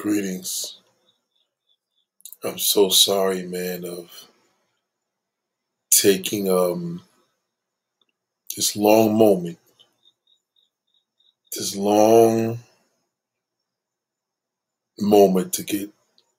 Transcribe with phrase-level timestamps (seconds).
[0.00, 0.78] Greetings.
[2.44, 4.10] I'm so sorry, man, of
[5.90, 7.02] taking um
[8.56, 9.58] this long moment,
[11.56, 12.60] this long
[15.00, 15.90] moment to get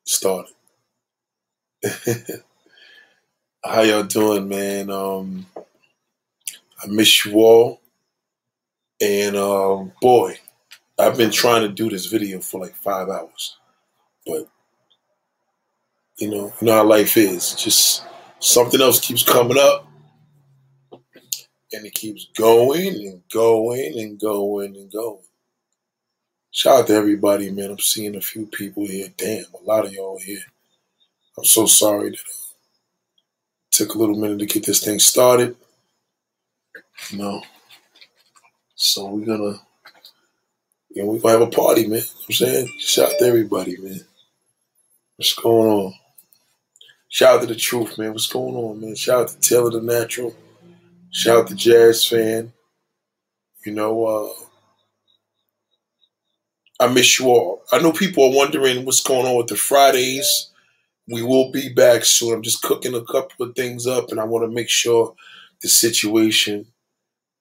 [0.05, 0.53] started.
[3.65, 4.89] How y'all doing, man?
[4.91, 5.47] Um
[6.83, 7.81] I miss you all.
[9.01, 10.39] And um boy,
[11.01, 13.57] I've been trying to do this video for like five hours.
[14.25, 14.47] But
[16.17, 17.55] you know, you know how life is.
[17.55, 18.03] Just
[18.39, 19.87] something else keeps coming up
[21.73, 25.23] and it keeps going and going and going and going.
[26.51, 27.71] Shout out to everybody, man.
[27.71, 29.07] I'm seeing a few people here.
[29.17, 30.43] Damn, a lot of y'all here.
[31.35, 32.43] I'm so sorry that uh,
[33.69, 35.55] it took a little minute to get this thing started.
[37.09, 37.41] You know.
[38.75, 39.61] So we're gonna
[40.93, 41.99] you know, we're gonna have a party, man.
[41.99, 42.67] You know I'm saying?
[42.79, 44.01] Shout out to everybody, man.
[45.15, 45.93] What's going on?
[47.07, 48.11] Shout out to the truth, man.
[48.11, 48.95] What's going on, man?
[48.95, 50.35] Shout out to Taylor the Natural.
[51.11, 52.53] Shout out to Jazz Fan.
[53.65, 54.29] You know, uh,
[56.83, 57.61] I miss you all.
[57.71, 60.49] I know people are wondering what's going on with the Fridays.
[61.07, 62.33] We will be back soon.
[62.33, 65.13] I'm just cooking a couple of things up, and I want to make sure
[65.61, 66.67] the situation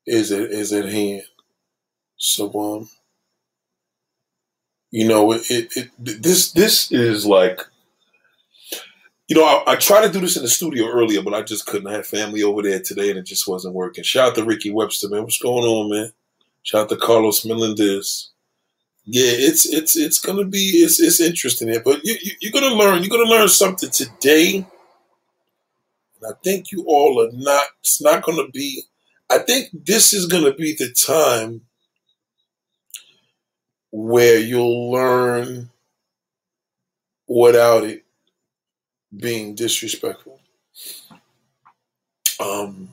[0.06, 1.22] is at, is at hand.
[2.16, 2.90] So, um,
[4.90, 7.60] you know, it, it, it this this is like,
[9.28, 11.66] you know, I, I tried to do this in the studio earlier, but I just
[11.66, 11.86] couldn't.
[11.86, 14.02] I had family over there today, and it just wasn't working.
[14.02, 15.22] Shout out to Ricky Webster, man.
[15.22, 16.12] What's going on, man?
[16.62, 18.30] Shout out to Carlos Melendez.
[19.04, 22.74] Yeah, it's it's it's gonna be it's it's interesting here, but you, you you're gonna
[22.74, 24.66] learn you're gonna learn something today, and
[26.24, 27.64] I think you all are not.
[27.80, 28.82] It's not gonna be.
[29.30, 31.62] I think this is gonna be the time
[33.90, 35.70] where you'll learn
[37.26, 38.04] without it
[39.16, 40.40] being disrespectful.
[42.40, 42.92] Um,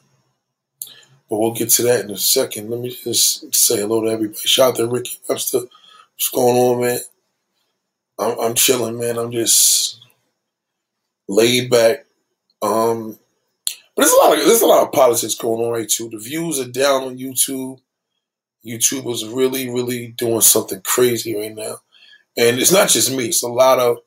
[1.30, 2.70] but we'll get to that in a second.
[2.70, 4.40] Let me just say hello to everybody.
[4.40, 5.60] Shout out to Ricky Webster.
[5.60, 7.00] What's going on, man?
[8.20, 9.18] I'm, I'm chilling, man.
[9.18, 10.00] I'm just
[11.28, 12.06] laid back.
[12.62, 13.20] Um,
[13.96, 16.10] but there's a lot of there's a lot of politics going on right too.
[16.10, 17.80] The views are down on YouTube.
[18.68, 21.78] YouTube is really, really doing something crazy right now.
[22.38, 23.98] And it's not just me, it's a lot of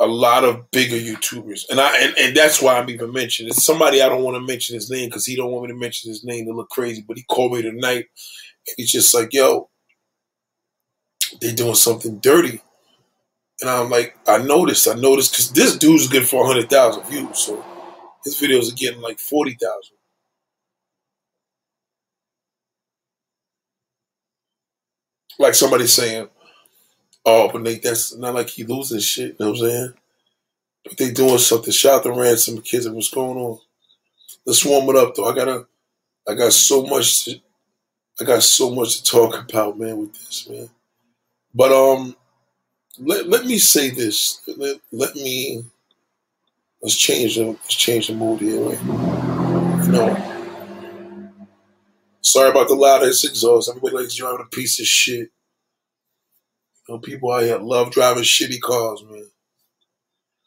[0.00, 1.68] a lot of bigger YouTubers.
[1.70, 3.48] And I and, and that's why I'm even mentioned.
[3.48, 5.78] It's somebody I don't want to mention his name because he don't want me to
[5.78, 8.06] mention his name to look crazy, but he called me tonight
[8.66, 9.68] and he's just like, yo,
[11.40, 12.60] they doing something dirty.
[13.60, 17.38] And I'm like, I noticed, I noticed, because this dude's getting for 100,000 views.
[17.38, 17.64] So
[18.24, 19.96] his videos are getting like 40,000.
[25.38, 26.28] Like somebody saying,
[27.24, 29.94] "Oh, but Nate, that's not like he losing shit." You know what I'm saying?
[30.84, 31.72] But they doing something.
[31.72, 32.88] Shout out to Ransom kids.
[32.88, 33.58] What's going on?
[34.44, 35.30] Let's warm it up though.
[35.30, 35.66] I gotta.
[36.28, 37.24] I got so much.
[37.24, 37.40] To,
[38.20, 40.68] I got so much to talk about, man, with this, man.
[41.54, 42.16] But um,
[42.98, 44.40] let let me say this.
[44.46, 45.64] Let, let me.
[46.82, 49.84] Let's change the let's change the mood here, right?
[49.86, 50.31] You know.
[52.22, 53.68] Sorry about the loud exhaust.
[53.68, 55.30] Everybody likes driving a piece of shit.
[56.88, 59.26] You know, people out here love driving shitty cars, man.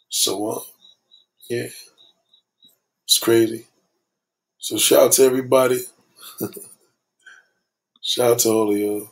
[0.09, 0.59] So, uh,
[1.49, 1.67] yeah,
[3.05, 3.67] it's crazy.
[4.57, 5.81] So, shout out to everybody.
[8.01, 9.09] shout out to all of you.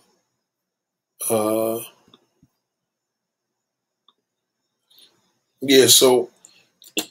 [1.29, 1.79] Uh,
[5.61, 6.29] yeah, so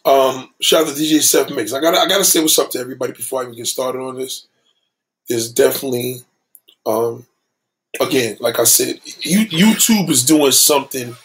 [0.04, 1.72] um, shout out to DJ Seth Mix.
[1.72, 4.16] I gotta I gotta say what's up to everybody before I even get started on
[4.18, 4.46] this.
[5.32, 6.18] There's definitely
[6.86, 7.26] um
[8.00, 11.16] again, like I said, you, YouTube is doing something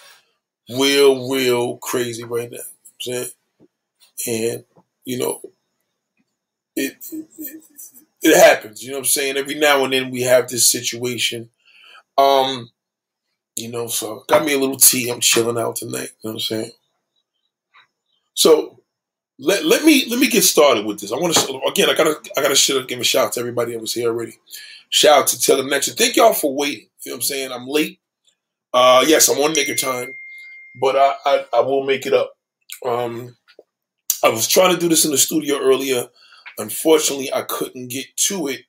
[0.69, 2.59] real, real crazy right now.
[3.05, 3.25] You know
[4.27, 4.63] and
[5.05, 5.41] you know,
[6.75, 7.63] it, it,
[8.21, 8.83] it happens.
[8.83, 9.37] You know what I'm saying?
[9.37, 11.49] Every now and then we have this situation.
[12.17, 12.71] Um,
[13.55, 15.09] you know, so got me a little tea.
[15.09, 16.11] I'm chilling out tonight.
[16.23, 16.71] You know what I'm saying?
[18.33, 18.76] So
[19.39, 21.11] let, let me let me get started with this.
[21.11, 21.89] I want to again.
[21.89, 24.39] I gotta I gotta should give a shout out to everybody that was here already.
[24.89, 25.95] Shout out to Natural.
[25.95, 26.87] Thank y'all for waiting.
[27.05, 27.51] You know what I'm saying?
[27.51, 27.99] I'm late.
[28.73, 30.13] Uh, yes, I'm on nigger time,
[30.79, 32.33] but I, I, I will make it up.
[32.85, 33.35] Um,
[34.23, 36.07] I was trying to do this in the studio earlier.
[36.57, 38.61] Unfortunately, I couldn't get to it.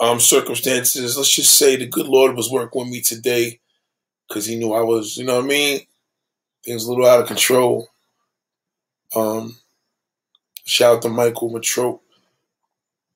[0.00, 1.16] Um, circumstances.
[1.16, 3.60] Let's just say the good Lord was working with me today
[4.28, 5.16] because He knew I was.
[5.16, 5.80] You know what I mean?
[6.64, 7.88] Things a little out of control.
[9.14, 9.56] Um,
[10.64, 12.02] shout out to Michael Matrope.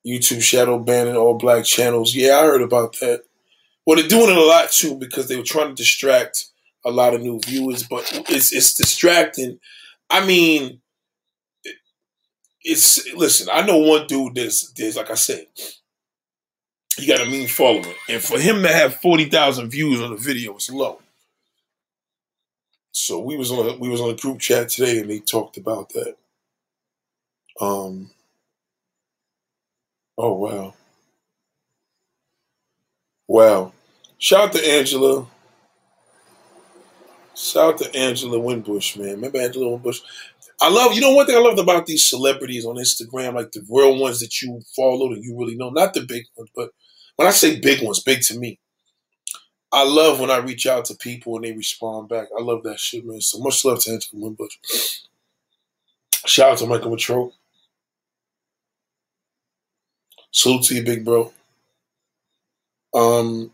[0.06, 2.14] YouTube shadow banning all black channels.
[2.14, 3.25] Yeah, I heard about that.
[3.84, 6.46] Well, they're doing it a lot too because they were trying to distract
[6.84, 9.58] a lot of new viewers, but it's it's distracting.
[10.08, 10.81] I mean,
[12.62, 13.49] it's listen.
[13.52, 15.46] I know one dude that's there's like I said,
[16.96, 20.16] he got a mean following, and for him to have forty thousand views on the
[20.16, 21.00] video is low.
[22.92, 25.56] So we was on a, we was on a group chat today, and they talked
[25.56, 26.16] about that.
[27.60, 28.10] Um.
[30.18, 30.74] Oh wow.
[33.28, 33.72] Wow.
[34.18, 35.26] Shout out to Angela.
[37.34, 39.16] Shout out to Angela Winbush, man.
[39.16, 40.00] Remember Angela Winbush?
[40.60, 43.64] I love, you know, one thing I loved about these celebrities on Instagram, like the
[43.68, 46.70] real ones that you followed and you really know, not the big ones, but
[47.16, 48.58] when I say big ones, big to me.
[49.72, 52.28] I love when I reach out to people and they respond back.
[52.38, 53.20] I love that shit, man.
[53.20, 55.00] So much love to Angela Winbush.
[56.24, 57.32] Shout out to Michael Matroke.
[60.36, 61.32] Salute to you, big bro.
[62.92, 63.50] Um,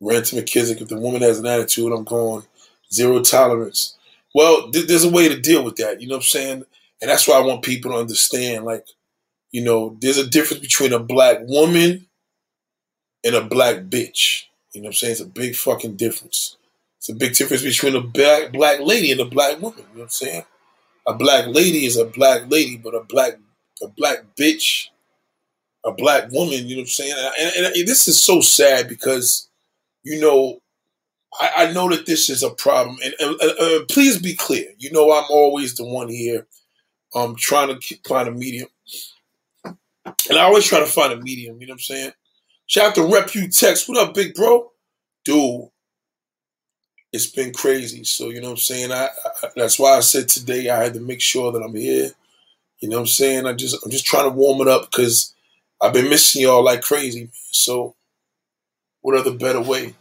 [0.00, 2.44] Rant McKissick, if the woman has an attitude, I'm going
[2.92, 3.98] zero tolerance.
[4.32, 6.00] Well, th- there's a way to deal with that.
[6.00, 6.64] You know what I'm saying?
[7.02, 8.64] And that's why I want people to understand.
[8.64, 8.86] Like,
[9.50, 12.06] you know, there's a difference between a black woman
[13.24, 14.44] and a black bitch.
[14.74, 15.12] You know what I'm saying?
[15.12, 16.58] It's a big fucking difference.
[16.98, 19.80] It's a big difference between a black black lady and a black woman.
[19.80, 20.44] You know what I'm saying?
[21.08, 23.32] A black lady is a black lady, but a black
[23.82, 24.90] a black bitch,
[25.84, 26.68] a black woman.
[26.68, 27.14] You know what I'm saying?
[27.40, 29.48] And, and, and this is so sad because,
[30.02, 30.60] you know,
[31.40, 34.66] I, I know that this is a problem, and, and uh, please be clear.
[34.78, 36.46] You know, I'm always the one here,
[37.14, 38.68] um, trying to find a medium,
[39.64, 41.60] and I always try to find a medium.
[41.60, 42.12] You know what I'm saying?
[42.66, 43.88] Shout out to Reputex.
[43.88, 44.72] What up, big bro?
[45.24, 45.68] Dude,
[47.12, 48.04] it's been crazy.
[48.04, 48.92] So you know what I'm saying.
[48.92, 52.10] I, I that's why I said today I had to make sure that I'm here.
[52.80, 53.46] You know what I'm saying.
[53.46, 55.34] I just I'm just trying to warm it up because
[55.80, 57.30] I've been missing y'all like crazy.
[57.52, 57.94] So
[59.02, 59.94] what other better way?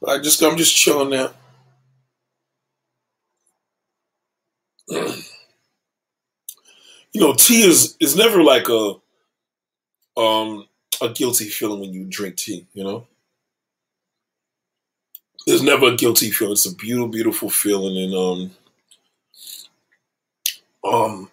[0.00, 1.32] But I just I'm just chilling now.
[4.88, 5.20] you
[7.20, 8.94] know, tea is is never like a
[10.20, 10.66] um
[11.02, 13.06] a guilty feeling when you drink tea, you know?
[15.46, 16.52] There's never a guilty feeling.
[16.52, 18.14] It's a beautiful, beautiful feeling and
[20.84, 21.30] um um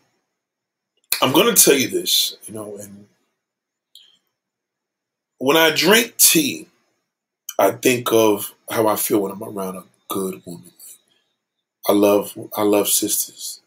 [1.21, 3.07] I'm gonna tell you this, you know, and
[5.39, 6.67] when I drink tea,
[7.59, 10.71] I think of how I feel when I'm around a good woman.
[11.87, 13.61] I love I love sisters.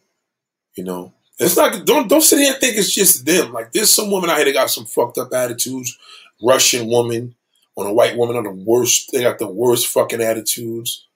[0.75, 1.13] You know.
[1.39, 3.53] It's not don't don't sit here and think it's just them.
[3.53, 5.99] Like there's some women out here that got some fucked up attitudes.
[6.43, 7.35] Russian woman
[7.77, 11.07] on a white woman are the worst they got the worst fucking attitudes.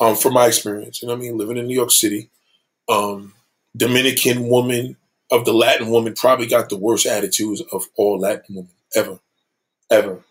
[0.00, 1.00] Um, from my experience.
[1.00, 1.38] You know what I mean?
[1.38, 2.28] Living in New York City.
[2.88, 3.34] Um,
[3.76, 4.96] Dominican woman
[5.30, 9.20] of the Latin woman probably got the worst attitudes of all Latin women ever.
[9.92, 10.22] Ever.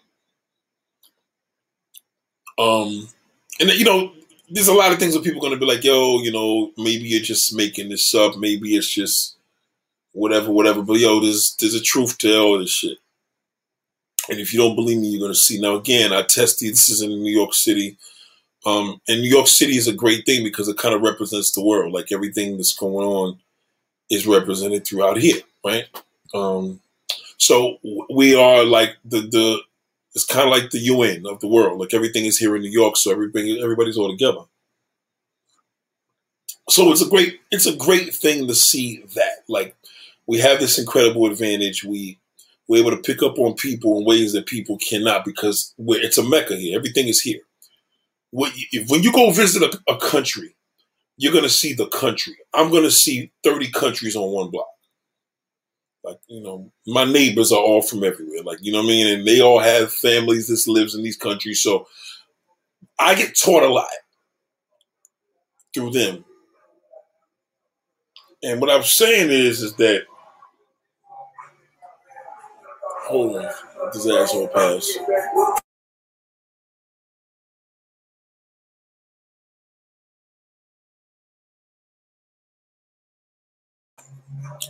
[2.58, 3.08] Um,
[3.60, 4.12] and you know,
[4.50, 6.72] there's a lot of things that people are going to be like, yo, you know,
[6.78, 8.38] maybe you're just making this up.
[8.38, 9.38] Maybe it's just
[10.14, 10.82] whatever, whatever.
[10.82, 12.98] But yo, there's there's a truth to all this shit.
[14.30, 15.60] And if you don't believe me, you're going to see.
[15.60, 16.72] Now, again, I tested.
[16.72, 17.98] This is in New York City.
[18.66, 21.64] Um, and New York City is a great thing because it kind of represents the
[21.64, 21.94] world.
[21.94, 23.40] Like everything that's going on
[24.10, 25.86] is represented throughout here, right?
[26.34, 26.80] Um,
[27.42, 27.80] so
[28.14, 29.62] we are like the the
[30.14, 31.80] it's kind of like the UN of the world.
[31.80, 34.42] Like everything is here in New York, so everybody everybody's all together.
[36.70, 39.38] So it's a great it's a great thing to see that.
[39.50, 39.76] Like
[40.28, 41.84] we have this incredible advantage.
[41.84, 42.20] We
[42.68, 46.24] we're able to pick up on people in ways that people cannot because it's a
[46.24, 46.78] mecca here.
[46.78, 47.42] Everything is here.
[48.30, 50.56] When you go visit a, a country,
[51.18, 52.38] you're going to see the country.
[52.54, 54.70] I'm going to see 30 countries on one block.
[56.04, 58.44] Like, you know, my neighbors are all from everywhere.
[58.44, 59.20] Like, you know what I mean?
[59.20, 61.62] And they all have families that lives in these countries.
[61.62, 61.88] So
[63.00, 63.88] I get taught a lot
[65.74, 66.26] through them.
[68.44, 70.04] And what I'm saying is, is that
[73.04, 73.50] hold on,
[73.94, 74.98] this asshole pass.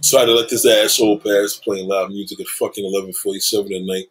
[0.01, 3.39] So I had to let this asshole pass playing loud music at fucking eleven forty
[3.39, 4.05] seven at night.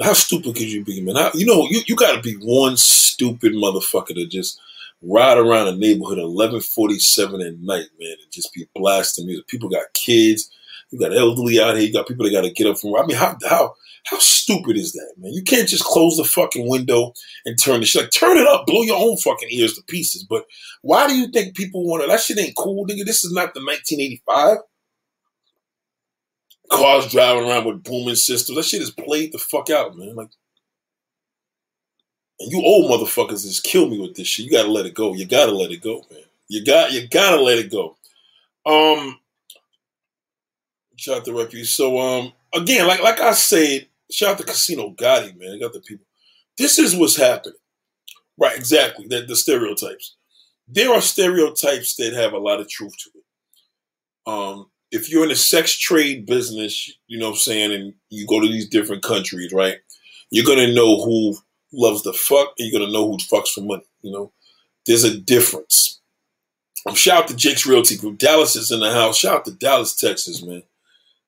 [0.00, 1.16] How stupid could you be, man?
[1.16, 4.60] How, you know, you, you got to be one stupid motherfucker to just
[5.02, 9.26] ride around a neighborhood at eleven forty seven at night, man, and just be blasting
[9.26, 9.46] music.
[9.48, 10.50] People got kids,
[10.90, 12.94] you got elderly out here, you got people that got to get up from.
[12.94, 13.74] I mean, how how
[14.10, 15.32] how stupid is that, man?
[15.32, 17.12] You can't just close the fucking window
[17.44, 18.02] and turn the shit.
[18.02, 20.24] Like, turn it up, blow your own fucking ears to pieces.
[20.28, 20.44] But
[20.82, 22.08] why do you think people want to?
[22.08, 23.04] That shit ain't cool, nigga.
[23.04, 24.58] This is not the 1985.
[26.70, 28.56] Cars driving around with booming systems.
[28.56, 30.14] That shit is played the fuck out, man.
[30.14, 30.30] Like,
[32.40, 34.46] And you old motherfuckers just kill me with this shit.
[34.46, 35.14] You gotta let it go.
[35.14, 36.22] You gotta let it go, man.
[36.48, 37.96] You got you gotta let it go.
[38.64, 39.18] Um
[40.96, 41.70] shout out to Refuge.
[41.72, 45.54] So um again, like like I said, shout out to Casino Gotti, man.
[45.54, 46.06] I got the people.
[46.56, 47.58] This is what's happening.
[48.38, 49.06] Right, exactly.
[49.08, 50.16] The, the stereotypes.
[50.68, 54.32] There are stereotypes that have a lot of truth to it.
[54.32, 58.26] Um, if you're in the sex trade business, you know what I'm saying, and you
[58.26, 59.78] go to these different countries, right?
[60.30, 61.36] You're gonna know who
[61.72, 63.84] loves the fuck, and you're gonna know who fucks for money.
[64.02, 64.32] You know,
[64.86, 66.00] there's a difference.
[66.86, 68.18] Um, shout out to Jake's Realty Group.
[68.18, 69.18] Dallas is in the house.
[69.18, 70.62] Shout out to Dallas, Texas, man.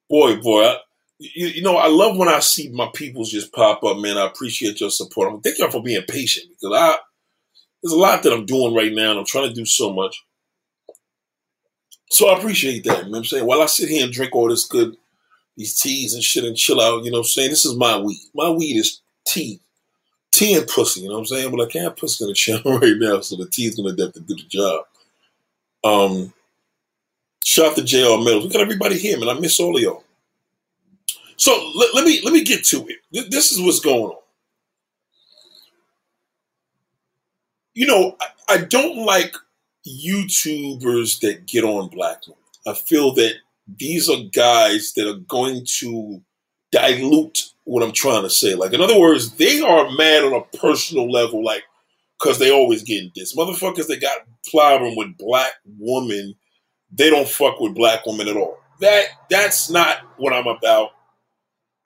[0.08, 0.76] Boy, boy, I,
[1.20, 4.16] you, you, know, I love when I see my peoples just pop up, man.
[4.16, 5.30] I appreciate your support.
[5.30, 6.96] I'm thank y'all for being patient because I
[7.82, 10.24] there's a lot that I'm doing right now, and I'm trying to do so much.
[12.10, 12.98] So I appreciate that.
[12.98, 13.46] You know what I'm saying?
[13.46, 14.96] While I sit here and drink all this good,
[15.56, 17.50] these teas and shit and chill out, you know what I'm saying?
[17.50, 18.20] This is my weed.
[18.34, 19.60] My weed is tea.
[20.32, 21.50] Tea and pussy, you know what I'm saying?
[21.50, 24.14] But I can't pussy in the channel right now, so the tea is gonna have
[24.14, 24.84] to do the job.
[25.84, 26.32] Um
[27.44, 28.44] shout out to JR Mills.
[28.44, 29.28] We got everybody here, man.
[29.28, 30.04] I miss all of y'all.
[31.40, 33.30] So let, let me let me get to it.
[33.30, 34.22] This is what's going on.
[37.72, 39.34] You know, I, I don't like
[39.88, 42.42] YouTubers that get on black women.
[42.66, 43.36] I feel that
[43.78, 46.20] these are guys that are going to
[46.72, 48.54] dilute what I'm trying to say.
[48.54, 51.62] Like, in other words, they are mad on a personal level, like,
[52.18, 53.34] because they always getting this.
[53.34, 54.18] Motherfuckers that got
[54.50, 56.34] problem with black women,
[56.92, 58.58] they don't fuck with black women at all.
[58.80, 60.90] That that's not what I'm about.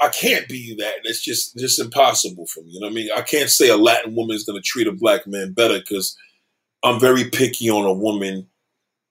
[0.04, 0.96] I can't be that.
[1.04, 2.72] It's just just impossible for me.
[2.72, 3.08] You know what I mean?
[3.16, 6.16] I can't say a Latin woman is going to treat a black man better because
[6.82, 8.46] I'm very picky on a woman.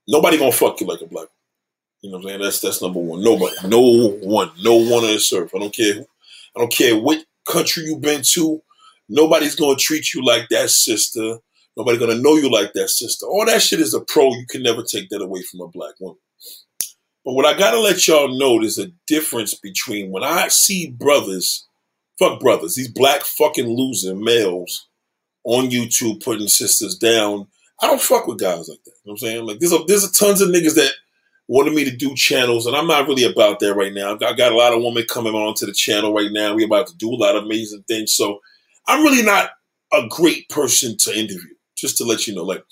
[0.08, 1.28] Nobody gonna fuck you like a black.
[2.02, 2.42] You know what I'm saying?
[2.42, 3.24] That's that's number one.
[3.24, 5.52] Nobody, no one, no one on this earth.
[5.56, 6.06] I don't care.
[6.56, 8.62] I don't care what country you've been to.
[9.10, 11.38] Nobody's gonna treat you like that sister.
[11.76, 13.26] Nobody gonna know you like that sister.
[13.26, 14.30] All that shit is a pro.
[14.30, 16.20] You can never take that away from a black woman.
[17.26, 21.68] But what I gotta let y'all know, there's a difference between when I see brothers,
[22.20, 24.88] fuck brothers, these black fucking loser males
[25.44, 27.48] on YouTube putting sisters down
[27.84, 28.92] I don't fuck with guys like that.
[29.04, 29.46] You know what I'm saying?
[29.46, 30.94] Like there's a there's a tons of niggas that
[31.48, 34.14] wanted me to do channels, and I'm not really about that right now.
[34.14, 36.56] I got a lot of women coming onto the channel right now.
[36.56, 38.16] We're about to do a lot of amazing things.
[38.16, 38.40] So
[38.88, 39.52] I'm really not
[39.92, 42.44] a great person to interview, just to let you know.
[42.44, 42.64] Like,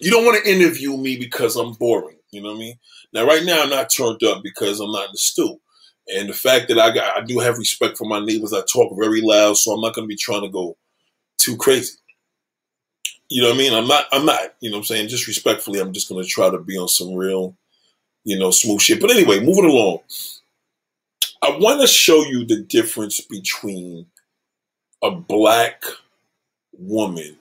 [0.00, 2.18] you don't want to interview me because I'm boring.
[2.32, 2.74] You know what I mean?
[3.12, 5.60] Now, right now, I'm not turned up because I'm not in the stew.
[6.08, 8.52] And the fact that I got, I do have respect for my neighbors.
[8.52, 10.76] I talk very loud, so I'm not going to be trying to go
[11.38, 11.96] too crazy.
[13.28, 13.74] You know what I mean?
[13.74, 15.08] I'm not, I'm not, you know what I'm saying?
[15.08, 17.54] Just respectfully, I'm just going to try to be on some real,
[18.24, 19.00] you know, smooth shit.
[19.00, 20.00] But anyway, moving along.
[21.42, 24.06] I want to show you the difference between
[25.02, 25.84] a black
[26.78, 27.36] woman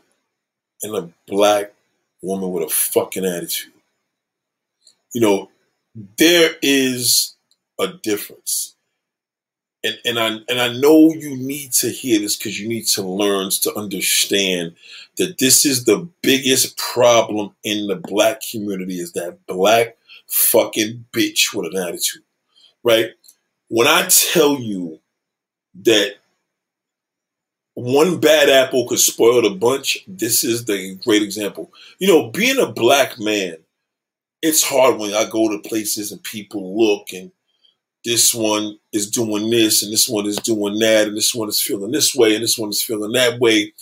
[0.83, 1.73] and a black
[2.21, 3.73] woman with a fucking attitude.
[5.13, 5.49] You know,
[6.17, 7.35] there is
[7.79, 8.77] a difference
[9.83, 13.03] and and I and I know you need to hear this because you need to
[13.03, 14.75] learn to understand
[15.17, 21.53] that this is the biggest problem in the black community is that black fucking bitch
[21.53, 22.23] with an attitude,
[22.83, 23.11] right?
[23.69, 24.99] When I tell you
[25.83, 26.15] that
[27.73, 31.71] one bad apple could spoil the bunch, this is the great example.
[31.99, 33.57] You know, being a black man,
[34.41, 37.31] it's hard when I go to places and people look and
[38.05, 41.61] this one is doing this and this one is doing that and this one is
[41.61, 43.73] feeling this way and this one is feeling that way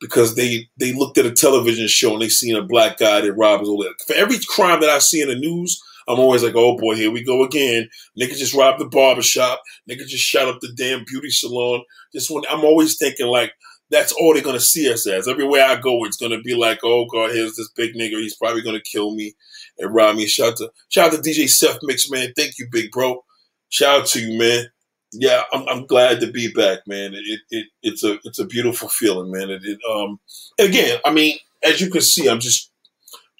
[0.00, 3.32] because they they looked at a television show and they seen a black guy that
[3.34, 3.94] robs all that.
[4.06, 7.10] For every crime that I see in the news, I'm always like, oh boy, here
[7.10, 7.88] we go again.
[8.20, 9.62] Nigga just robbed the barbershop.
[9.88, 11.82] Nigga just shot up the damn beauty salon.
[12.12, 13.52] This one, I'm always thinking like,
[13.90, 15.28] that's all they're gonna see us as.
[15.28, 18.20] Everywhere I go, it's gonna be like, oh god, here's this big nigga.
[18.20, 19.34] He's probably gonna kill me
[19.80, 20.18] and rob.
[20.20, 22.32] Shout out to shout out to DJ Seth Mix, man.
[22.36, 23.22] Thank you, big bro
[23.70, 24.66] shout out to you, man.
[25.12, 27.14] Yeah, I'm, I'm glad to be back, man.
[27.14, 29.50] It, it it's a it's a beautiful feeling, man.
[29.50, 30.20] It, it um
[30.58, 32.70] again, I mean, as you can see, I'm just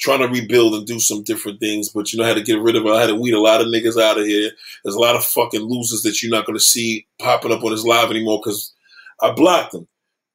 [0.00, 2.74] trying to rebuild and do some different things, but you know how to get rid
[2.74, 2.90] of it.
[2.90, 4.50] I had to weed a lot of niggas out of here.
[4.82, 7.84] There's a lot of fucking losers that you're not gonna see popping up on this
[7.84, 8.74] live anymore because
[9.22, 9.86] I blocked them.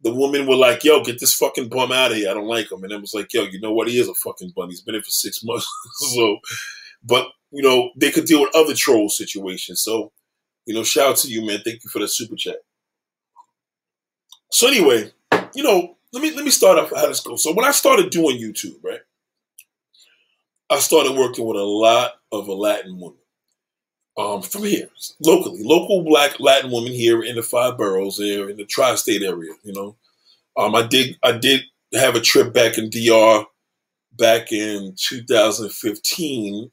[0.06, 2.30] The woman were like, "Yo, get this fucking bum out of here.
[2.30, 3.88] I don't like him." And it was like, "Yo, you know what?
[3.88, 4.70] He is a fucking bum.
[4.70, 5.68] He's been here for six months."
[6.14, 6.38] so,
[7.04, 9.82] but you know, they could deal with other troll situations.
[9.82, 10.12] So,
[10.68, 11.62] you know, shout out to you, man.
[11.66, 12.58] Thank you for the super chat.
[14.52, 15.12] So anyway,
[15.56, 17.44] you know, let me let me start off how this goes.
[17.44, 19.02] So when I started doing YouTube, right,
[20.70, 23.18] I started working with a lot of Latin women
[24.18, 28.58] um, from here, locally, local black Latin women here in the five boroughs here in
[28.58, 29.96] the tri-state area, you know.
[30.58, 33.46] Um, I did I did have a trip back in DR
[34.18, 36.72] back in 2015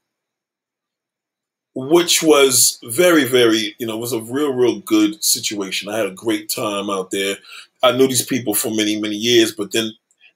[1.74, 5.88] which was very, very, you know, was a real, real good situation.
[5.88, 7.36] I had a great time out there.
[7.82, 9.90] I knew these people for many, many years, but then,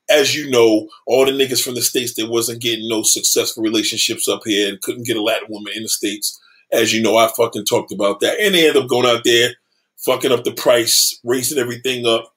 [0.08, 4.28] as you know, all the niggas from the states that wasn't getting no successful relationships
[4.28, 6.40] up here and couldn't get a Latin woman in the states.
[6.72, 9.50] As you know, I fucking talked about that, and they ended up going out there,
[9.98, 12.32] fucking up the price, raising everything up.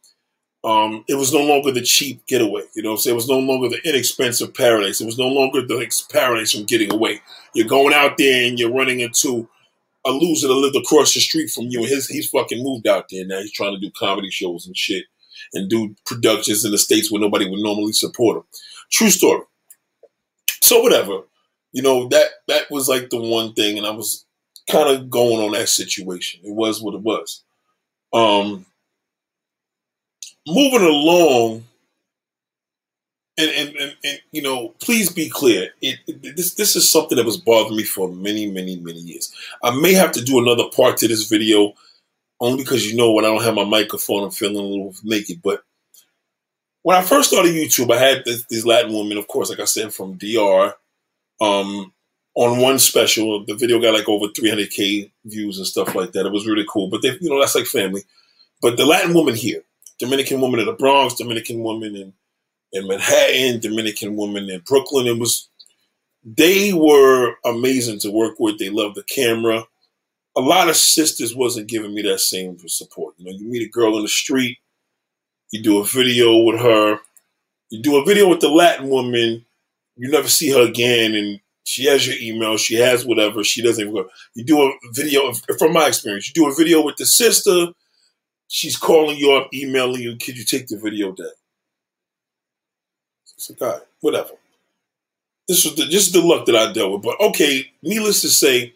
[0.63, 2.63] Um, it was no longer the cheap getaway.
[2.75, 3.13] You know, what I'm saying?
[3.13, 4.99] it was no longer the inexpensive paradise.
[4.99, 7.21] It was no longer the paradise from getting away.
[7.53, 9.47] You're going out there and you're running into
[10.05, 13.05] a loser that lived across the street from you, and his he's fucking moved out
[13.09, 13.39] there now.
[13.39, 15.05] He's trying to do comedy shows and shit,
[15.53, 18.43] and do productions in the states where nobody would normally support him.
[18.91, 19.43] True story.
[20.61, 21.21] So whatever,
[21.71, 24.25] you know that that was like the one thing, and I was
[24.69, 26.41] kind of going on that situation.
[26.43, 27.43] It was what it was.
[28.13, 28.65] Um,
[30.47, 31.65] moving along,
[33.37, 35.69] and, and, and, and, you know, please be clear.
[35.81, 39.33] It, it, this this is something that was bothering me for many, many, many years.
[39.63, 41.73] I may have to do another part to this video,
[42.39, 45.41] only because you know when I don't have my microphone, I'm feeling a little naked.
[45.43, 45.63] But
[46.81, 49.65] when I first started YouTube, I had this, these Latin women, of course, like I
[49.65, 50.73] said, from DR.
[51.41, 51.93] Um,
[52.35, 56.25] on one special, the video got like over 300k views and stuff like that.
[56.25, 56.89] It was really cool.
[56.89, 58.03] But they, you know, that's like family.
[58.61, 59.63] But the Latin woman here,
[59.99, 62.13] Dominican woman in the Bronx, Dominican woman in
[62.71, 65.07] in Manhattan, Dominican woman in Brooklyn.
[65.07, 65.49] It was
[66.23, 68.59] they were amazing to work with.
[68.59, 69.63] They loved the camera.
[70.37, 73.15] A lot of sisters wasn't giving me that same support.
[73.17, 74.57] You know, you meet a girl in the street,
[75.51, 76.99] you do a video with her,
[77.69, 79.45] you do a video with the Latin woman,
[79.99, 83.81] you never see her again, and she has your email, she has whatever, she doesn't
[83.81, 84.09] even go.
[84.33, 87.67] You do a video, from my experience, you do a video with the sister,
[88.47, 91.27] she's calling you up, emailing you, could you take the video down?
[93.35, 94.31] It's like, all right, whatever.
[95.47, 97.03] This was the, just the luck that I dealt with.
[97.03, 98.73] But okay, needless to say,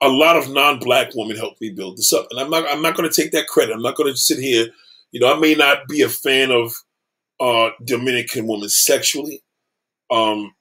[0.00, 2.96] a lot of non-black women helped me build this up, and I'm not I'm not
[2.96, 3.74] going to take that credit.
[3.74, 4.68] I'm not going to sit here.
[5.12, 6.72] You know, I may not be a fan of
[7.40, 9.42] uh, Dominican women sexually,
[10.10, 10.54] um,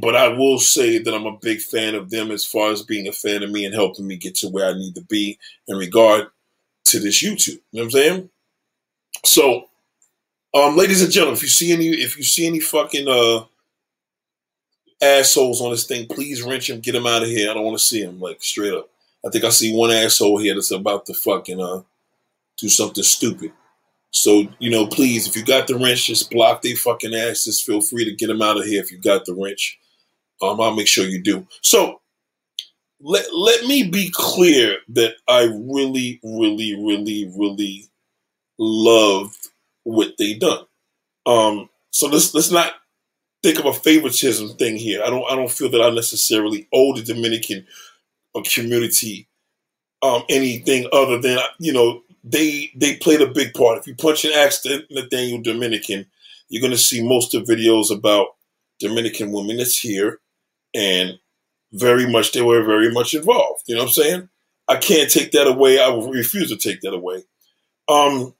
[0.00, 3.08] but I will say that I'm a big fan of them as far as being
[3.08, 5.76] a fan of me and helping me get to where I need to be in
[5.76, 6.28] regard
[6.86, 7.48] to this YouTube.
[7.48, 8.30] You know what I'm saying?
[9.24, 9.68] So
[10.54, 13.44] um, ladies and gentlemen, if you see any, if you see any fucking uh
[15.02, 17.50] assholes on this thing, please wrench him, get him out of here.
[17.50, 18.88] I don't want to see him, like straight up.
[19.24, 21.82] I think I see one asshole here that's about to fucking uh
[22.58, 23.52] do something stupid.
[24.10, 27.62] So you know, please, if you got the wrench, just block their fucking asses.
[27.62, 29.78] Feel free to get them out of here if you got the wrench.
[30.42, 31.46] Um, I'll make sure you do.
[31.62, 32.00] So
[33.00, 37.88] let let me be clear that I really, really, really, really
[38.58, 39.48] loved
[39.84, 40.64] what they done.
[41.26, 42.74] Um, so let's let's not
[43.42, 45.02] think of a favoritism thing here.
[45.02, 47.66] I don't I don't feel that I necessarily owe the Dominican
[48.34, 49.28] uh, community
[50.02, 53.78] um, anything other than you know they they played a big part.
[53.78, 56.06] If you punch an ask Nathaniel Dominican,
[56.48, 58.28] you're going to see most of videos about
[58.80, 60.18] Dominican women that's here,
[60.74, 61.18] and
[61.72, 63.62] very much they were very much involved.
[63.66, 64.28] You know what I'm saying?
[64.68, 65.78] I can't take that away.
[65.78, 67.22] I refuse to take that away.
[67.88, 68.34] Um,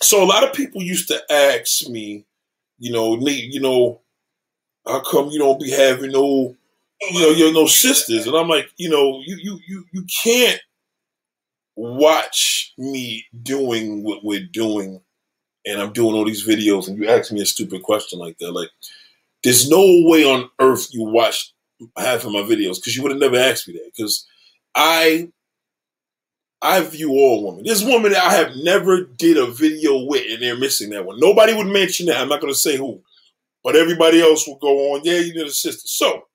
[0.00, 2.24] so a lot of people used to ask me,
[2.78, 4.00] you know, Nate, you know,
[4.86, 6.56] how come you don't be having no,
[7.10, 8.28] you know, you no sisters?
[8.28, 10.60] And I'm like, you know, you you you you can't
[11.76, 15.00] watch me doing what we're doing,
[15.66, 18.52] and I'm doing all these videos, and you ask me a stupid question like that.
[18.52, 18.70] Like,
[19.42, 21.52] there's no way on earth you watch
[21.96, 24.26] half of my videos because you would have never asked me that because
[24.74, 25.30] I
[26.62, 27.64] I view all women.
[27.64, 31.18] This woman that I have never did a video with, and they're missing that one.
[31.18, 32.18] Nobody would mention that.
[32.18, 33.00] I'm not going to say who,
[33.64, 35.00] but everybody else will go on.
[35.04, 35.88] Yeah, you did a sister.
[35.88, 36.26] So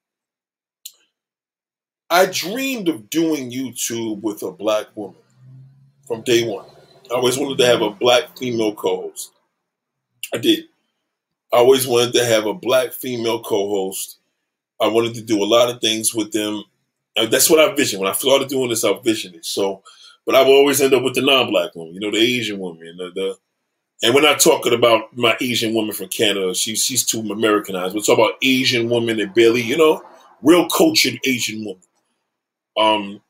[2.09, 5.21] I dreamed of doing YouTube with a black woman
[6.07, 6.65] from day one.
[7.11, 9.31] I always wanted to have a black female co-host.
[10.33, 10.65] I did.
[11.53, 14.17] I always wanted to have a black female co-host.
[14.81, 16.63] I wanted to do a lot of things with them.
[17.15, 18.01] And that's what I visioned.
[18.01, 19.45] When I started doing this, I visioned it.
[19.45, 19.83] So
[20.25, 22.97] but I will always end up with the non-black woman, you know, the Asian woman,
[22.97, 23.37] the, the
[24.03, 26.53] and we're not talking about my Asian woman from Canada.
[26.53, 27.95] She's she's too Americanized.
[27.95, 30.03] We're talking about Asian woman and barely, you know,
[30.41, 31.81] real cultured Asian woman.
[32.77, 33.21] Um,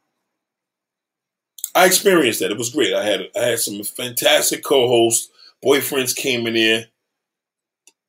[1.75, 2.51] I experienced that.
[2.51, 2.93] It was great.
[2.93, 5.29] I had I had some fantastic co-hosts.
[5.63, 6.85] Boyfriends came in there.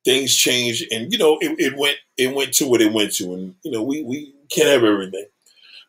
[0.05, 3.33] Things changed, and you know, it, it went it went to what it went to,
[3.33, 5.25] and you know, we we can't have everything.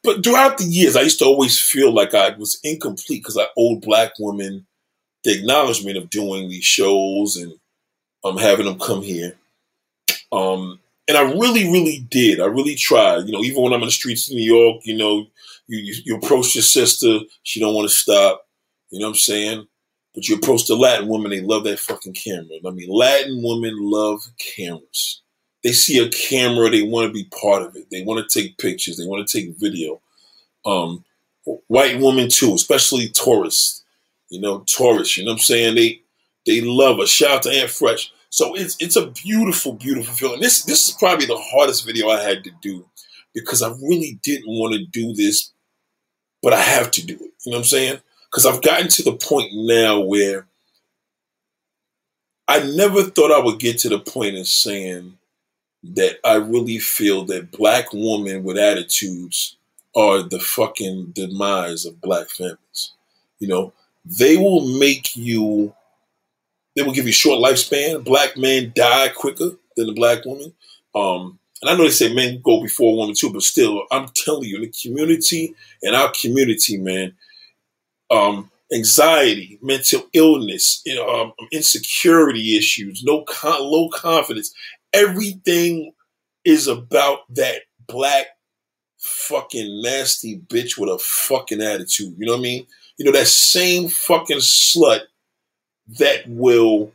[0.03, 3.47] But throughout the years, I used to always feel like I was incomplete because I
[3.57, 4.67] owed black women
[5.25, 7.55] the acknowledgement of doing these shows and
[8.25, 9.37] um, having them come here.
[10.33, 12.39] Um, and I really, really did.
[12.39, 13.27] I really tried.
[13.27, 15.27] You know, even when I'm in the streets of New York, you know,
[15.67, 18.47] you, you, you approach your sister, she don't want to stop.
[18.91, 19.67] You know what I'm saying?
[20.15, 22.59] But you approach the Latin woman, they love that fucking camera.
[22.67, 24.21] I mean, Latin women love
[24.57, 25.23] cameras.
[25.65, 27.87] They see a camera, they want to be part of it.
[27.91, 30.01] They want to take pictures, they want to take video.
[30.65, 31.05] Um,
[31.69, 33.85] white women too, especially tourists.
[34.29, 35.17] You know, tourists.
[35.17, 35.75] You know what I'm saying?
[35.75, 36.03] They
[36.47, 37.09] they love us.
[37.09, 38.13] Shout out to Aunt Fresh.
[38.31, 40.41] So it's it's a beautiful, beautiful feeling.
[40.41, 42.87] This this is probably the hardest video I had to do
[43.35, 45.53] because I really didn't want to do this,
[46.43, 47.21] but I have to do it.
[47.21, 48.01] You know what I'm saying?
[48.31, 50.47] Because I've gotten to the point now where
[52.47, 55.19] I never thought I would get to the point of saying
[55.83, 59.57] that I really feel that black women with attitudes
[59.97, 62.93] are the fucking demise of black families.
[63.39, 63.73] You know,
[64.05, 65.75] they will make you
[66.79, 68.05] they will give you short lifespan.
[68.05, 70.55] Black men die quicker than the black woman.
[70.95, 74.45] Um, and I know they say men go before women too, but still, I'm telling
[74.45, 77.17] you, in the community, in our community, man,
[78.13, 84.55] um, anxiety, mental illness, you know, um, insecurity issues, no con- low confidence,
[84.93, 85.93] everything
[86.45, 88.27] is about that black
[88.99, 92.15] fucking nasty bitch with a fucking attitude.
[92.19, 92.67] You know what I mean?
[92.99, 95.01] You know that same fucking slut
[95.99, 96.93] that will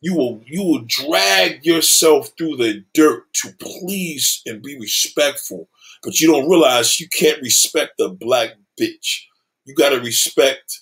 [0.00, 5.68] you will you will drag yourself through the dirt to please and be respectful,
[6.02, 9.22] but you don't realize you can't respect a black bitch.
[9.64, 10.80] You gotta respect.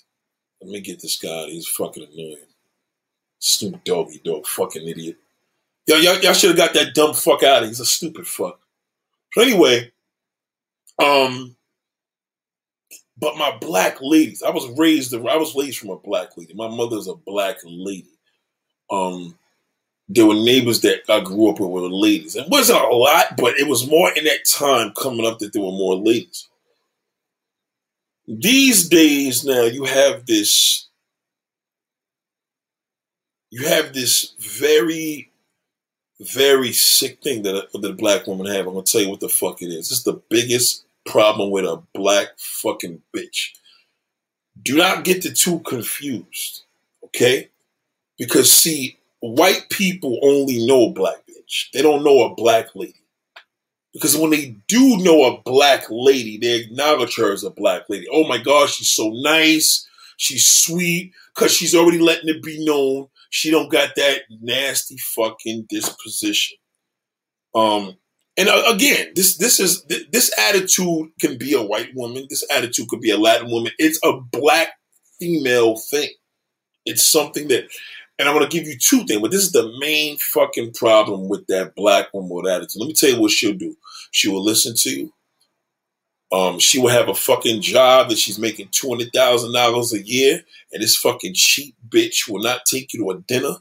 [0.61, 1.45] Let me get this guy.
[1.45, 2.37] He's fucking annoying.
[3.39, 5.17] Snoop Doggy Dogg, fucking idiot.
[5.87, 7.67] Y'all, y'all, y'all should have got that dumb fuck out of here.
[7.69, 8.59] He's a stupid fuck.
[9.33, 9.91] So anyway,
[10.99, 11.55] um,
[13.21, 16.55] but my black ladies, I was raised, I was raised from a black lady.
[16.55, 18.09] My mother's a black lady.
[18.89, 19.37] Um,
[20.09, 22.35] there were neighbors that I grew up with were ladies.
[22.35, 25.61] It wasn't a lot, but it was more in that time coming up that there
[25.61, 26.49] were more ladies.
[28.27, 30.87] These days now, you have this,
[33.51, 35.31] you have this very,
[36.19, 38.67] very sick thing that, that a black woman have.
[38.67, 39.91] I'm gonna tell you what the fuck it is.
[39.91, 43.49] It's the biggest problem with a black fucking bitch.
[44.61, 46.63] Do not get the two confused,
[47.05, 47.49] okay?
[48.17, 51.71] Because see, white people only know a black bitch.
[51.73, 52.95] They don't know a black lady.
[53.93, 58.07] Because when they do know a black lady, they acknowledge her as a black lady.
[58.11, 59.87] Oh my gosh, she's so nice.
[60.17, 61.13] She's sweet.
[61.33, 66.57] Cause she's already letting it be known she don't got that nasty fucking disposition.
[67.55, 67.97] Um,
[68.41, 72.25] and uh, again, this this is this attitude can be a white woman.
[72.27, 73.71] This attitude could be a Latin woman.
[73.77, 74.69] It's a black
[75.19, 76.09] female thing.
[76.87, 77.65] It's something that,
[78.17, 81.29] and I'm going to give you two things, but this is the main fucking problem
[81.29, 82.79] with that black woman with attitude.
[82.79, 83.77] Let me tell you what she'll do.
[84.09, 85.13] She will listen to you.
[86.31, 90.01] Um, she will have a fucking job that she's making two hundred thousand dollars a
[90.01, 93.57] year, and this fucking cheap bitch will not take you to a dinner.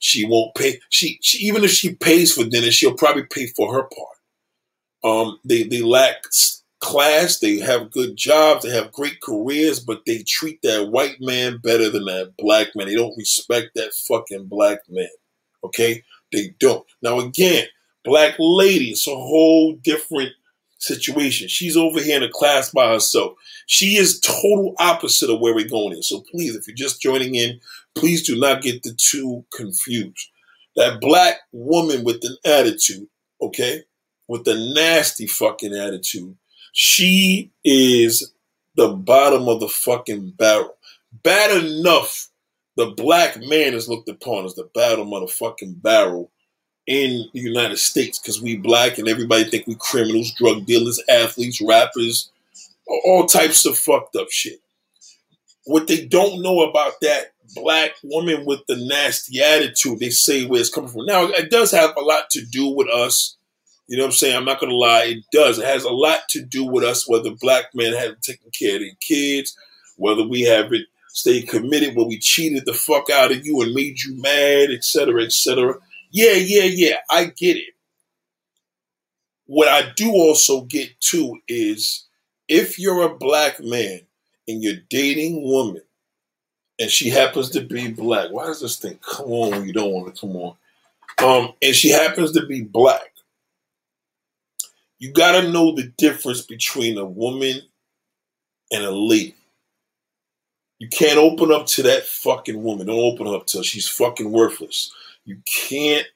[0.00, 0.80] She won't pay.
[0.88, 4.13] She, she even if she pays for dinner, she'll probably pay for her part.
[5.04, 6.24] Um, they they lack
[6.80, 7.38] class.
[7.38, 8.64] They have good jobs.
[8.64, 12.86] They have great careers, but they treat that white man better than that black man.
[12.86, 15.08] They don't respect that fucking black man.
[15.64, 16.84] Okay, they don't.
[17.02, 17.66] Now again,
[18.04, 20.32] black lady, it's a whole different
[20.78, 21.48] situation.
[21.48, 23.32] She's over here in a class by herself.
[23.66, 26.02] She is total opposite of where we're going in.
[26.02, 27.60] So please, if you're just joining in,
[27.94, 30.30] please do not get the two confused.
[30.76, 33.06] That black woman with an attitude,
[33.40, 33.84] okay?
[34.28, 36.36] With a nasty fucking attitude.
[36.72, 38.32] She is
[38.74, 40.76] the bottom of the fucking barrel.
[41.22, 42.28] Bad enough
[42.76, 46.30] the black man is looked upon as the bottom of the fucking barrel
[46.86, 51.60] in the United States because we black and everybody think we criminals, drug dealers, athletes,
[51.60, 52.30] rappers,
[52.86, 54.60] all types of fucked up shit.
[55.66, 60.60] What they don't know about that black woman with the nasty attitude, they say where
[60.60, 61.06] it's coming from.
[61.06, 63.36] Now, it does have a lot to do with us
[63.86, 64.36] you know what I'm saying?
[64.36, 65.58] I'm not gonna lie, it does.
[65.58, 68.80] It has a lot to do with us, whether black men have taken care of
[68.80, 69.56] their kids,
[69.96, 74.02] whether we haven't stayed committed, whether we cheated the fuck out of you and made
[74.02, 75.74] you mad, etc., etc.
[76.10, 76.96] Yeah, yeah, yeah.
[77.10, 77.74] I get it.
[79.46, 82.06] What I do also get too is
[82.48, 84.00] if you're a black man
[84.48, 85.82] and you're dating woman
[86.80, 89.92] and she happens to be black, why does this thing come on when you don't
[89.92, 90.56] want it to come on?
[91.18, 93.13] Um, and she happens to be black
[95.04, 97.60] you got to know the difference between a woman
[98.72, 99.34] and a lady.
[100.78, 102.86] You can't open up to that fucking woman.
[102.86, 103.64] Don't open up to her.
[103.64, 104.90] She's fucking worthless.
[105.26, 106.06] You can't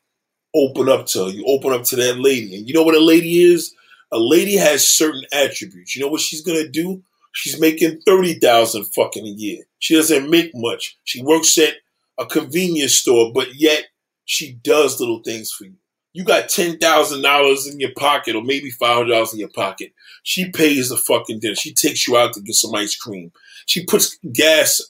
[0.57, 1.31] open up to her.
[1.31, 2.57] You open up to that lady.
[2.57, 3.75] And you know what a lady is?
[4.11, 5.95] A lady has certain attributes.
[5.95, 7.03] You know what she's gonna do?
[7.33, 9.65] She's making thirty thousand fucking a year.
[9.81, 10.97] She doesn't make much.
[11.05, 11.75] She works at
[12.17, 13.85] a convenience store, but yet
[14.25, 15.77] she does little things for you.
[16.19, 19.51] You got ten thousand dollars in your pocket, or maybe five hundred dollars in your
[19.51, 19.93] pocket.
[20.25, 21.55] She pays the fucking dinner.
[21.55, 23.31] She takes you out to get some ice cream.
[23.67, 24.83] She puts gas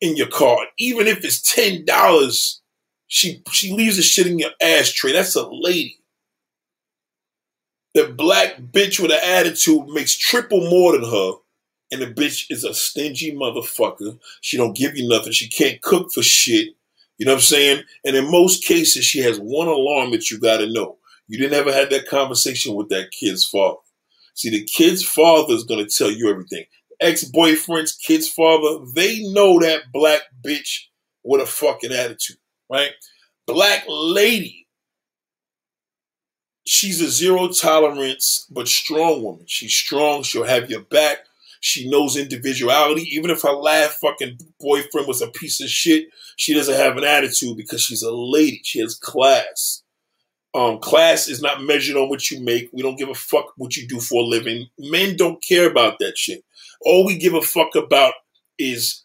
[0.00, 2.62] in your car, even if it's ten dollars.
[3.08, 5.10] She she leaves the shit in your ashtray.
[5.10, 5.98] That's a lady.
[7.94, 11.32] The black bitch with an attitude makes triple more than her,
[11.90, 14.20] and the bitch is a stingy motherfucker.
[14.40, 15.32] She don't give you nothing.
[15.32, 16.75] She can't cook for shit.
[17.18, 17.82] You know what I'm saying?
[18.04, 20.98] And in most cases, she has one alarm that you got to know.
[21.28, 23.78] You didn't ever have that conversation with that kid's father.
[24.34, 26.64] See, the kid's father is going to tell you everything.
[27.00, 30.84] Ex-boyfriend's kid's father, they know that black bitch
[31.24, 32.36] with a fucking attitude,
[32.70, 32.90] right?
[33.46, 34.66] Black lady,
[36.66, 39.44] she's a zero tolerance but strong woman.
[39.46, 40.22] She's strong.
[40.22, 41.18] She'll have your back.
[41.60, 43.02] She knows individuality.
[43.12, 47.04] Even if her last fucking boyfriend was a piece of shit, she doesn't have an
[47.04, 48.60] attitude because she's a lady.
[48.64, 49.82] She has class.
[50.54, 52.70] Um, class is not measured on what you make.
[52.72, 54.68] We don't give a fuck what you do for a living.
[54.78, 56.44] Men don't care about that shit.
[56.80, 58.14] All we give a fuck about
[58.58, 59.04] is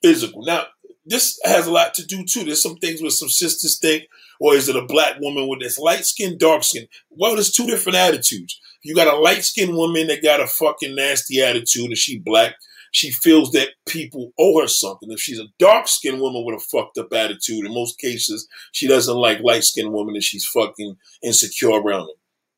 [0.00, 0.44] physical.
[0.44, 0.66] Now,
[1.04, 2.44] this has a lot to do too.
[2.44, 4.04] There's some things where some sisters think,
[4.38, 6.86] or is it a black woman with this light skin, dark skin?
[7.10, 8.60] Well, there's two different attitudes.
[8.82, 12.56] You got a light skinned woman that got a fucking nasty attitude and she black.
[12.90, 15.10] She feels that people owe her something.
[15.10, 18.86] If she's a dark skinned woman with a fucked up attitude, in most cases, she
[18.86, 22.16] doesn't like light skinned women and she's fucking insecure around them.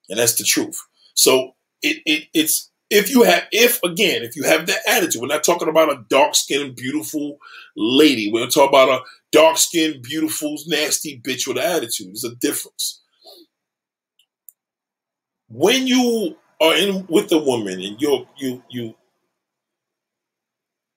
[0.08, 0.80] And that's the truth.
[1.14, 5.28] So it, it it's if you have if again, if you have that attitude, we're
[5.28, 7.38] not talking about a dark skinned, beautiful
[7.76, 8.30] lady.
[8.32, 12.08] We're talking about a dark skinned, beautiful, nasty bitch with an attitude.
[12.08, 13.02] There's a difference
[15.54, 18.94] when you are in with a woman and you're you you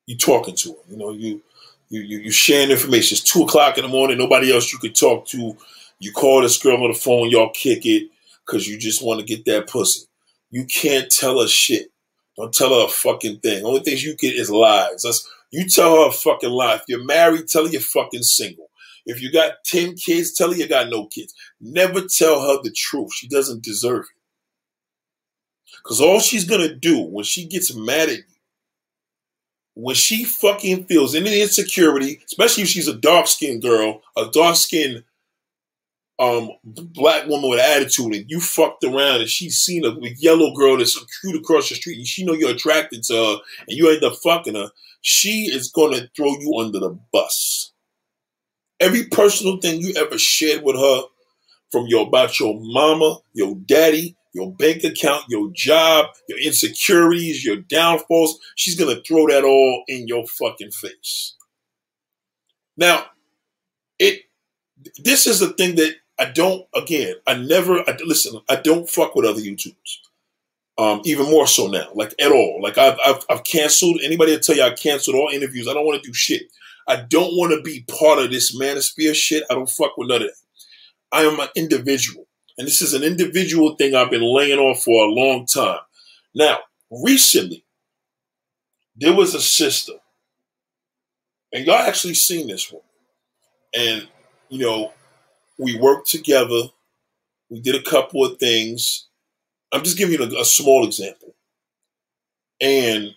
[0.07, 1.43] you talking to her, you know, you
[1.89, 3.15] you you, you sharing information.
[3.15, 5.55] It's two o'clock in the morning, nobody else you could talk to.
[5.99, 8.09] You call this girl on the phone, y'all kick it
[8.45, 10.07] because you just want to get that pussy.
[10.49, 11.91] You can't tell her shit.
[12.35, 13.63] Don't tell her a fucking thing.
[13.63, 15.03] Only things you get is lies.
[15.03, 16.75] That's you tell her a fucking lie.
[16.75, 18.69] If you're married, tell her you're fucking single.
[19.05, 21.33] If you got 10 kids, tell her you got no kids.
[21.61, 23.13] Never tell her the truth.
[23.13, 24.16] She doesn't deserve it.
[25.83, 28.23] Because all she's going to do when she gets mad at you,
[29.75, 34.55] when she fucking feels any insecurity, especially if she's a dark skinned girl, a dark
[34.55, 35.03] skinned
[36.19, 40.77] um, black woman with attitude, and you fucked around and she's seen a yellow girl
[40.77, 43.35] that's cute across the street, and she know you're attracted to her,
[43.67, 47.71] and you end up fucking her, she is going to throw you under the bus.
[48.79, 51.01] Every personal thing you ever shared with her,
[51.71, 57.57] from your about your mama, your daddy, your bank account, your job, your insecurities, your
[57.57, 58.39] downfalls.
[58.55, 61.35] She's going to throw that all in your fucking face.
[62.77, 63.05] Now,
[63.99, 64.21] it
[64.99, 69.15] this is the thing that I don't again, I never I, listen, I don't fuck
[69.15, 69.97] with other YouTubers.
[70.79, 72.59] Um, even more so now, like at all.
[72.61, 75.67] Like I've, I've, I've canceled anybody to tell you I canceled all interviews.
[75.67, 76.43] I don't want to do shit.
[76.87, 79.43] I don't want to be part of this manosphere shit.
[79.49, 80.35] I don't fuck with none of that.
[81.11, 82.26] I am an individual.
[82.57, 85.79] And this is an individual thing I've been laying off for a long time.
[86.33, 87.63] Now, recently,
[88.95, 89.93] there was a sister,
[91.53, 92.81] and y'all actually seen this one.
[93.75, 94.07] And,
[94.49, 94.93] you know,
[95.59, 96.63] we worked together.
[97.49, 99.07] We did a couple of things.
[99.71, 101.35] I'm just giving you a, a small example.
[102.59, 103.13] And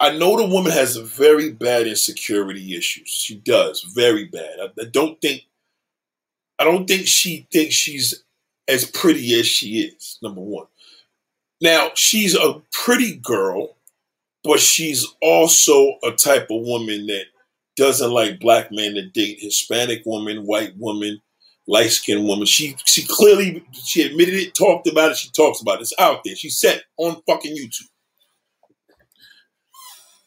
[0.00, 3.08] I know the woman has very bad insecurity issues.
[3.08, 4.58] She does, very bad.
[4.60, 5.42] I, I don't think
[6.58, 8.22] I don't think she thinks she's
[8.68, 10.66] as pretty as she is, number one.
[11.60, 13.76] Now, she's a pretty girl,
[14.42, 17.24] but she's also a type of woman that
[17.76, 21.20] doesn't like black men to date Hispanic woman, white woman,
[21.66, 22.46] light skinned woman.
[22.46, 25.82] She she clearly she admitted it, talked about it, she talks about it.
[25.82, 26.36] It's out there.
[26.36, 27.88] She said on fucking YouTube.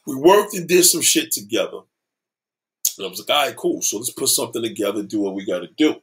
[0.06, 1.80] We worked and did some shit together.
[2.98, 3.82] And I was like, all right, cool.
[3.82, 5.96] So let's put something together, do what we gotta do.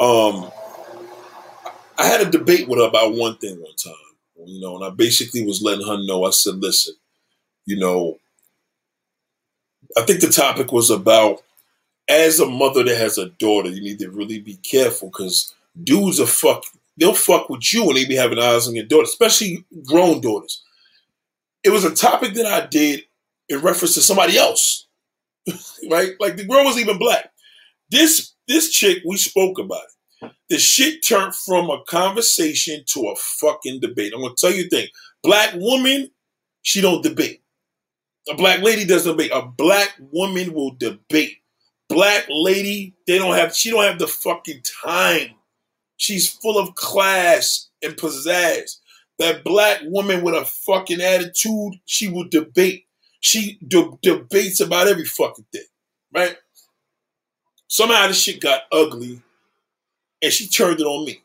[0.00, 0.50] Um,
[1.98, 4.90] I had a debate with her about one thing one time, you know, and I
[4.90, 6.24] basically was letting her know.
[6.24, 6.94] I said, "Listen,
[7.66, 8.18] you know,
[9.96, 11.42] I think the topic was about
[12.08, 16.20] as a mother that has a daughter, you need to really be careful because dudes
[16.20, 16.64] are fuck.
[16.96, 20.62] They'll fuck with you and they be having eyes on your daughter, especially grown daughters.
[21.62, 23.04] It was a topic that I did
[23.48, 24.86] in reference to somebody else,
[25.90, 26.12] right?
[26.18, 27.32] Like the girl was even black.
[27.90, 30.32] This this chick, we spoke about it.
[30.50, 34.12] The shit turned from a conversation to a fucking debate.
[34.14, 34.88] I'm gonna tell you a thing.
[35.22, 36.10] Black woman,
[36.62, 37.42] she don't debate.
[38.28, 39.30] A black lady doesn't debate.
[39.32, 41.38] A black woman will debate.
[41.88, 43.54] Black lady, they don't have.
[43.54, 45.30] She don't have the fucking time.
[45.96, 48.78] She's full of class and pizzazz.
[49.18, 52.86] That black woman with a fucking attitude, she will debate.
[53.20, 55.66] She de- debates about every fucking thing,
[56.12, 56.36] right?
[57.70, 59.22] Somehow this shit got ugly,
[60.20, 61.22] and she turned it on me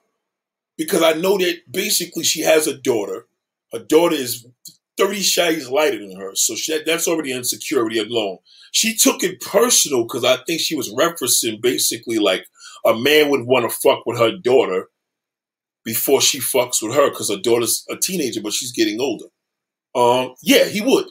[0.78, 3.26] because I know that basically she has a daughter.
[3.74, 4.46] Her daughter is
[4.96, 8.38] 30 shades lighter than her, so she, that's already insecurity alone.
[8.72, 12.46] She took it personal because I think she was referencing basically like
[12.86, 14.90] a man would want to fuck with her daughter
[15.84, 19.26] before she fucks with her because her daughter's a teenager, but she's getting older.
[19.96, 21.08] Um, yeah, he would.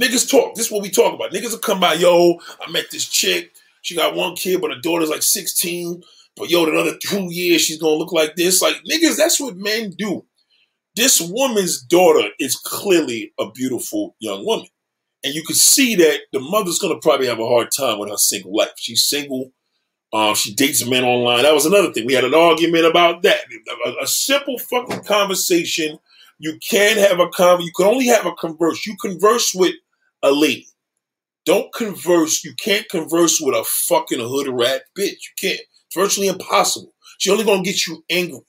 [0.00, 0.54] Niggas talk.
[0.54, 1.32] This is what we talk about.
[1.32, 3.52] Niggas will come by, yo, I met this chick.
[3.82, 6.02] She got one kid, but her daughter's like 16.
[6.36, 8.60] But yo, another two years, she's gonna look like this.
[8.60, 10.26] Like, niggas, that's what men do.
[10.94, 14.66] This woman's daughter is clearly a beautiful young woman.
[15.24, 18.18] And you can see that the mother's gonna probably have a hard time with her
[18.18, 18.72] single life.
[18.76, 19.52] She's single.
[20.12, 21.42] Um, she dates men online.
[21.42, 22.06] That was another thing.
[22.06, 23.40] We had an argument about that.
[23.86, 25.98] A, a simple fucking conversation.
[26.38, 27.62] You can't have a con.
[27.62, 28.86] You can only have a converse.
[28.86, 29.74] You converse with
[30.22, 30.66] lady.
[31.44, 32.44] Don't converse.
[32.44, 35.10] You can't converse with a fucking hood rat bitch.
[35.10, 35.60] You can't.
[35.60, 36.92] It's virtually impossible.
[37.18, 38.40] She's only gonna get you angry.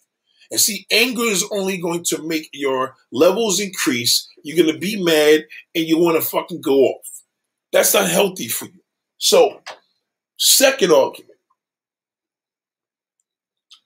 [0.49, 4.27] And see, anger is only going to make your levels increase.
[4.43, 7.23] You're gonna be mad and you want to fucking go off.
[7.71, 8.81] That's not healthy for you.
[9.17, 9.61] So,
[10.37, 11.37] second argument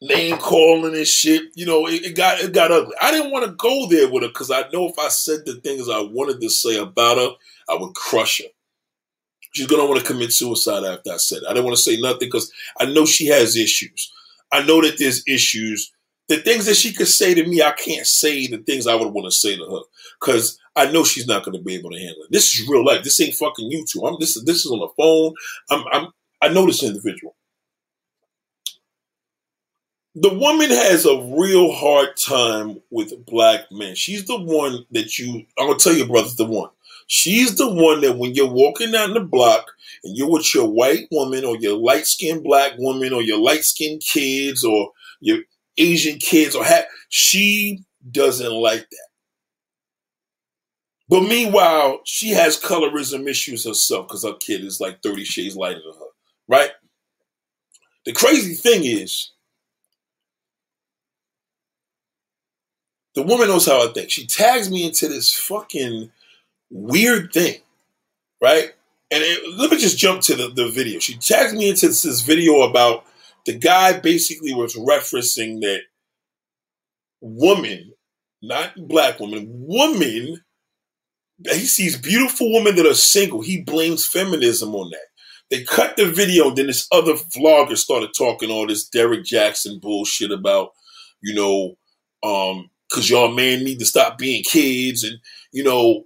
[0.02, 1.44] name calling and shit.
[1.56, 2.94] You know, it, it, got it got ugly.
[3.02, 5.56] I didn't want to go there with her because I know if I said the
[5.56, 7.30] things I wanted to say about her,
[7.72, 8.50] I would crush her.
[9.54, 11.50] She's gonna want to commit suicide after I said it.
[11.50, 14.12] I don't want to say nothing because I know she has issues.
[14.52, 15.92] I know that there's issues.
[16.28, 19.14] The things that she could say to me, I can't say the things I would
[19.14, 19.82] want to say to her
[20.20, 22.32] because I know she's not going to be able to handle it.
[22.32, 23.04] This is real life.
[23.04, 24.08] This ain't fucking YouTube.
[24.08, 24.42] I'm this.
[24.46, 25.34] This is on the phone.
[25.70, 25.86] I'm.
[25.92, 27.36] I'm I know this individual
[30.16, 33.96] the woman has a real hard time with black men.
[33.96, 36.70] She's the one that you, I'm gonna tell you, brother's the one.
[37.14, 41.10] She's the one that when you're walking down the block and you're with your white
[41.12, 45.40] woman or your light skinned black woman or your light skinned kids or your
[45.78, 49.08] Asian kids or ha- she doesn't like that.
[51.10, 55.82] But meanwhile, she has colorism issues herself because her kid is like 30 shades lighter
[55.84, 56.08] than her,
[56.48, 56.72] right?
[58.06, 59.34] The crazy thing is,
[63.14, 64.10] The woman knows how I think.
[64.10, 66.10] She tags me into this fucking
[66.72, 67.56] weird thing,
[68.42, 68.72] right?
[69.12, 71.00] And it, let me just jump to the, the video.
[71.00, 73.06] She tags me into this, this video about
[73.46, 75.82] the guy basically was referencing that
[77.20, 77.94] woman,
[78.42, 80.42] not black woman, woman,
[81.44, 83.42] he sees beautiful women that are single.
[83.42, 85.08] He blames feminism on that.
[85.50, 90.32] They cut the video, then this other vlogger started talking all this Derrick Jaxn bullshit
[90.32, 90.70] about,
[91.22, 91.76] you know,
[92.24, 95.18] um, because y'all man need to stop being kids and,
[95.52, 96.04] you know,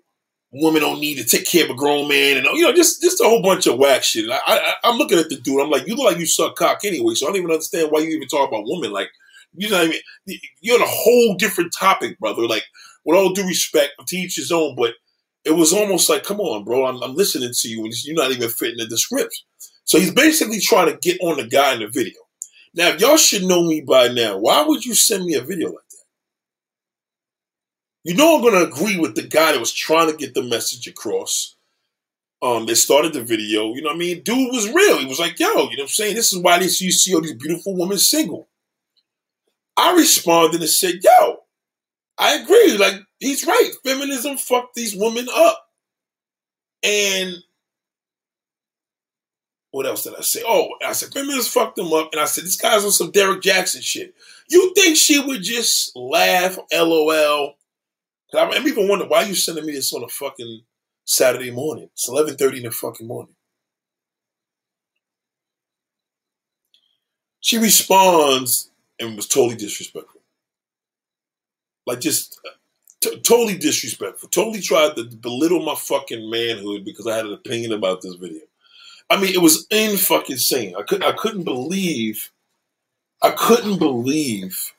[0.62, 3.22] women don't need to take care of a grown man and, you know, just just
[3.22, 4.30] a whole bunch of whack shit.
[4.30, 5.62] I, I, I'm looking at the dude.
[5.62, 8.00] I'm like, you look like you suck cock anyway, so I don't even understand why
[8.00, 8.92] you even talk about women.
[8.92, 9.10] Like,
[9.56, 10.40] you know what I mean?
[10.62, 12.48] You're on a whole different topic, brother.
[12.48, 12.64] Like,
[13.06, 14.94] with all due respect, to each his own, but
[15.46, 18.32] it was almost like, come on, bro, I'm, I'm listening to you and you're not
[18.32, 19.44] even fitting the script.
[19.84, 22.20] So he's basically trying to get on the guy in the video.
[22.74, 25.70] Now, if y'all should know me by now, why would you send me a video
[25.70, 25.85] like
[28.06, 30.44] you know I'm going to agree with the guy that was trying to get the
[30.44, 31.56] message across.
[32.42, 33.74] Um, that started the video.
[33.74, 34.22] You know what I mean?
[34.22, 35.00] Dude was real.
[35.00, 36.16] He was like, yo, you know what I'm saying?
[36.16, 38.48] This is why this you see all these beautiful women single.
[39.76, 41.40] I responded and said, yo,
[42.20, 42.78] I agree.
[42.78, 43.72] Like, he's right.
[43.84, 45.68] Feminism fucked these women up.
[46.84, 47.38] And
[49.72, 50.44] what else did I say?
[50.48, 52.10] Oh, I said feminism fucked them up.
[52.12, 54.14] And I said, this guy's on some Derrick Jaxn shit.
[54.50, 57.56] You think she would just laugh, LOL,
[58.38, 60.62] I'm even wondering why are you sending me this on a fucking
[61.06, 61.90] Saturday morning?
[61.94, 63.36] It's 11:30 in the fucking morning.
[67.42, 70.22] She responds and was totally disrespectful.
[71.86, 72.40] Like just
[73.02, 74.30] t- totally disrespectful.
[74.30, 78.42] Totally tried to belittle my fucking manhood because I had an opinion about this video.
[79.10, 80.76] I mean, it was in fucking insane.
[80.78, 82.32] I couldn't I couldn't believe
[83.22, 84.74] I couldn't believe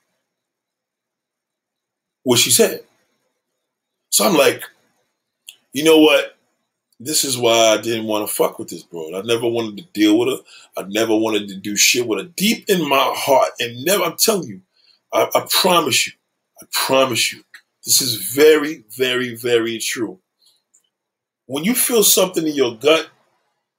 [2.25, 2.85] what she said.
[4.11, 4.63] So I'm like,
[5.73, 6.37] you know what?
[6.99, 9.15] this is why I didn't want to fuck with this bro.
[9.15, 10.45] I never wanted to deal with her.
[10.77, 12.33] I never wanted to do shit with her.
[12.37, 14.63] Deep in my heart, and never, I'm telling you,
[15.13, 16.15] I, I promise you,
[16.61, 17.45] I promise you,
[17.85, 20.19] this is very, very, very true.
[21.47, 23.09] When you feel something in your gut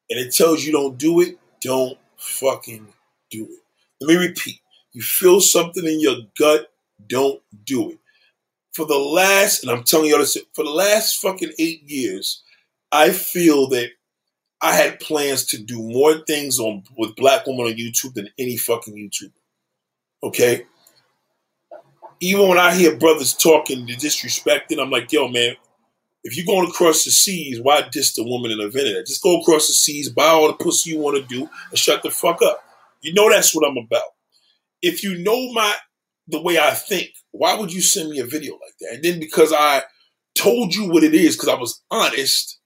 [0.10, 2.88] and it tells you don't do it, don't fucking
[3.30, 3.60] do it.
[4.00, 4.60] Let me repeat.
[4.94, 6.72] You feel something in your gut,
[7.08, 8.00] don't do it.
[8.78, 12.44] For the last, and I'm telling y'all this, for the last fucking eight years,
[12.92, 13.90] I feel that
[14.62, 18.56] I had plans to do more things on with black women on YouTube than any
[18.56, 19.32] fucking YouTuber.
[20.22, 20.68] Okay?
[22.20, 25.56] Even when I hear brothers talking to disrespecting, I'm like, yo, man,
[26.24, 29.08] if you're going across the seas, why diss the woman in the internet?
[29.08, 32.04] Just go across the seas, buy all the pussy you want to do, and shut
[32.04, 32.64] the fuck up.
[33.02, 34.04] You know that's what I'm about.
[34.84, 35.74] If you know my
[36.28, 38.96] the way I think, why would you send me a video like that?
[38.96, 39.84] And then because I
[40.36, 42.60] told you what it is, because I was honest,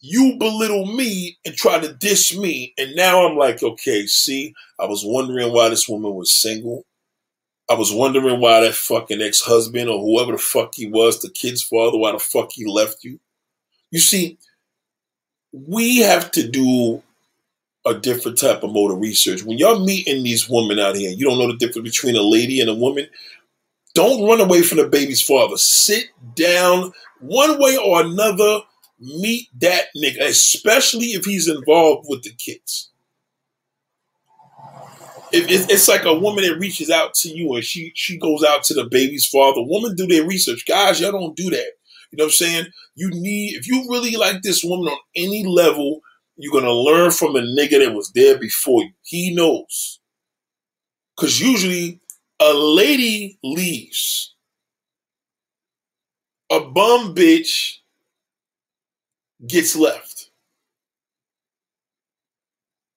[0.00, 2.74] you belittle me and try to diss me.
[2.76, 6.84] And now I'm like, okay, see, I was wondering why this woman was single.
[7.70, 11.30] I was wondering why that fucking ex husband or whoever the fuck he was, the
[11.30, 13.18] kid's father, why the fuck he left you.
[13.90, 14.38] You see,
[15.52, 17.02] we have to do
[17.86, 19.42] a different type of mode of research.
[19.42, 22.60] When y'all meeting these women out here, you don't know the difference between a lady
[22.60, 23.06] and a woman.
[23.94, 25.56] Don't run away from the baby's father.
[25.56, 28.60] Sit down one way or another
[29.00, 32.90] meet that nigga, especially if he's involved with the kids.
[35.32, 38.62] If it's like a woman that reaches out to you and she she goes out
[38.64, 39.60] to the baby's father.
[39.64, 40.64] Women do their research.
[40.66, 41.72] Guys, y'all don't do that.
[42.12, 42.66] You know what I'm saying?
[42.94, 46.00] You need if you really like this woman on any level,
[46.36, 48.90] you're gonna learn from a nigga that was there before you.
[49.02, 50.00] He knows.
[51.16, 52.00] Cause usually
[52.40, 54.34] a lady leaves.
[56.50, 57.78] A bum bitch
[59.46, 60.30] gets left.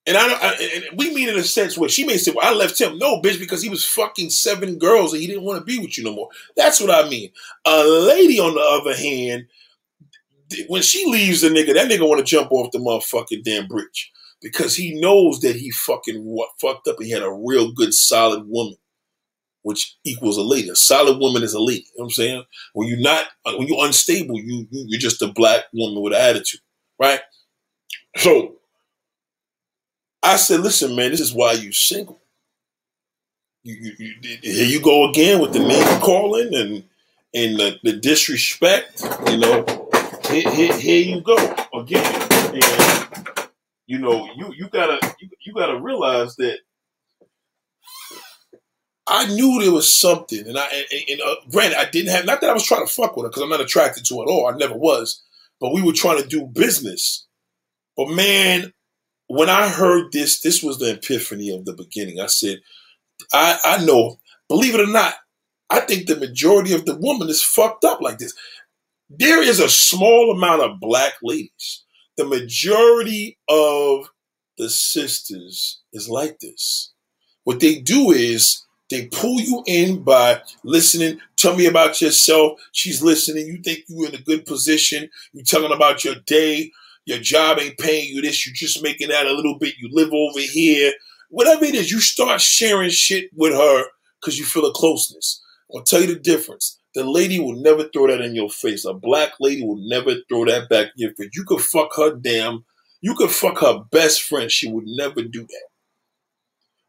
[0.06, 2.54] And I, I and we mean in a sense where she may say, "Well, I
[2.54, 5.66] left him." No, bitch, because he was fucking seven girls and he didn't want to
[5.66, 6.30] be with you no more.
[6.56, 7.30] That's what I mean.
[7.66, 9.48] A lady, on the other hand,
[10.68, 14.12] when she leaves the nigga, that nigga want to jump off the motherfucking damn bridge
[14.42, 16.98] because he knows that he fucking what fucked up.
[17.00, 18.78] He had a real good, solid woman,
[19.64, 20.70] which equals a lady.
[20.70, 21.86] A solid woman is a lady.
[21.96, 22.44] You know what I'm saying?
[22.74, 26.22] When you're not, uh, when you're unstable, you you're just a black woman with an
[26.22, 26.62] attitude,
[27.00, 27.22] right?
[28.18, 28.56] So
[30.24, 32.22] I said, listen, man, this is why you single.
[33.64, 36.84] You, you, you, here you go again with the name calling and
[37.34, 39.04] and the, the disrespect.
[39.28, 39.87] You know,
[40.30, 41.36] here, here, here, you go
[41.74, 42.30] again.
[42.54, 43.50] And
[43.86, 46.60] you know, you you gotta you, you gotta realize that
[49.08, 52.42] I knew there was something, and I and, and uh, granted, I didn't have not
[52.42, 54.30] that I was trying to fuck with her because I'm not attracted to her at
[54.30, 54.48] all.
[54.48, 55.24] I never was,
[55.60, 57.26] but we were trying to do business.
[57.96, 58.74] But man,
[59.28, 62.20] when I heard this, this was the epiphany of the beginning.
[62.20, 62.60] I said,
[63.34, 65.16] I, I know, believe it or not,
[65.70, 68.34] I think the majority of the woman is fucked up like this.
[69.10, 71.84] There is a small amount of black ladies.
[72.18, 74.10] The majority of
[74.58, 76.92] the sisters is like this.
[77.46, 81.20] What they do is they pull you in by listening.
[81.38, 82.60] Tell me about yourself.
[82.74, 83.48] She's listening.
[83.48, 85.10] You think you're in a good position.
[85.32, 86.72] You're telling about your day.
[87.06, 88.46] Your job ain't paying you this.
[88.46, 89.78] You're just making that a little bit.
[89.78, 90.92] You live over here.
[91.30, 93.86] Whatever it is, you start sharing shit with her
[94.20, 95.42] because you feel a closeness.
[95.74, 96.80] I'll tell you the difference.
[96.98, 98.84] The lady will never throw that in your face.
[98.84, 101.30] A black lady will never throw that back in your face.
[101.36, 102.66] You could fuck her damn.
[103.02, 104.52] You could fuck her best friend.
[104.52, 105.68] She would never do that.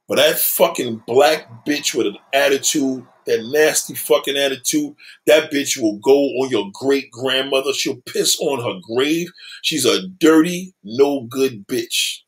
[0.09, 4.95] But that fucking black bitch with an attitude that nasty fucking attitude.
[5.27, 7.75] That bitch will go on your great grandmother.
[7.75, 9.29] She'll piss on her grave.
[9.63, 12.21] She's a dirty, no good bitch.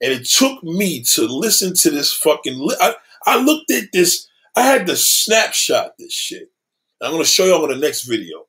[0.00, 2.64] And it took me to listen to this fucking.
[2.80, 2.94] I,
[3.26, 4.28] I looked at this.
[4.54, 6.51] I had to snapshot this shit.
[7.02, 8.46] I'm going to show you on the next video.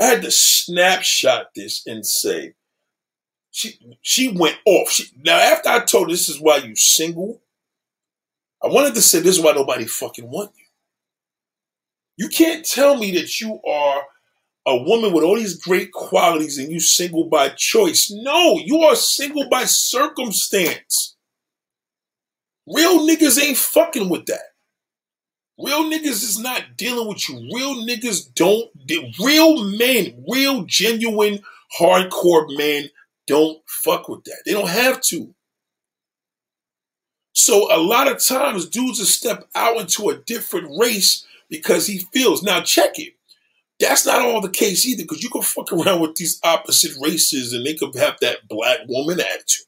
[0.00, 2.54] I had to snapshot this and say,
[3.50, 4.90] she she went off.
[4.90, 7.40] She, now, after I told this is why you single,
[8.62, 10.64] I wanted to say this is why nobody fucking want you.
[12.18, 14.02] You can't tell me that you are
[14.66, 18.10] a woman with all these great qualities and you single by choice.
[18.10, 21.16] No, you are single by circumstance.
[22.66, 24.55] Real niggas ain't fucking with that.
[25.58, 27.36] Real niggas is not dealing with you.
[27.54, 28.70] Real niggas don't,
[29.18, 31.40] real men, real genuine
[31.80, 32.90] hardcore men
[33.26, 34.42] don't fuck with that.
[34.44, 35.34] They don't have to.
[37.32, 41.98] So a lot of times dudes will step out into a different race because he
[42.12, 42.42] feels.
[42.42, 43.14] Now check it.
[43.78, 47.52] That's not all the case either, because you can fuck around with these opposite races
[47.52, 49.66] and they could have that black woman attitude.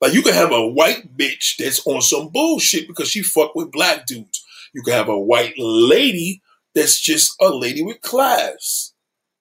[0.00, 3.72] Like you can have a white bitch that's on some bullshit because she fuck with
[3.72, 4.44] black dudes.
[4.76, 6.42] You can have a white lady
[6.74, 8.92] that's just a lady with class.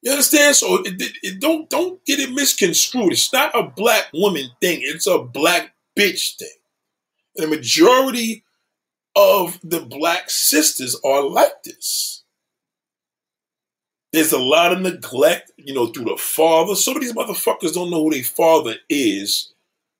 [0.02, 0.56] You understand?
[0.56, 3.12] So it, it, it, don't don't get it misconstrued.
[3.12, 4.80] It's not a black woman thing.
[4.82, 6.48] It's a black bitch thing.
[7.36, 8.46] And the majority
[9.14, 12.24] of the black sisters are like this.
[14.14, 16.76] There's a lot of neglect, you know, through the father.
[16.76, 19.52] Some of these motherfuckers don't know who their father is.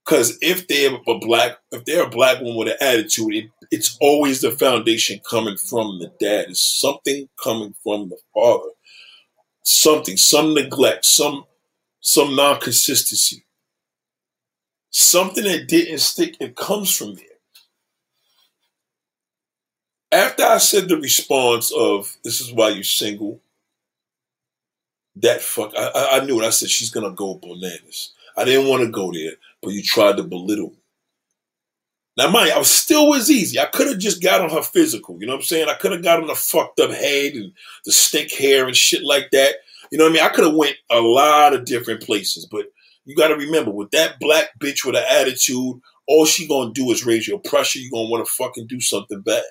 [0.06, 3.97] Cause if they're a black, if they're a black woman with an attitude, it, it's
[3.99, 6.45] always the foundation coming from the dad.
[6.49, 8.70] It's something coming from the father.
[9.64, 11.45] Something, some neglect, some
[12.01, 13.45] some non-consistency.
[14.91, 17.26] Something that didn't stick, it comes from there.
[20.12, 23.41] After I said the response of this is why you're single,
[25.16, 26.45] that fuck I, I knew it.
[26.45, 28.14] I said she's gonna go bananas.
[28.38, 29.34] I didn't want to go there,
[29.66, 30.74] but you tried to belittle.
[32.18, 33.59] Now, mind I was still was easy.
[33.59, 35.18] I could have just got on her physical.
[35.20, 35.68] You know what I'm saying?
[35.68, 37.51] I could have got on the fucked up head and
[37.84, 39.55] the stink hair and shit like that.
[39.91, 40.24] You know what I mean?
[40.24, 42.68] I could have went a lot of different places, but
[43.03, 46.89] you got to remember, with that black bitch with an attitude, all she gonna do
[46.91, 47.80] is raise your pressure.
[47.80, 49.43] You gonna want to fucking do something bad.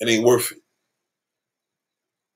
[0.00, 0.58] It ain't worth it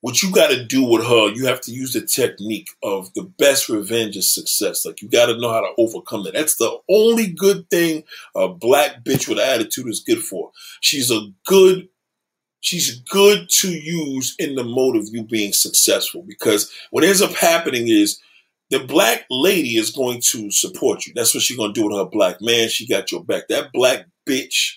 [0.01, 3.23] what you got to do with her, you have to use the technique of the
[3.23, 4.85] best revenge is success.
[4.85, 6.35] Like you got to know how to overcome that.
[6.35, 10.53] That's the only good thing a black bitch with attitude is good for.
[10.81, 11.89] She's a good,
[12.61, 17.33] she's good to use in the mode of you being successful because what ends up
[17.33, 18.21] happening is
[18.71, 21.13] the black lady is going to support you.
[21.15, 22.69] That's what she's going to do with her black man.
[22.69, 23.49] She got your back.
[23.49, 24.75] That black bitch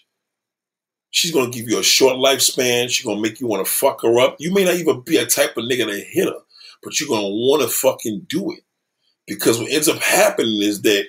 [1.12, 2.90] She's gonna give you a short lifespan.
[2.90, 4.38] She's gonna make you want to fuck her up.
[4.40, 6.40] You may not even be a type of nigga to hit her,
[6.82, 8.64] but you're gonna want to fucking do it
[9.28, 11.06] because what ends up happening is that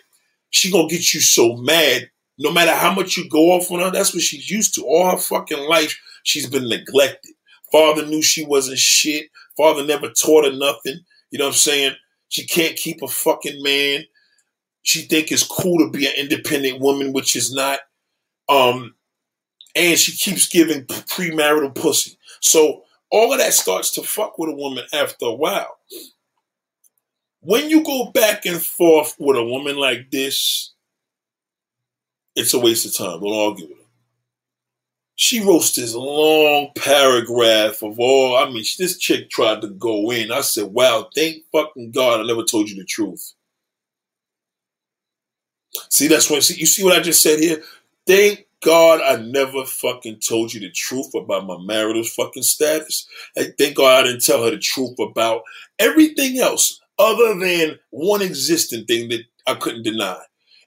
[0.50, 2.10] she gonna get you so mad.
[2.38, 4.84] No matter how much you go off on her, that's what she's used to.
[4.84, 7.32] All her fucking life, she's been neglected.
[7.70, 9.28] Father knew she wasn't shit.
[9.56, 11.00] Father never taught her nothing.
[11.30, 11.94] You know what I'm saying?
[12.28, 14.04] She can't keep a fucking man.
[14.82, 17.80] She think it's cool to be an independent woman, which is not.
[18.48, 18.94] Um,
[19.74, 22.18] and she keeps giving premarital pussy.
[22.40, 25.78] So all of that starts to fuck with a woman after a while.
[27.40, 30.72] When you go back and forth with a woman like this,
[32.34, 33.20] it's a waste of time.
[33.20, 33.84] Don't argue with her.
[35.14, 38.36] She wrote this long paragraph of all.
[38.36, 40.32] I mean, this chick tried to go in.
[40.32, 43.34] I said, "Wow, thank fucking God, I never told you the truth."
[45.90, 47.62] See, that's when see you see what I just said here.
[48.06, 53.06] Thank God I never fucking told you the truth about my marital fucking status.
[53.36, 55.42] And thank God I didn't tell her the truth about
[55.78, 60.18] everything else other than one existing thing that I couldn't deny.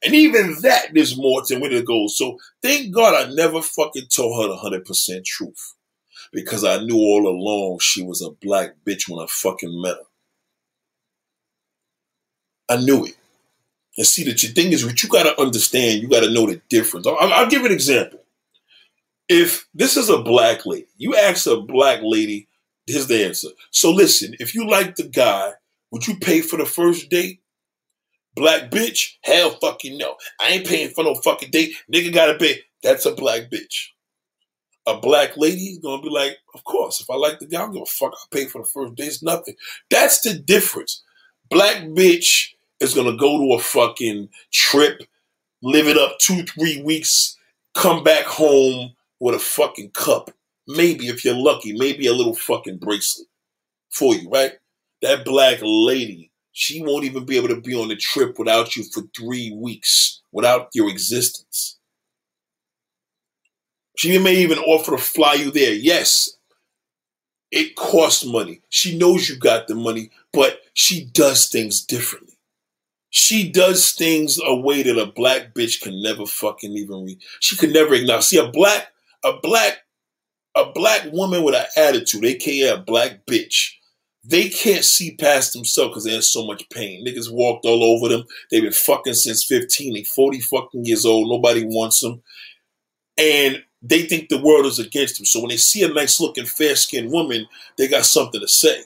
[0.04, 2.18] And even that, there's more to where it goes.
[2.18, 5.74] So thank God I never fucking told her the 100% truth.
[6.34, 10.20] Because I knew all along she was a black bitch when I fucking met her.
[12.76, 13.18] I knew it.
[13.98, 16.02] And see that your thing is what you got to understand.
[16.02, 17.08] You got to know the difference.
[17.08, 18.20] I'll, I'll give an example.
[19.28, 22.48] If this is a black lady, you ask a black lady,
[22.86, 23.50] here's the answer.
[23.72, 25.54] So listen, if you like the guy,
[25.92, 27.42] would you pay for the first date?
[28.36, 29.14] Black bitch?
[29.24, 30.16] Hell fucking no.
[30.42, 31.74] I ain't paying for no fucking date.
[31.92, 32.60] Nigga gotta pay.
[32.84, 33.88] That's a black bitch.
[34.86, 37.72] A black lady is gonna be like, of course, if I like the guy, I'm
[37.72, 39.08] gonna fuck, I'll pay for the first date.
[39.08, 39.56] It's nothing.
[39.90, 41.02] That's the difference.
[41.50, 42.50] Black bitch
[42.86, 45.02] is gonna go to a fucking trip,
[45.62, 47.38] live it up two, three weeks,
[47.74, 50.32] come back home with a fucking cup.
[50.68, 53.28] Maybe if you're lucky, maybe a little fucking bracelet
[53.90, 54.54] for you, right?
[55.02, 58.84] That black lady, she won't even be able to be on the trip without you
[58.84, 61.78] for three weeks, without your existence.
[63.98, 65.74] She may even offer to fly you there.
[65.74, 66.38] Yes,
[67.52, 68.62] it costs money.
[68.70, 72.35] She knows you got the money, but she does things differently
[73.16, 77.16] she does things a way that a black bitch can never fucking even.
[77.40, 78.22] She could never ignore.
[78.22, 78.90] See a black,
[79.24, 79.78] a black,
[80.54, 83.70] a black woman with an attitude, aka a black bitch.
[84.26, 87.06] They can't see past themselves because they're in so much pain.
[87.08, 88.26] Niggas walked all over them.
[88.52, 89.94] They've been fucking since 15.
[89.94, 91.30] They 40 fucking years old.
[91.30, 92.22] Nobody wants them.
[93.18, 95.26] And they think the world is against them.
[95.26, 97.48] So when they see a nice looking, fair skinned woman,
[97.78, 98.84] they got something to say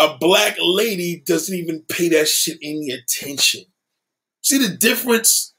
[0.00, 3.64] a black lady doesn't even pay that shit any attention.
[4.40, 5.54] See the difference?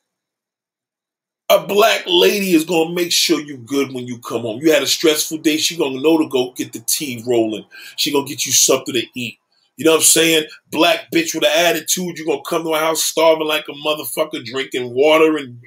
[1.47, 4.59] A black lady is gonna make sure you good when you come home.
[4.59, 7.65] You had a stressful day, she gonna know to go get the tea rolling.
[7.97, 9.37] She gonna get you something to eat.
[9.77, 10.45] You know what I'm saying?
[10.71, 14.43] Black bitch with an attitude, you're gonna come to my house starving like a motherfucker,
[14.43, 15.59] drinking water and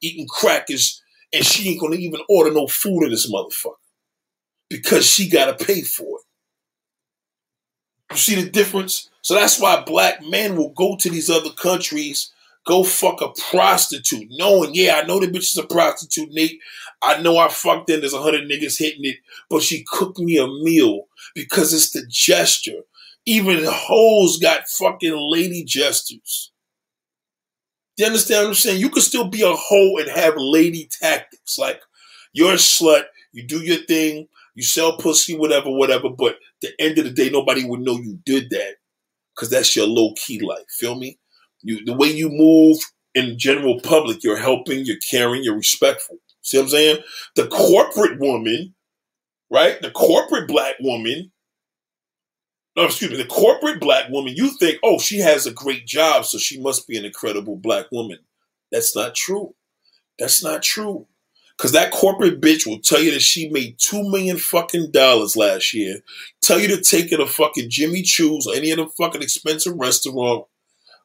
[0.00, 1.02] eating crackers,
[1.34, 3.74] and she ain't gonna even order no food in this motherfucker.
[4.70, 6.31] Because she gotta pay for it.
[8.12, 9.10] You see the difference?
[9.22, 12.32] So that's why black men will go to these other countries,
[12.66, 16.60] go fuck a prostitute, knowing, yeah, I know the bitch is a prostitute, Nate.
[17.00, 19.16] I know I fucked in, there's a hundred niggas hitting it,
[19.48, 22.82] but she cooked me a meal because it's the gesture.
[23.24, 26.52] Even hoes got fucking lady gestures.
[27.96, 28.80] You understand what I'm saying?
[28.80, 31.58] You could still be a hoe and have lady tactics.
[31.58, 31.80] Like,
[32.32, 36.98] you're a slut, you do your thing, you sell pussy, whatever, whatever, but the end
[36.98, 38.76] of the day, nobody would know you did that
[39.34, 40.64] because that's your low key life.
[40.70, 41.18] Feel me?
[41.62, 42.78] You the way you move
[43.14, 46.16] in general public, you're helping, you're caring, you're respectful.
[46.42, 46.98] See what I'm saying?
[47.36, 48.74] The corporate woman,
[49.50, 49.80] right?
[49.80, 51.30] The corporate black woman.
[52.74, 56.24] No, excuse me, the corporate black woman, you think, oh, she has a great job,
[56.24, 58.18] so she must be an incredible black woman.
[58.70, 59.54] That's not true.
[60.18, 61.06] That's not true.
[61.58, 65.72] Cause that corporate bitch will tell you that she made two million fucking dollars last
[65.72, 66.00] year.
[66.40, 70.46] Tell you to take her to fucking Jimmy Choo's or any other fucking expensive restaurant.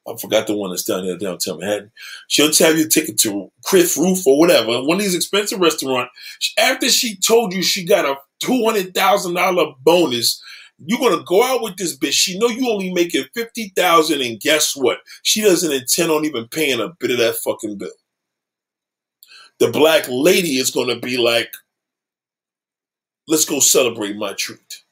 [0.08, 1.92] I forgot the one that's down here downtown Manhattan.
[2.28, 5.60] She'll tell you to take it to Chris Roof or whatever, one of these expensive
[5.60, 6.12] restaurants.
[6.58, 10.42] After she told you she got a two hundred thousand dollar bonus,
[10.86, 12.14] you're gonna go out with this bitch.
[12.14, 15.00] She know you only making fifty thousand, and guess what?
[15.24, 17.92] She doesn't intend on even paying a bit of that fucking bill
[19.60, 21.52] the black lady is going to be like,
[23.28, 24.84] let's go celebrate my treat.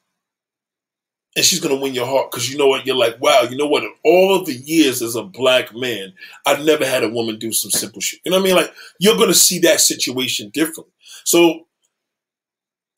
[1.36, 2.86] And she's going to win your heart because you know what?
[2.86, 3.84] You're like, wow, you know what?
[3.84, 6.13] In all of the years as a black man,
[6.45, 8.22] I've never had a woman do some simple shit.
[8.24, 8.55] You know what I mean?
[8.55, 10.93] Like, you're going to see that situation differently.
[11.26, 11.68] So,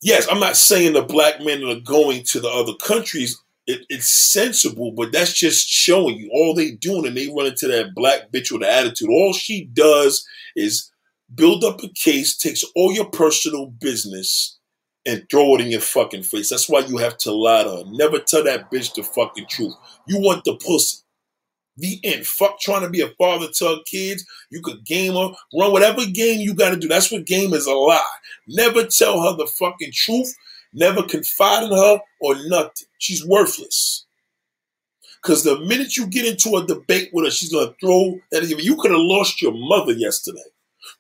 [0.03, 4.31] yes, I'm not saying the black men are going to the other countries, it, it's
[4.31, 8.31] sensible, but that's just showing you all they doing and they run into that black
[8.31, 9.09] bitch with attitude.
[9.09, 10.91] All she does is
[11.35, 14.57] build up a case, takes all your personal business
[15.05, 16.49] and throw it in your fucking face.
[16.49, 17.83] That's why you have to lie to her.
[17.87, 19.73] Never tell that bitch the fucking truth.
[20.07, 20.97] You want the pussy.
[21.77, 22.25] The end.
[22.25, 24.25] Fuck trying to be a father to her kids.
[24.49, 26.87] You could game her, run whatever game you got to do.
[26.87, 28.01] That's what game is a lie.
[28.47, 30.35] Never tell her the fucking truth.
[30.73, 32.87] Never confide in her or nothing.
[32.97, 34.05] She's worthless.
[35.21, 38.43] Because the minute you get into a debate with her, she's going to throw that.
[38.47, 40.39] You could have lost your mother yesterday.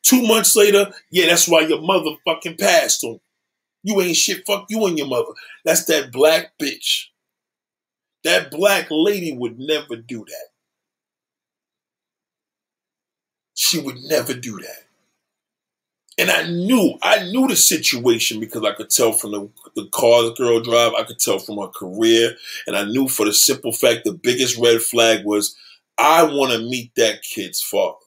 [0.07, 3.19] Two months later, yeah, that's why your mother fucking passed on.
[3.83, 4.47] You ain't shit.
[4.47, 5.33] Fuck you and your mother.
[5.65, 7.07] That's that black bitch.
[8.23, 10.45] That black lady would never do that.
[13.53, 14.85] She would never do that.
[16.17, 20.23] And I knew, I knew the situation because I could tell from the, the car
[20.23, 22.33] the girl drive, I could tell from her career.
[22.65, 25.53] And I knew for the simple fact the biggest red flag was
[25.97, 27.97] I want to meet that kid's father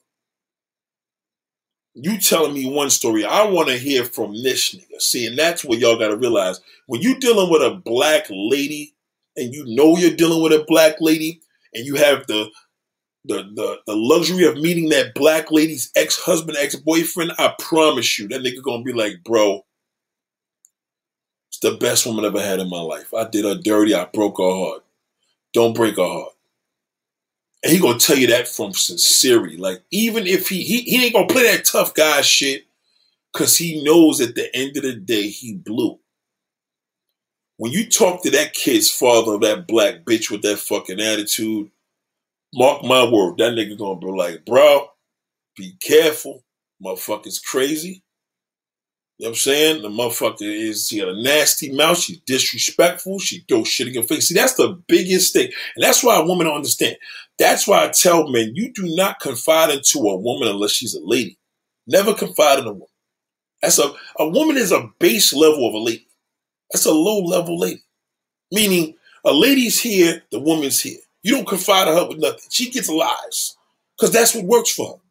[1.93, 3.25] you telling me one story.
[3.25, 5.01] I want to hear from this nigga.
[5.01, 6.61] See, and that's what y'all got to realize.
[6.87, 8.93] When you dealing with a black lady
[9.35, 11.41] and you know you're dealing with a black lady
[11.73, 12.49] and you have the
[13.25, 18.41] the, the, the luxury of meeting that black lady's ex-husband, ex-boyfriend, I promise you, that
[18.41, 19.63] nigga gonna be like, bro,
[21.49, 23.13] it's the best woman I ever had in my life.
[23.13, 24.83] I did her dirty, I broke her heart.
[25.53, 26.33] Don't break her heart.
[27.63, 29.57] And he gonna tell you that from sincerity.
[29.57, 32.65] Like even if he he, he ain't gonna play that tough guy shit,
[33.33, 35.99] cause he knows at the end of the day he blew.
[37.57, 41.69] When you talk to that kid's father, that black bitch with that fucking attitude,
[42.53, 44.87] mark my word, that nigga gonna be like, bro,
[45.57, 46.43] be careful,
[46.83, 48.03] motherfucker's crazy.
[49.21, 49.81] You know what I'm saying?
[49.83, 51.99] The motherfucker is, she got a nasty mouth.
[51.99, 53.19] She's disrespectful.
[53.19, 54.27] She throws shit in your face.
[54.27, 55.51] See, that's the biggest thing.
[55.75, 56.97] And that's why a woman don't understand.
[57.37, 61.01] That's why I tell men, you do not confide into a woman unless she's a
[61.03, 61.37] lady.
[61.85, 62.87] Never confide in a woman.
[63.61, 66.07] That's a, a woman is a base level of a lady.
[66.71, 67.83] That's a low level lady.
[68.51, 70.97] Meaning, a lady's here, the woman's here.
[71.21, 72.49] You don't confide in her with nothing.
[72.49, 73.55] She gets lies.
[73.95, 75.01] Because that's what works for her.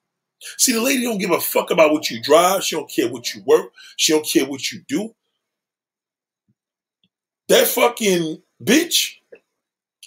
[0.58, 2.64] See, the lady don't give a fuck about what you drive.
[2.64, 3.72] She don't care what you work.
[3.96, 5.14] She don't care what you do.
[7.48, 9.16] That fucking bitch,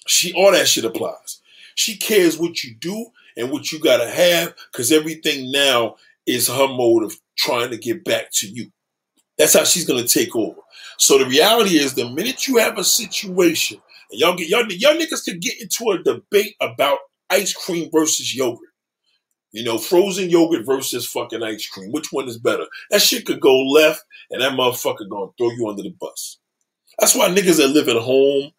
[0.08, 1.42] she all that shit applies.
[1.76, 6.68] She cares what you do and what you gotta have, because everything now is her
[6.68, 8.72] mode of trying to get back to you.
[9.38, 10.60] That's how she's gonna take over.
[10.98, 13.82] So the reality is, the minute you have a situation,
[14.12, 18.36] and y'all get y'all, y'all niggas could get into a debate about ice cream versus
[18.36, 18.70] yogurt.
[19.54, 21.92] You know, frozen yogurt versus fucking ice cream.
[21.92, 22.66] Which one is better?
[22.92, 26.40] That shit could go left, and that motherfucker gonna throw you under the bus.
[27.00, 28.52] That's why niggas that live at home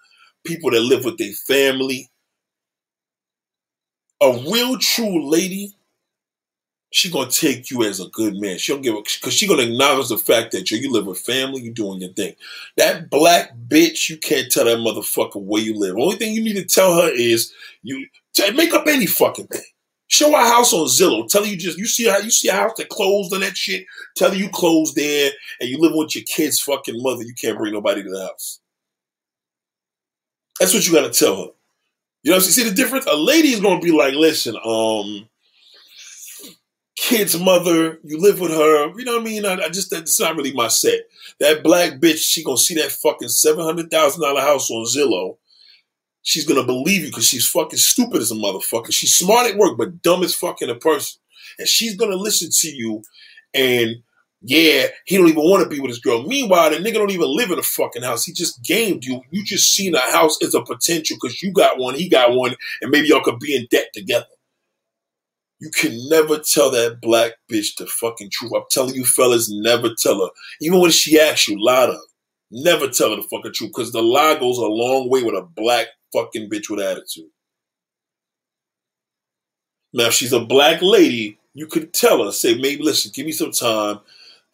[0.44, 2.10] people that live with their family.
[4.20, 5.74] A real true lady,
[6.92, 8.58] she gonna take you as a good man.
[8.58, 11.62] She don't give a because she gonna acknowledge the fact that you live with family,
[11.62, 12.34] you doing your thing.
[12.76, 15.96] That black bitch, you can't tell that motherfucker where you live.
[15.96, 18.06] Only thing you need to tell her is you
[18.54, 19.62] make up any fucking thing.
[20.14, 21.28] Show a house on Zillow.
[21.28, 23.84] Tell you just you see how you see a house that closed on that shit.
[24.14, 27.24] Tell you closed there and you live with your kid's fucking mother.
[27.24, 28.60] You can't bring nobody to the house.
[30.60, 31.48] That's what you gotta tell her.
[32.22, 33.06] You know, see the difference?
[33.06, 35.28] A lady is gonna be like, listen, um,
[36.96, 39.44] kid's mother, you live with her, you know what I mean?
[39.44, 41.00] I, I just that's not really my set.
[41.40, 45.38] That black bitch, she gonna see that fucking seven hundred thousand dollar house on Zillow
[46.24, 48.92] she's gonna believe you because she's fucking stupid as a motherfucker.
[48.92, 51.20] She's smart at work, but dumb as fucking a person.
[51.60, 53.02] And she's gonna listen to you
[53.54, 53.96] and
[54.46, 56.22] yeah, he don't even want to be with his girl.
[56.22, 58.26] Meanwhile, the nigga don't even live in a fucking house.
[58.26, 59.22] He just gamed you.
[59.30, 62.54] You just seen a house as a potential because you got one, he got one,
[62.82, 64.26] and maybe y'all could be in debt together.
[65.60, 68.52] You can never tell that black bitch the fucking truth.
[68.54, 70.30] I'm telling you, fellas, never tell her.
[70.60, 71.98] Even when she asks you, lie to her.
[72.50, 75.42] Never tell her the fucking truth because the lie goes a long way with a
[75.42, 77.30] black fucking bitch with attitude.
[79.92, 83.32] Now, if she's a black lady, you could tell her, say, maybe, listen, give me
[83.32, 84.00] some time.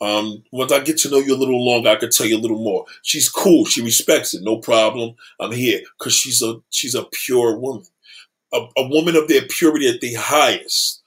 [0.00, 2.40] Um, once I get to know you a little longer, I could tell you a
[2.40, 2.86] little more.
[3.02, 3.66] She's cool.
[3.66, 4.42] She respects it.
[4.42, 5.14] No problem.
[5.38, 7.84] I'm here because she's a she's a pure woman,
[8.52, 11.00] a, a woman of their purity at the highest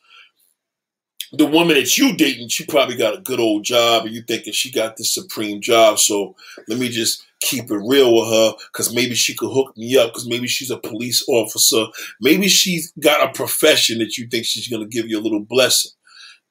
[1.34, 4.54] the woman that you dating, she probably got a good old job, and you thinking
[4.54, 5.98] she got the supreme job.
[5.98, 6.36] So
[6.68, 10.12] let me just keep it real with her, because maybe she could hook me up,
[10.12, 11.86] because maybe she's a police officer,
[12.22, 15.92] maybe she's got a profession that you think she's gonna give you a little blessing.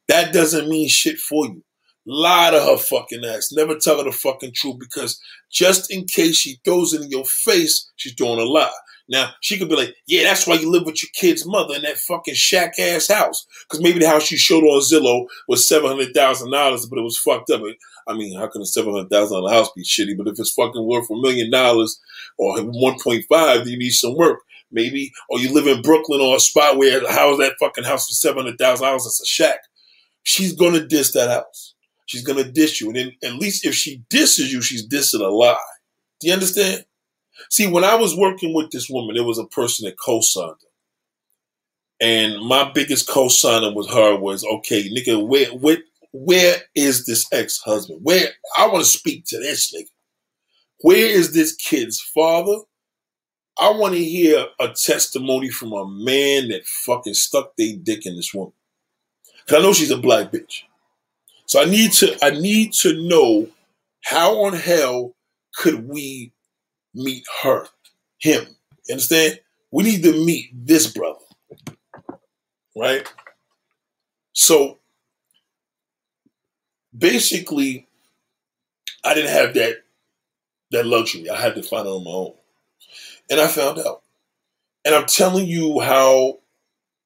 [0.09, 1.65] That doesn't mean shit for you.
[2.05, 3.51] Lie to her fucking ass.
[3.53, 5.21] Never tell her the fucking truth because
[5.51, 8.71] just in case she throws it in your face, she's doing a lie.
[9.09, 11.83] Now she could be like, "Yeah, that's why you live with your kid's mother in
[11.83, 15.89] that fucking shack ass house." Because maybe the house you showed on Zillow was seven
[15.89, 17.63] hundred thousand dollars, but it was fucked up.
[18.09, 20.17] I mean, how can a seven hundred thousand dollar house be shitty?
[20.17, 21.99] But if it's fucking worth a million dollars
[22.39, 24.41] or one point five, you need some work.
[24.75, 28.15] Maybe, or you live in Brooklyn or a spot where how's that fucking house for
[28.15, 29.05] seven hundred thousand dollars?
[29.05, 29.59] It's a shack.
[30.23, 31.75] She's gonna diss that house.
[32.07, 35.29] She's gonna diss you, and then at least if she disses you, she's dissing a
[35.29, 35.57] lie.
[36.21, 36.85] Do you understand?
[37.51, 42.07] See, when I was working with this woman, there was a person that co-signed her.
[42.07, 45.79] And my biggest co-signer with her was, okay, nigga, where where
[46.13, 48.01] where is this ex-husband?
[48.03, 48.29] Where
[48.59, 49.89] I want to speak to this nigga.
[50.81, 52.57] Where is this kid's father?
[53.59, 58.17] I want to hear a testimony from a man that fucking stuck their dick in
[58.17, 58.53] this woman.
[59.47, 60.63] Cause I know she's a black bitch.
[61.47, 63.49] So I need to I need to know
[64.05, 65.15] how on hell
[65.55, 66.33] could we
[66.95, 67.67] meet her,
[68.19, 68.47] him.
[68.87, 69.41] You understand?
[69.71, 71.19] We need to meet this brother.
[72.77, 73.11] Right?
[74.33, 74.79] So
[76.97, 77.87] basically,
[79.05, 79.83] I didn't have that
[80.71, 81.29] that luxury.
[81.29, 82.35] I had to find it on my own.
[83.31, 84.03] And I found out.
[84.85, 86.39] And I'm telling you how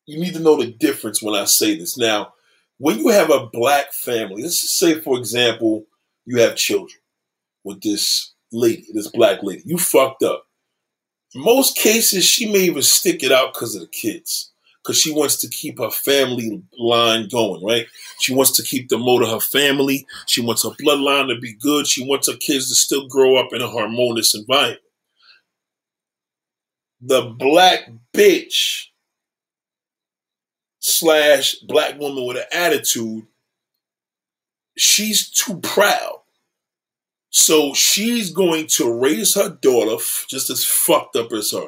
[0.06, 1.98] you need to know the difference when I say this.
[1.98, 2.32] Now,
[2.78, 5.84] when you have a black family, let's just say, for example,
[6.24, 7.00] you have children
[7.64, 9.62] with this lady, this black lady.
[9.64, 10.46] You fucked up.
[11.34, 14.52] In most cases, she may even stick it out because of the kids.
[14.82, 17.86] Because she wants to keep her family line going, right?
[18.20, 20.06] She wants to keep the mold of her family.
[20.26, 21.88] She wants her bloodline to be good.
[21.88, 24.80] She wants her kids to still grow up in a harmonious environment.
[27.00, 28.86] The black bitch
[30.78, 33.26] slash black woman with an attitude,
[34.76, 36.20] she's too proud
[37.36, 41.66] so she's going to raise her daughter just as fucked up as her.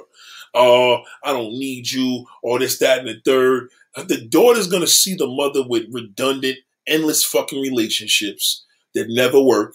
[0.55, 3.69] Oh, I don't need you, or this, that, and the third.
[3.95, 6.57] Uh, the daughter's going to see the mother with redundant,
[6.87, 8.65] endless fucking relationships
[8.95, 9.75] that never work,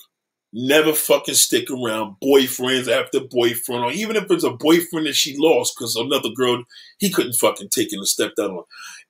[0.52, 5.38] never fucking stick around, boyfriends after boyfriend, or even if it's a boyfriend that she
[5.38, 6.64] lost because another girl
[6.98, 8.64] he couldn't fucking take it and step out on.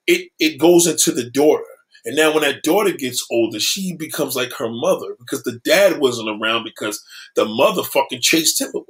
[0.06, 1.64] It it goes into the daughter.
[2.06, 6.00] And now when that daughter gets older, she becomes like her mother because the dad
[6.00, 7.04] wasn't around because
[7.36, 8.86] the mother fucking chased him away.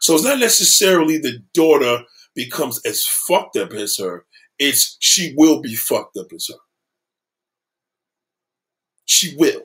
[0.00, 4.26] So it's not necessarily the daughter becomes as fucked up as her.
[4.58, 6.58] It's she will be fucked up as her.
[9.06, 9.62] She will.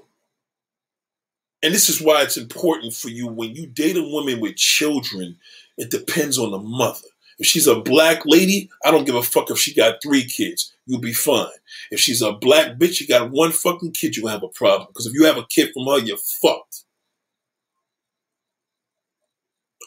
[1.63, 5.37] And this is why it's important for you when you date a woman with children,
[5.77, 7.07] it depends on the mother.
[7.39, 10.73] If she's a black lady, I don't give a fuck if she got three kids.
[10.85, 11.47] You'll be fine.
[11.91, 14.87] If she's a black bitch, you got one fucking kid, you're gonna have a problem.
[14.89, 16.83] Because if you have a kid from her, you're fucked.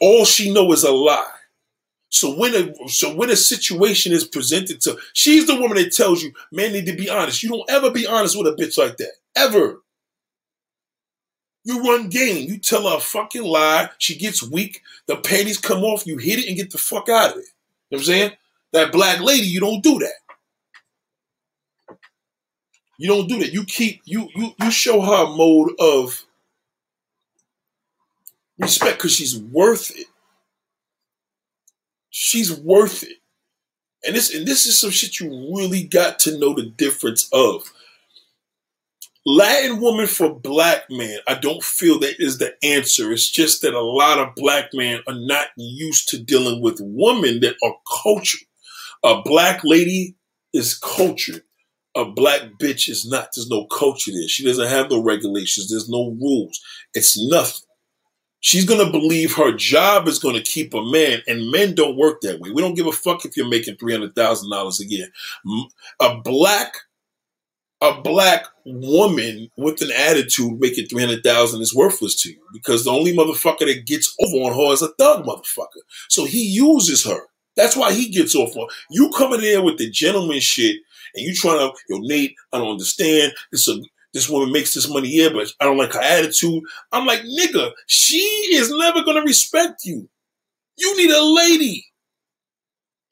[0.00, 1.26] All she know is a lie.
[2.10, 6.22] So when a so when a situation is presented to, she's the woman that tells
[6.22, 7.42] you, man, need to be honest.
[7.42, 9.12] You don't ever be honest with a bitch like that.
[9.36, 9.80] Ever.
[11.64, 12.48] You run game.
[12.48, 13.90] You tell her a fucking lie.
[13.98, 14.82] She gets weak.
[15.06, 16.06] The panties come off.
[16.06, 17.44] You hit it and get the fuck out of it.
[17.90, 18.32] You know what I'm saying?
[18.72, 20.14] That black lady, you don't do that.
[22.98, 23.52] You don't do that.
[23.52, 26.24] You keep you you you show her a mode of
[28.58, 30.06] respect because she's worth it.
[32.10, 33.16] She's worth it.
[34.06, 37.72] And this and this is some shit you really got to know the difference of.
[39.26, 43.12] Latin woman for black man, I don't feel that is the answer.
[43.12, 47.40] It's just that a lot of black men are not used to dealing with women
[47.40, 48.40] that are cultured.
[49.04, 50.16] A black lady
[50.54, 51.42] is cultured.
[51.94, 53.28] A black bitch is not.
[53.34, 54.28] There's no culture there.
[54.28, 55.68] She doesn't have no regulations.
[55.68, 56.60] There's no rules.
[56.94, 57.66] It's nothing.
[58.42, 61.98] She's going to believe her job is going to keep a man, and men don't
[61.98, 62.50] work that way.
[62.50, 65.08] We don't give a fuck if you're making $300,000 a year.
[66.00, 66.72] A black
[67.80, 73.16] a black woman with an attitude making 300000 is worthless to you because the only
[73.16, 75.82] motherfucker that gets over on her is a thug motherfucker.
[76.08, 77.20] So he uses her.
[77.56, 80.76] That's why he gets off on you coming there with the gentleman shit
[81.14, 83.32] and you trying to, yo, Nate, I don't understand.
[83.50, 83.80] This a
[84.12, 86.62] this woman makes this money here, but I don't like her attitude.
[86.90, 88.18] I'm like, nigga, she
[88.52, 90.08] is never gonna respect you.
[90.76, 91.86] You need a lady.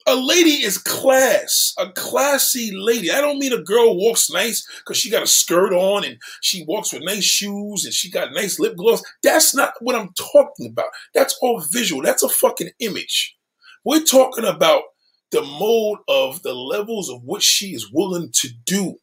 [0.09, 3.11] A lady is class, a classy lady.
[3.11, 6.65] I don't mean a girl walks nice because she got a skirt on and she
[6.65, 9.03] walks with nice shoes and she got nice lip gloss.
[9.21, 10.87] That's not what I'm talking about.
[11.13, 12.01] That's all visual.
[12.01, 13.37] That's a fucking image.
[13.85, 14.81] We're talking about
[15.29, 18.95] the mode of the levels of what she is willing to do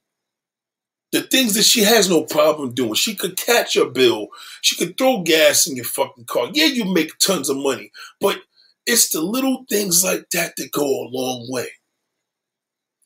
[1.12, 2.94] the things that she has no problem doing.
[2.94, 4.28] She could catch a bill.
[4.60, 6.48] She could throw gas in your fucking car.
[6.52, 7.90] Yeah, you make tons of money,
[8.20, 8.40] but
[8.86, 11.68] it's the little things like that that go a long way.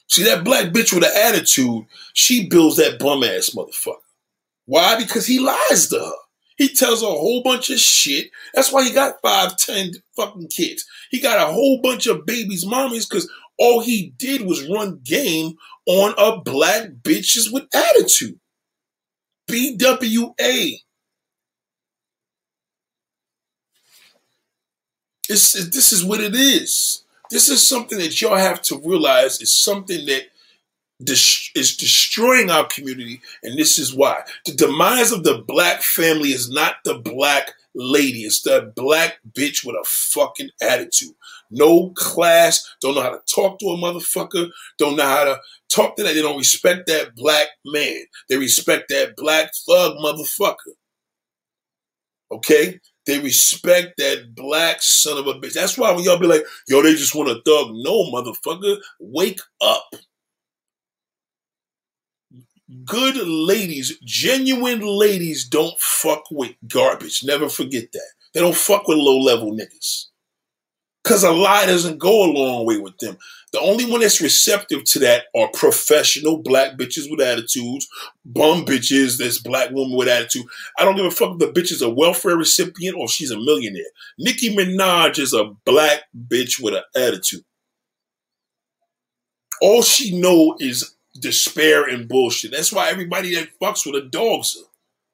[0.08, 3.96] See, that black bitch with an attitude, she builds that bum ass motherfucker.
[4.66, 4.98] Why?
[4.98, 6.12] Because he lies to her.
[6.56, 8.30] He tells her a whole bunch of shit.
[8.52, 10.84] That's why he got five, ten fucking kids.
[11.10, 15.54] He got a whole bunch of babies, mommies, because all he did was run game
[15.86, 18.38] on a black bitches with attitude.
[19.48, 20.76] BWA.
[25.30, 27.04] This is what it is.
[27.30, 30.24] This is something that y'all have to realize is something that
[31.06, 34.22] is destroying our community, and this is why.
[34.44, 38.24] The demise of the black family is not the black lady.
[38.24, 41.14] It's that black bitch with a fucking attitude.
[41.52, 45.94] No class, don't know how to talk to a motherfucker, don't know how to talk
[45.96, 46.14] to that.
[46.14, 48.02] They don't respect that black man.
[48.28, 50.74] They respect that black thug motherfucker.
[52.32, 52.80] Okay?
[53.10, 55.54] They respect that black son of a bitch.
[55.54, 57.70] That's why when y'all be like, yo, they just want a thug.
[57.72, 58.78] No, motherfucker.
[59.00, 59.84] Wake up
[62.84, 67.22] good ladies, genuine ladies don't fuck with garbage.
[67.24, 68.10] Never forget that.
[68.34, 70.06] They don't fuck with low level niggas.
[71.02, 73.16] Cause a lie doesn't go a long way with them.
[73.52, 77.88] The only one that's receptive to that are professional black bitches with attitudes,
[78.24, 80.44] bum bitches this black woman with attitude.
[80.78, 83.38] I don't give a fuck if the bitch is a welfare recipient or she's a
[83.38, 83.82] millionaire.
[84.18, 87.44] Nicki Minaj is a black bitch with an attitude.
[89.62, 92.52] All she know is despair and bullshit.
[92.52, 94.66] That's why everybody that fucks with a dogs her.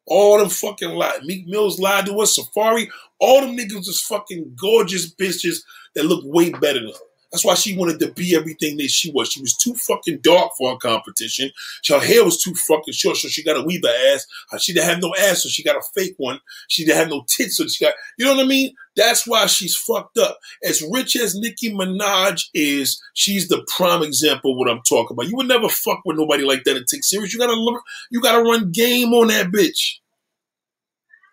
[0.06, 1.18] All them fucking lie.
[1.24, 2.38] Meek Mills lied to us.
[2.38, 2.88] Safaree.
[3.18, 5.58] All them niggas is fucking gorgeous bitches
[5.94, 7.00] that look way better than her.
[7.32, 9.28] That's why she wanted to be everything that she was.
[9.28, 11.50] She was too fucking dark for a competition.
[11.88, 14.24] Her hair was too fucking short, so she got to weave her ass.
[14.60, 16.40] She didn't have no ass, so she got a fake one.
[16.68, 18.74] She didn't have no tits, so she got, you know what I mean?
[18.94, 20.38] That's why she's fucked up.
[20.64, 25.28] As rich as Nicki Minaj is, she's the prime example of what I'm talking about.
[25.28, 27.34] You would never fuck with nobody like that and take serious.
[27.34, 29.98] You gotta, you gotta run game on that bitch.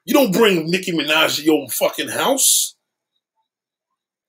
[0.05, 2.75] You don't bring Nicki Minaj to your fucking house.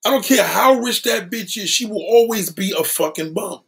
[0.06, 3.60] I don't care how rich that bitch is, she will always be a fucking bum.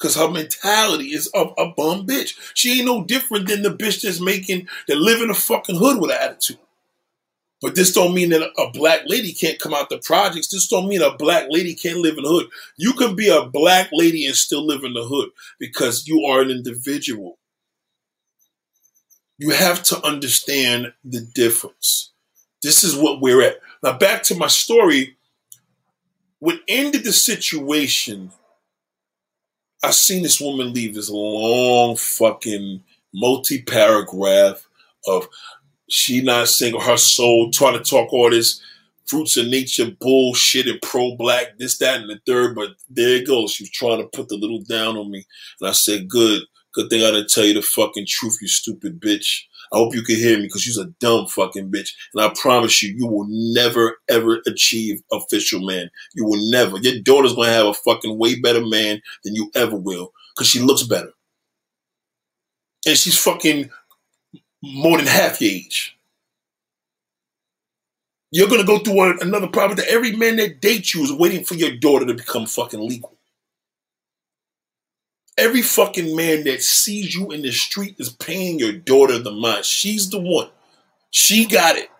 [0.00, 2.34] Cause her mentality is of a bum bitch.
[2.54, 6.00] She ain't no different than the bitch that's making that live in a fucking hood
[6.00, 6.58] with an attitude.
[7.62, 10.48] But this don't mean that a black lady can't come out the projects.
[10.48, 12.48] This don't mean a black lady can't live in the hood.
[12.76, 16.42] You can be a black lady and still live in the hood because you are
[16.42, 17.38] an individual.
[19.44, 22.12] You have to understand the difference.
[22.62, 23.56] This is what we're at.
[23.82, 25.18] Now back to my story
[26.38, 28.30] what ended the situation,
[29.82, 32.82] I seen this woman leave this long fucking
[33.12, 34.66] multi paragraph
[35.06, 35.28] of
[35.90, 38.62] she not single, her soul trying to talk all this
[39.04, 42.54] fruits of nature bullshit and pro black, this, that, and the third.
[42.54, 43.52] But there it goes.
[43.52, 45.26] She was trying to put the little down on me.
[45.60, 46.44] And I said, good.
[46.74, 49.42] Good thing I didn't tell you the fucking truth, you stupid bitch.
[49.72, 51.90] I hope you can hear me because she's a dumb fucking bitch.
[52.14, 55.90] And I promise you, you will never, ever achieve official man.
[56.14, 56.78] You will never.
[56.78, 60.60] Your daughter's to have a fucking way better man than you ever will because she
[60.60, 61.12] looks better.
[62.86, 63.70] And she's fucking
[64.62, 65.96] more than half your age.
[68.30, 71.54] You're gonna go through another problem that every man that dates you is waiting for
[71.54, 73.13] your daughter to become fucking legal.
[75.36, 79.64] Every fucking man that sees you in the street is paying your daughter the mind.
[79.64, 80.48] She's the one.
[81.10, 81.90] She got it.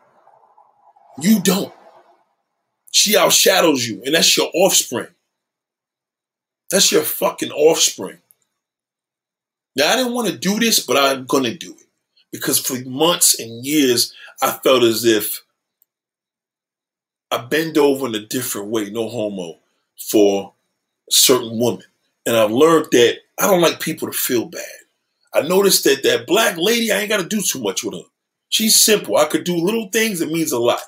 [1.21, 1.73] You don't.
[2.93, 5.09] She outshadows you, and that's your offspring.
[6.71, 8.19] That's your fucking offspring.
[9.77, 11.87] Now, I didn't want to do this, but I'm going to do it.
[12.31, 15.43] Because for months and years, I felt as if
[17.31, 19.59] I bend over in a different way, no homo,
[19.99, 20.53] for
[21.11, 21.85] certain women.
[22.27, 24.63] And I've learned that I don't like people to feel bad.
[25.35, 28.09] I noticed that that black lady, I ain't got to do too much with her.
[28.49, 29.17] She's simple.
[29.17, 30.81] I could do little things, it means a lot.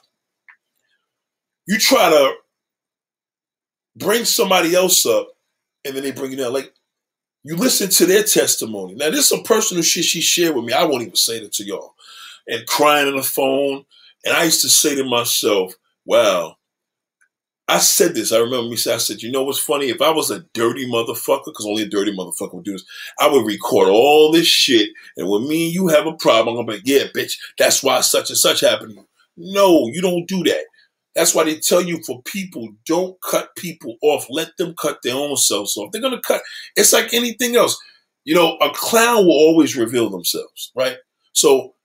[1.67, 2.35] You try to
[3.97, 5.29] bring somebody else up,
[5.85, 6.53] and then they bring you down.
[6.53, 6.73] Like,
[7.43, 8.95] you listen to their testimony.
[8.95, 10.73] Now, this is some personal shit she shared with me.
[10.73, 11.95] I won't even say it to y'all.
[12.49, 13.85] And crying on the phone.
[14.25, 15.75] And I used to say to myself,
[16.05, 16.57] Wow.
[17.69, 18.33] I said this.
[18.33, 19.89] I remember me saying, I said, you know what's funny?
[19.89, 22.85] If I was a dirty motherfucker, because only a dirty motherfucker would do this,
[23.19, 24.91] I would record all this shit.
[25.17, 27.83] And when me and you have a problem, I'm to be like, yeah, bitch, that's
[27.83, 28.97] why such and such happened.
[29.37, 30.65] No, you don't do that.
[31.17, 34.27] That's why they tell you for people, don't cut people off.
[34.29, 35.91] Let them cut their own selves off.
[35.91, 36.43] They're to cut.
[36.77, 37.77] It's like anything else.
[38.25, 40.99] You know, a clown will always reveal themselves, right?
[41.33, 41.76] So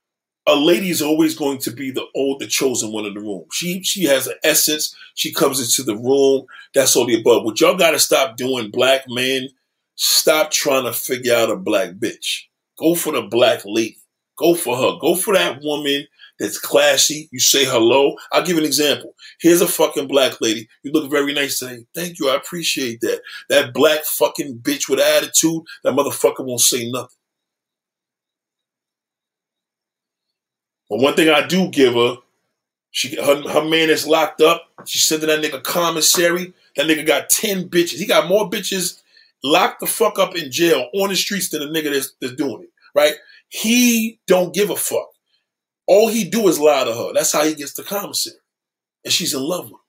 [0.48, 3.46] a lady is always going to be the old, the chosen one in the room.
[3.52, 4.96] She she has an essence.
[5.16, 6.46] She comes into the room.
[6.74, 7.44] That's all the above.
[7.44, 9.50] What y'all got to stop doing, black men.
[9.96, 12.46] Stop trying to figure out a black bitch.
[12.80, 13.98] Go for the black lady.
[14.38, 14.98] Go for her.
[15.00, 16.08] Go for that woman
[16.40, 17.30] that's classy.
[17.32, 18.16] You say hello.
[18.32, 19.14] I'll give an example.
[19.40, 20.68] Here's a fucking black lady.
[20.82, 21.60] You look very nice.
[21.60, 22.30] Say, thank you.
[22.30, 23.22] I appreciate that.
[23.50, 27.16] That black fucking bitch with attitude, that motherfucker won't say nothing.
[30.92, 32.18] But one thing I do give her,
[32.92, 34.66] she her, her man is locked up.
[34.86, 36.54] She's sending that nigga commissary.
[36.76, 37.98] That nigga got 10 bitches.
[37.98, 39.02] He got more bitches
[39.42, 42.64] locked the fuck up in jail on the streets than the nigga that's, that's doing
[42.64, 42.70] it.
[42.94, 43.14] Right?
[43.48, 45.08] He don't give a fuck.
[45.88, 47.14] All he do is lie to her.
[47.14, 48.36] That's how he gets the commissary.
[49.06, 49.80] And she's in love with him.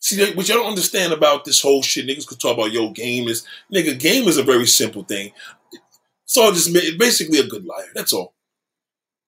[0.00, 3.28] See, what y'all don't understand about this whole shit, niggas could talk about, yo, game
[3.28, 5.32] is, nigga, game is a very simple thing.
[6.24, 7.90] It's all just basically a good liar.
[7.94, 8.34] That's all.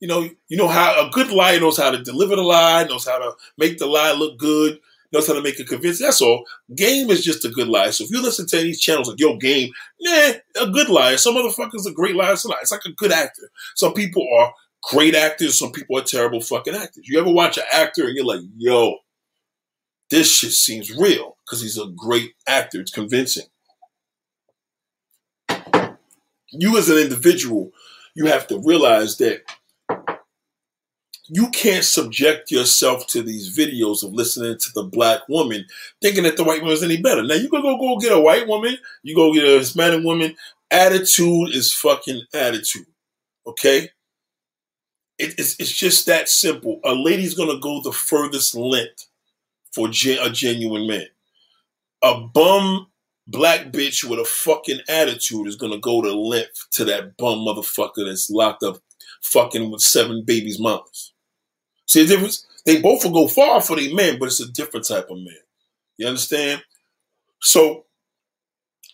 [0.00, 3.06] You know, you know how a good liar knows how to deliver the lie, knows
[3.06, 4.78] how to make the lie look good,
[5.10, 6.04] knows how to make it convincing.
[6.06, 6.44] That's all.
[6.74, 7.92] Game is just a good liar.
[7.92, 9.70] So if you listen to these channels like Yo Game,
[10.00, 11.16] nah, a good liar.
[11.16, 12.46] Some motherfuckers are great liars.
[12.60, 13.50] It's like a good actor.
[13.74, 15.58] Some people are great actors.
[15.58, 17.08] Some people are terrible fucking actors.
[17.08, 18.96] You ever watch an actor and you're like, yo,
[20.10, 22.80] this shit seems real because he's a great actor.
[22.80, 23.46] It's convincing.
[26.52, 27.72] You as an individual,
[28.14, 29.42] you have to realize that
[31.28, 35.64] you can't subject yourself to these videos of listening to the black woman
[36.00, 37.22] thinking that the white woman is any better.
[37.22, 40.36] Now you can go go get a white woman, you go get a Hispanic woman.
[40.70, 42.86] Attitude is fucking attitude.
[43.46, 43.90] Okay?
[45.18, 46.80] It, it's, it's just that simple.
[46.84, 49.08] A lady's gonna go the furthest length
[49.72, 51.06] for gen- a genuine man.
[52.02, 52.88] A bum
[53.26, 58.06] black bitch with a fucking attitude is gonna go the length to that bum motherfucker
[58.06, 58.78] that's locked up
[59.22, 61.12] fucking with seven babies' mamas.
[61.86, 62.46] See the difference?
[62.64, 65.36] They both will go far for the men, but it's a different type of man.
[65.96, 66.62] You understand?
[67.40, 67.84] So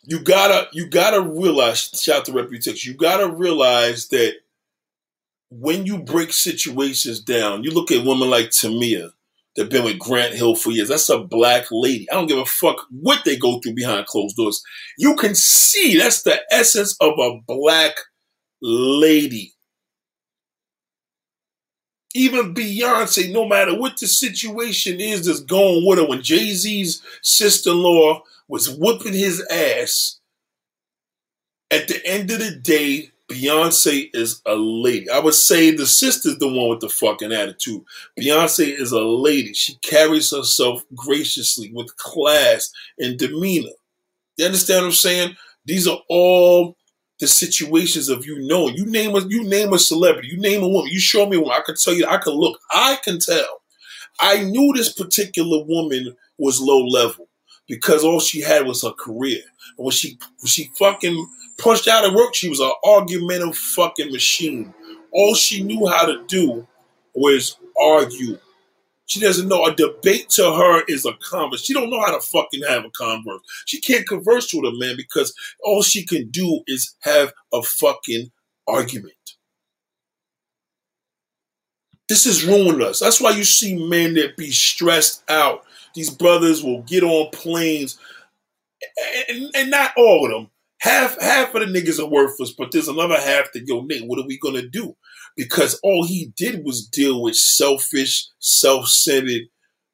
[0.04, 4.34] you gotta you gotta realize, shout out to reputation, you gotta realize that
[5.50, 9.10] when you break situations down, you look at women like Tamia
[9.56, 10.88] that been with Grant Hill for years.
[10.88, 12.10] That's a black lady.
[12.10, 14.62] I don't give a fuck what they go through behind closed doors.
[14.98, 17.94] You can see that's the essence of a black
[18.62, 19.52] lady
[22.14, 27.02] even Beyonce, no matter what the situation is that's going with her, when Jay Z's
[27.22, 30.20] sister in law was whooping his ass,
[31.70, 35.08] at the end of the day, Beyonce is a lady.
[35.08, 37.82] I would say the sister's the one with the fucking attitude.
[38.18, 39.54] Beyonce is a lady.
[39.54, 43.70] She carries herself graciously with class and demeanor.
[44.36, 45.36] You understand what I'm saying?
[45.64, 46.76] These are all
[47.22, 48.74] the situations of you knowing.
[48.74, 51.52] You name a you name a celebrity, you name a woman, you show me one.
[51.52, 53.62] I can tell you, I can look, I can tell.
[54.20, 57.28] I knew this particular woman was low level
[57.68, 59.38] because all she had was her career.
[59.78, 64.10] And when she when she fucking punched out of work, she was an argumentative fucking
[64.10, 64.74] machine.
[65.12, 66.66] All she knew how to do
[67.14, 68.36] was argue.
[69.06, 71.64] She doesn't know a debate to her is a converse.
[71.64, 73.40] She don't know how to fucking have a converse.
[73.66, 78.30] She can't converse with a man because all she can do is have a fucking
[78.66, 79.14] argument.
[82.08, 83.00] This has ruined us.
[83.00, 85.64] That's why you see men that be stressed out.
[85.94, 87.98] These brothers will get on planes,
[89.28, 90.50] and, and not all of them.
[90.78, 94.18] Half half of the niggas are worthless, but there's another half that go, Nate, what
[94.18, 94.96] are we gonna do?
[95.36, 99.42] Because all he did was deal with selfish, self-centered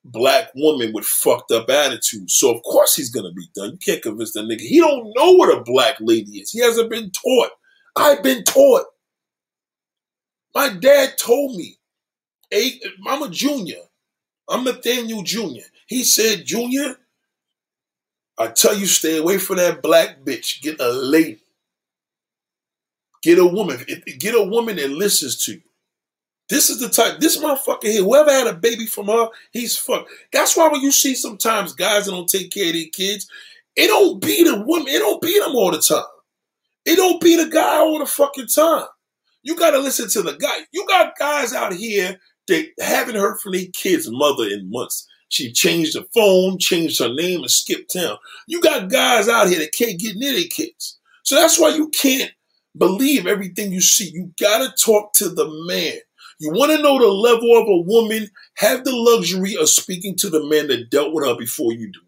[0.05, 2.31] black woman with fucked up attitude.
[2.31, 3.73] So of course he's gonna be done.
[3.73, 4.61] You can't convince that nigga.
[4.61, 6.51] He don't know what a black lady is.
[6.51, 7.51] He hasn't been taught.
[7.97, 8.87] I've been taught.
[10.55, 11.79] My dad told me
[13.07, 13.83] I'm a junior.
[14.49, 15.67] I'm Nathaniel Jr.
[15.87, 16.97] He said, Junior,
[18.39, 20.63] I tell you, stay away from that black bitch.
[20.63, 21.41] Get a lady.
[23.23, 23.79] Get a woman.
[24.19, 25.63] Get a woman that listens to you.
[26.49, 30.09] This is the type, this motherfucker here, whoever had a baby from her, he's fucked.
[30.33, 33.29] That's why when you see sometimes guys that don't take care of their kids,
[33.77, 36.05] it don't be the woman, it don't be them all the time.
[36.87, 38.87] It don't be the guy all the fucking time.
[39.43, 40.61] You gotta listen to the guy.
[40.73, 45.07] You got guys out here they haven't heard from their kid's mother in months.
[45.29, 48.17] She changed the phone, changed her name, and skipped town.
[48.47, 50.99] You got guys out here that can't get near their kids.
[51.23, 52.33] So that's why you can't
[52.79, 54.11] believe everything you see.
[54.11, 55.99] You gotta talk to the man.
[56.41, 60.31] You want to know the level of a woman, have the luxury of speaking to
[60.31, 62.01] the man that dealt with her before you do.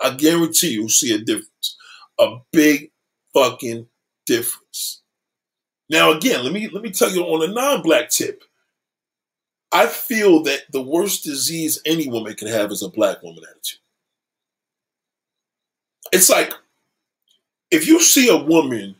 [0.00, 1.76] I guarantee you'll see a difference.
[2.18, 2.90] A big
[3.32, 3.86] fucking
[4.26, 5.02] difference.
[5.88, 8.42] Now again, let me let me tell you on a non-black tip.
[9.72, 13.80] I feel that the worst disease any woman can have is a black woman attitude.
[16.12, 16.52] It's like
[17.70, 18.96] if you see a woman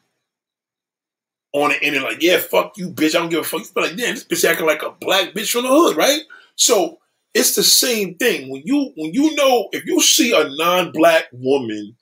[1.56, 3.62] on the internet like, yeah, fuck you, bitch, I don't give a fuck.
[3.62, 6.20] You like, damn, this bitch acting like a black bitch from the hood, right?
[6.54, 6.98] So
[7.32, 8.50] it's the same thing.
[8.50, 11.96] When you when you know if you see a non-black woman,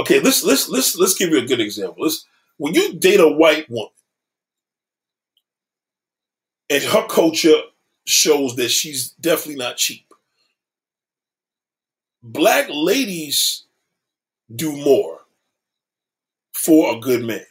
[0.00, 2.04] okay, let's let's let's let's give you a good example.
[2.04, 2.26] Let's
[2.58, 3.92] when you date a white woman
[6.68, 7.60] and her culture
[8.06, 10.06] shows that she's definitely not cheap.
[12.22, 13.64] Black ladies
[14.54, 15.20] do more
[16.52, 17.44] for a good man.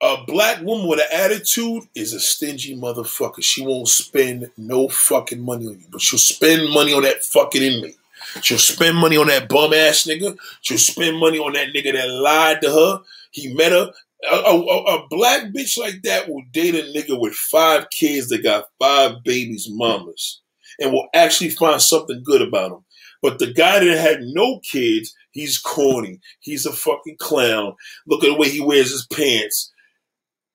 [0.00, 3.42] A black woman with an attitude is a stingy motherfucker.
[3.42, 7.62] She won't spend no fucking money on you, but she'll spend money on that fucking
[7.62, 7.96] inmate.
[8.42, 10.38] She'll spend money on that bum ass nigga.
[10.60, 13.00] She'll spend money on that nigga that lied to her.
[13.32, 13.92] He met her
[14.30, 18.42] a, a, a, black bitch like that will date a nigga with five kids that
[18.42, 20.40] got five babies, mamas,
[20.80, 22.84] and will actually find something good about him.
[23.22, 26.20] But the guy that had no kids, he's corny.
[26.40, 27.74] He's a fucking clown.
[28.06, 29.72] Look at the way he wears his pants.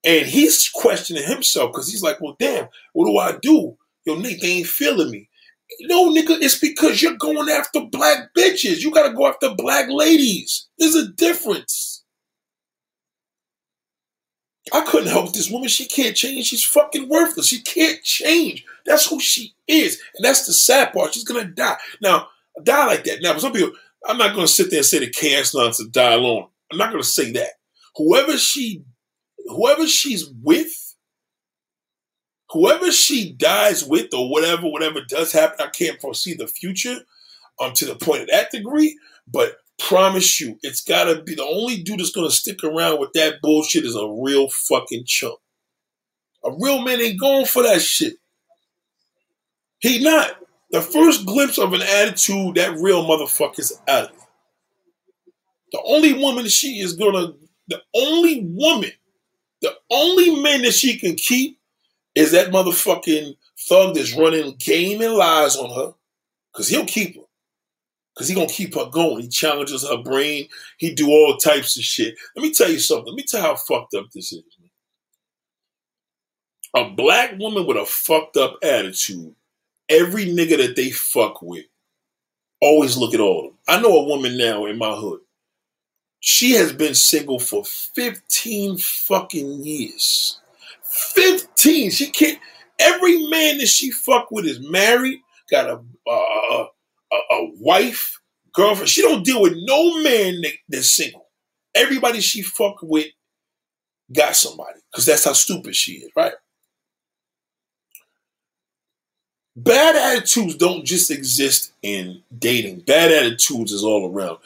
[0.05, 3.77] And he's questioning himself because he's like, well, damn, what do I do?
[4.05, 5.29] Yo, Nate, they ain't feeling me.
[5.81, 8.81] No, nigga, it's because you're going after black bitches.
[8.81, 10.67] You gotta go after black ladies.
[10.77, 12.03] There's a difference.
[14.71, 15.67] I couldn't help this woman.
[15.67, 16.47] She can't change.
[16.47, 17.47] She's fucking worthless.
[17.47, 18.65] She can't change.
[18.85, 20.01] That's who she is.
[20.15, 21.13] And that's the sad part.
[21.13, 21.77] She's gonna die.
[22.01, 22.27] Now,
[22.63, 23.21] die like that.
[23.21, 23.73] Now, for some people,
[24.05, 26.47] I'm not gonna sit there and say the chaos nonsense die alone.
[26.71, 27.51] I'm not gonna say that.
[27.95, 28.83] Whoever she
[29.47, 30.95] whoever she's with,
[32.51, 36.99] whoever she dies with, or whatever, whatever does happen, I can't foresee the future
[37.61, 38.97] um to the point of that degree.
[39.27, 43.41] But promise you, it's gotta be the only dude that's gonna stick around with that
[43.41, 45.39] bullshit is a real fucking chump.
[46.45, 48.15] A real man ain't going for that shit.
[49.79, 50.37] He not.
[50.71, 54.17] The first glimpse of an attitude, that real motherfucker's out of
[55.71, 57.33] The only woman she is gonna,
[57.67, 58.91] the only woman,
[59.63, 61.57] the only man that she can keep
[62.15, 63.35] is that motherfucking
[63.67, 65.93] thug that's running game and lies on her.
[66.53, 67.21] Cause he'll keep her.
[68.15, 69.23] Cause he gonna keep her going.
[69.23, 70.47] He challenges her brain.
[70.77, 72.13] He do all types of shit.
[72.35, 73.07] Let me tell you something.
[73.07, 74.43] Let me tell you how fucked up this is.
[76.75, 79.33] A black woman with a fucked up attitude,
[79.89, 81.65] every nigga that they fuck with,
[82.61, 83.57] always look at all of them.
[83.67, 85.19] I know a woman now in my hood.
[86.25, 90.39] She has been single for 15 fucking years.
[91.15, 91.91] 15.
[91.91, 92.39] She can't.
[92.79, 95.19] Every man that she fuck with is married,
[95.51, 96.65] got a, uh,
[97.11, 98.21] a, a wife,
[98.53, 98.87] girlfriend.
[98.87, 101.25] She don't deal with no man that, that's single.
[101.75, 103.07] Everybody she fuck with
[104.13, 106.33] got somebody because that's how stupid she is, right?
[109.55, 112.79] Bad attitudes don't just exist in dating.
[112.79, 114.39] Bad attitudes is all around.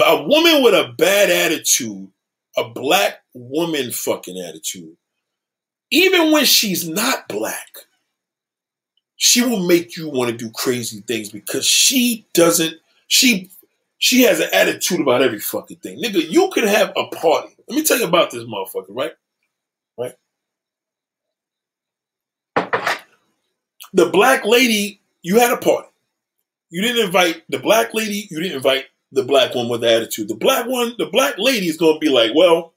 [0.00, 2.08] A woman with a bad attitude,
[2.56, 4.96] a black woman fucking attitude,
[5.90, 7.86] even when she's not black,
[9.16, 12.74] she will make you want to do crazy things because she doesn't,
[13.06, 13.50] she
[13.98, 16.02] she has an attitude about every fucking thing.
[16.02, 17.54] Nigga, you could have a party.
[17.68, 18.94] Let me tell you about this motherfucker, right?
[18.96, 19.12] Right?
[23.92, 25.88] The black lady, you had a party.
[26.70, 30.28] You didn't invite the black lady, you didn't invite the black one with the attitude.
[30.28, 32.74] The black one, the black lady is going to be like, well,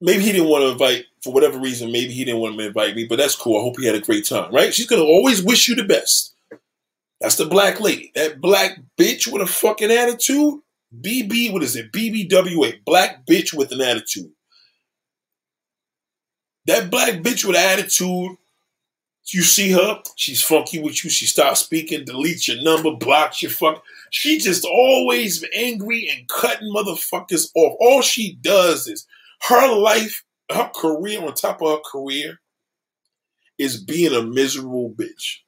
[0.00, 1.92] maybe he didn't want to invite for whatever reason.
[1.92, 3.58] Maybe he didn't want to invite me, but that's cool.
[3.58, 4.74] I hope he had a great time, right?
[4.74, 6.34] She's going to always wish you the best.
[7.20, 8.12] That's the black lady.
[8.14, 10.60] That black bitch with a fucking attitude.
[10.98, 11.92] BB, what is it?
[11.92, 12.84] BBWA.
[12.84, 14.32] Black bitch with an attitude.
[16.66, 18.36] That black bitch with attitude,
[19.34, 21.10] you see her, she's funky with you.
[21.10, 23.82] She stops speaking, deletes your number, blocks your fuck.
[24.10, 27.76] She just always angry and cutting motherfuckers off.
[27.80, 29.06] All she does is
[29.42, 32.40] her life, her career on top of her career
[33.58, 35.38] is being a miserable bitch.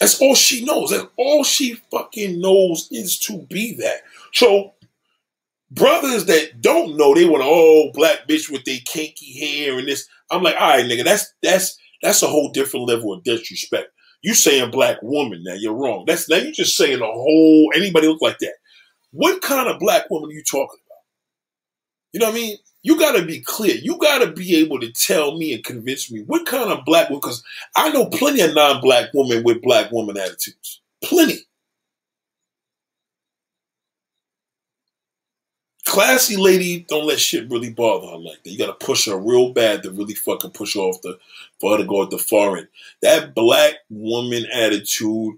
[0.00, 0.90] That's all she knows.
[0.90, 4.02] That's all she fucking knows is to be that.
[4.32, 4.74] So
[5.70, 9.88] brothers that don't know, they want an old black bitch with their kinky hair and
[9.88, 10.08] this.
[10.32, 13.88] I'm like, all right, nigga, that's that's that's a whole different level of disrespect.
[14.22, 15.54] You saying black woman now?
[15.54, 16.04] You're wrong.
[16.06, 18.54] That's now you just saying a whole anybody look like that.
[19.10, 21.02] What kind of black woman are you talking about?
[22.12, 22.56] You know what I mean?
[22.82, 23.76] You got to be clear.
[23.76, 27.08] You got to be able to tell me and convince me what kind of black
[27.08, 27.42] woman, because
[27.76, 30.80] I know plenty of non black women with black woman attitudes.
[31.02, 31.38] Plenty.
[35.92, 38.50] Classy lady, don't let shit really bother her like that.
[38.50, 41.18] You got to push her real bad to really fucking push her off the,
[41.60, 42.68] for her to go at the end.
[43.02, 45.34] That black woman attitude,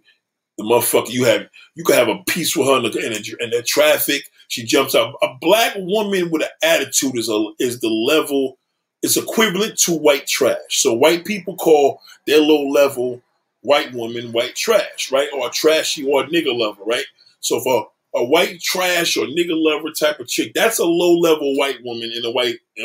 [0.56, 3.36] the motherfucker, you have, you can have a piece with her in the, in the,
[3.40, 5.16] in the traffic she jumps out.
[5.22, 8.56] A black woman with an attitude is a is the level.
[9.02, 10.56] It's equivalent to white trash.
[10.70, 13.20] So white people call their low level
[13.62, 15.28] white woman white trash, right?
[15.34, 17.06] Or trashy or nigger lover, right?
[17.40, 21.56] So for a white trash or nigga lover type of chick, that's a low level
[21.56, 22.56] white woman in the white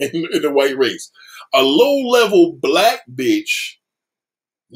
[0.00, 1.10] in, the white race.
[1.54, 3.74] A low level black bitch,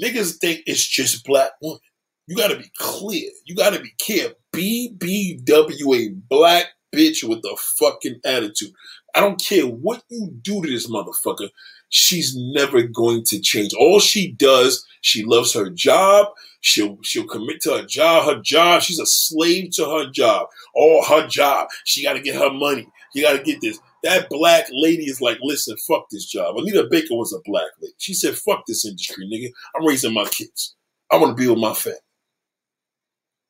[0.00, 1.80] niggas think it's just black woman.
[2.26, 3.30] You got to be clear.
[3.46, 4.34] You got to be clear.
[4.54, 8.72] BBWA, black bitch with a fucking attitude.
[9.14, 11.48] I don't care what you do to this motherfucker.
[11.90, 13.72] She's never going to change.
[13.74, 16.28] All she does, she loves her job.
[16.60, 18.26] She'll she'll commit to her job.
[18.26, 20.48] Her job, she's a slave to her job.
[20.74, 22.86] All her job, she got to get her money.
[23.14, 23.78] You got to get this.
[24.02, 26.56] That black lady is like, listen, fuck this job.
[26.56, 27.94] Anita Baker was a black lady.
[27.98, 29.50] She said, fuck this industry, nigga.
[29.74, 30.76] I'm raising my kids.
[31.10, 31.98] I want to be with my family.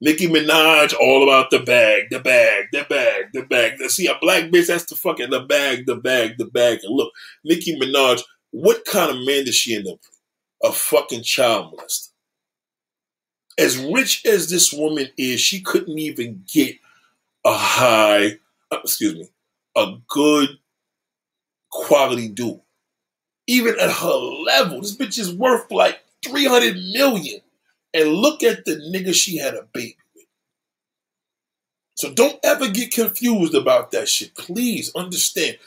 [0.00, 3.80] Nicki Minaj, all about the bag, the bag, the bag, the bag.
[3.90, 6.80] See, a black bitch, that's the fucking the bag, the bag, the bag.
[6.84, 7.12] And look,
[7.44, 10.70] Nicki Minaj, what kind of man does she end up with?
[10.70, 12.08] A fucking child molester.
[13.58, 16.76] As rich as this woman is, she couldn't even get
[17.44, 18.38] a high,
[18.70, 19.28] uh, excuse me,
[19.76, 20.48] a good
[21.70, 22.60] quality dude.
[23.48, 27.40] Even at her level, this bitch is worth like 300 million.
[27.98, 30.26] And look at the nigga she had a baby with.
[31.96, 34.36] So don't ever get confused about that shit.
[34.36, 35.58] Please understand.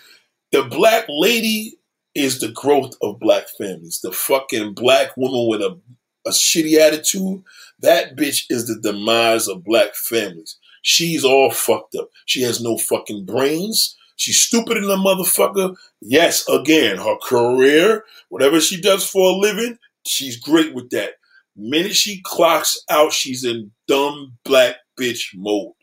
[0.53, 1.77] The black lady
[2.15, 3.99] is the growth of black families.
[4.01, 5.77] The fucking black woman with a,
[6.25, 7.43] a shitty attitude,
[7.79, 10.57] that bitch is the demise of black families.
[10.83, 12.07] She's all fucked up.
[12.25, 13.97] She has no fucking brains.
[14.15, 15.75] She's stupid in a motherfucker.
[15.99, 21.15] Yes, again, her career, whatever she does for a living, she's great with that.
[21.56, 25.73] Minute she clocks out, she's in dumb black bitch mode.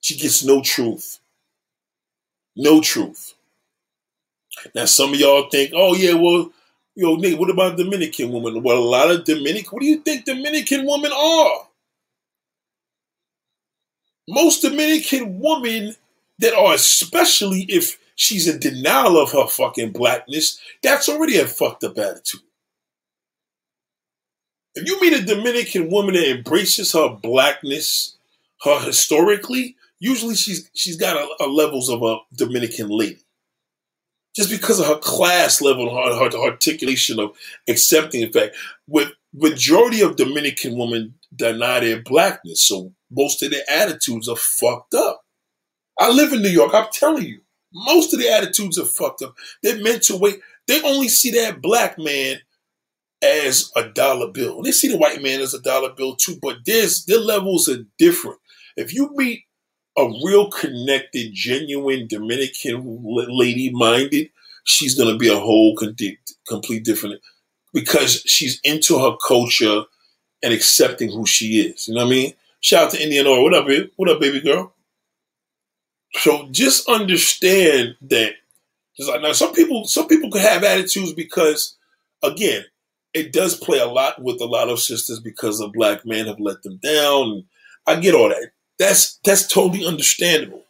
[0.00, 1.18] She gets no truth.
[2.54, 3.34] No truth.
[4.74, 6.50] Now some of y'all think, oh yeah, well,
[6.94, 8.62] yo, Nate, what about Dominican women?
[8.62, 11.68] Well, a lot of Dominican, what do you think Dominican women are?
[14.28, 15.94] Most Dominican women
[16.38, 21.84] that are, especially if she's in denial of her fucking blackness, that's already a fucked
[21.84, 22.40] up attitude.
[24.76, 28.16] If you meet a Dominican woman that embraces her blackness,
[28.64, 33.20] her historically, usually she's she's got a, a levels of a Dominican lady.
[34.36, 37.32] Just because of her class level, her, her articulation of
[37.68, 38.56] accepting the fact,
[38.88, 44.94] with majority of Dominican women deny their blackness, so most of their attitudes are fucked
[44.94, 45.22] up.
[46.00, 46.74] I live in New York.
[46.74, 47.40] I'm telling you,
[47.72, 49.36] Most of the attitudes are fucked up.
[49.62, 50.40] They're meant to wait.
[50.68, 52.38] They only see that black man
[53.22, 54.62] as a dollar bill.
[54.62, 57.84] They see the white man as a dollar bill too, but there's their levels are
[57.98, 58.38] different.
[58.76, 59.44] If you meet
[59.96, 64.30] a real connected, genuine Dominican lady minded,
[64.64, 67.20] she's gonna be a whole complete different
[67.72, 69.84] because she's into her culture
[70.42, 71.88] and accepting who she is.
[71.88, 72.32] You know what I mean?
[72.60, 73.90] Shout out to Indian What up, baby?
[73.96, 74.72] What up, baby girl?
[76.14, 78.32] So just understand that.
[78.96, 81.76] Just like now, some people, some people could have attitudes because,
[82.22, 82.64] again,
[83.16, 86.38] it does play a lot with a lot of sisters because a black men have
[86.38, 87.44] let them down.
[87.86, 88.50] I get all that.
[88.78, 90.64] That's that's totally understandable.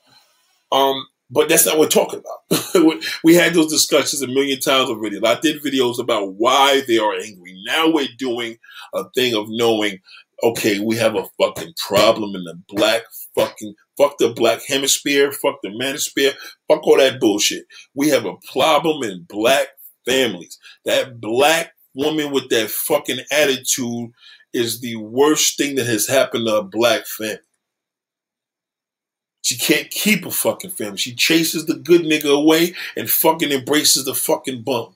[0.71, 3.03] Um, but that's not what we're talking about.
[3.25, 5.21] we had those discussions a million times already.
[5.25, 7.61] I did videos about why they are angry.
[7.67, 8.59] Now we're doing
[8.95, 9.99] a thing of knowing,
[10.43, 13.03] okay, we have a fucking problem in the black
[13.35, 16.35] fucking fuck the black hemisphere, fuck the manosphere,
[16.69, 17.67] fuck all that bullshit.
[17.95, 19.69] We have a problem in black
[20.05, 20.59] families.
[20.85, 24.13] That black woman with that fucking attitude
[24.53, 27.39] is the worst thing that has happened to a black family.
[29.43, 30.97] She can't keep a fucking family.
[30.97, 34.95] She chases the good nigga away and fucking embraces the fucking bum.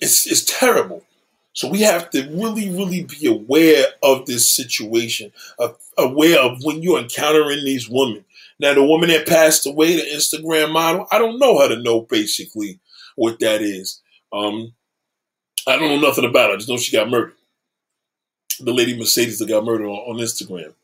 [0.00, 1.04] It's, it's terrible.
[1.52, 5.32] So we have to really, really be aware of this situation,
[5.98, 8.24] aware of when you're encountering these women.
[8.60, 12.00] Now, the woman that passed away, the Instagram model, I don't know how to know
[12.02, 12.80] basically
[13.16, 14.00] what that is.
[14.32, 14.74] Um,
[15.66, 16.54] I don't know nothing about her.
[16.54, 17.34] I just know she got murdered
[18.60, 20.74] the lady Mercedes that got murdered on, on Instagram.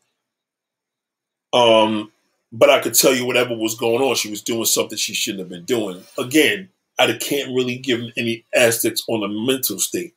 [1.53, 2.11] Um,
[2.51, 5.39] but I could tell you whatever was going on, she was doing something she shouldn't
[5.39, 6.03] have been doing.
[6.17, 10.13] Again, I can't really give any aspects on the mental state,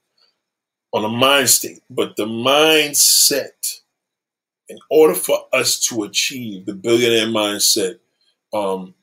[0.93, 3.80] on the mind state, but the mindset.
[4.68, 7.98] In order for us to achieve the billionaire mindset,
[8.52, 8.94] um,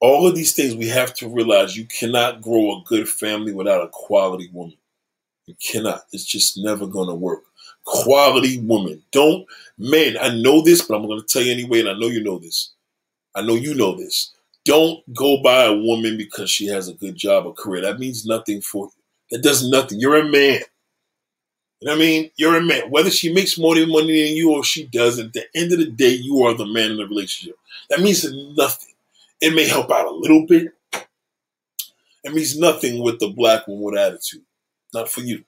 [0.00, 3.82] all of these things we have to realize you cannot grow a good family without
[3.82, 4.76] a quality woman.
[5.46, 6.02] You cannot.
[6.12, 7.44] It's just never going to work
[7.88, 9.02] quality woman.
[9.12, 9.46] Don't,
[9.78, 12.22] men, I know this, but I'm going to tell you anyway, and I know you
[12.22, 12.74] know this.
[13.34, 14.34] I know you know this.
[14.64, 17.82] Don't go by a woman because she has a good job or career.
[17.82, 18.92] That means nothing for you.
[19.30, 20.00] That does nothing.
[20.00, 20.60] You're a man.
[21.80, 22.30] You know what I mean?
[22.36, 22.90] You're a man.
[22.90, 25.90] Whether she makes more money than you or she doesn't, at the end of the
[25.90, 27.56] day, you are the man in the relationship.
[27.88, 28.24] That means
[28.56, 28.94] nothing.
[29.40, 30.68] It may help out a little bit.
[32.24, 34.42] It means nothing with the black woman with attitude.
[34.92, 35.44] Not for you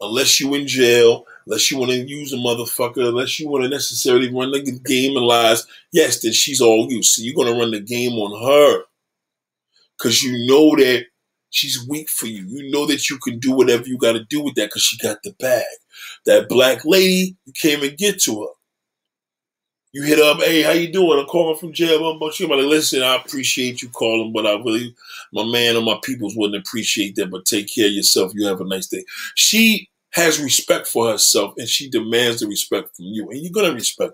[0.00, 3.70] unless you in jail, unless you want to use a motherfucker, unless you want to
[3.70, 7.02] necessarily run the game and lies, yes, then she's all you.
[7.02, 8.84] So you're gonna run the game on her.
[9.98, 11.06] Cause you know that
[11.56, 12.44] she's weak for you.
[12.46, 15.22] You know that you can do whatever you gotta do with that because she got
[15.22, 15.64] the bag.
[16.26, 18.48] That black lady, you can't even get to her.
[19.92, 21.18] You hit up, hey, how you doing?
[21.18, 22.06] I'm calling from jail.
[22.06, 22.38] I'm about.
[22.38, 24.94] I'm like, listen, I appreciate you calling, but I really,
[25.32, 27.30] my man and my peoples wouldn't appreciate that.
[27.30, 28.32] But take care of yourself.
[28.34, 29.04] You have a nice day.
[29.36, 33.72] She has respect for herself, and she demands the respect from you, and you're gonna
[33.72, 34.12] respect.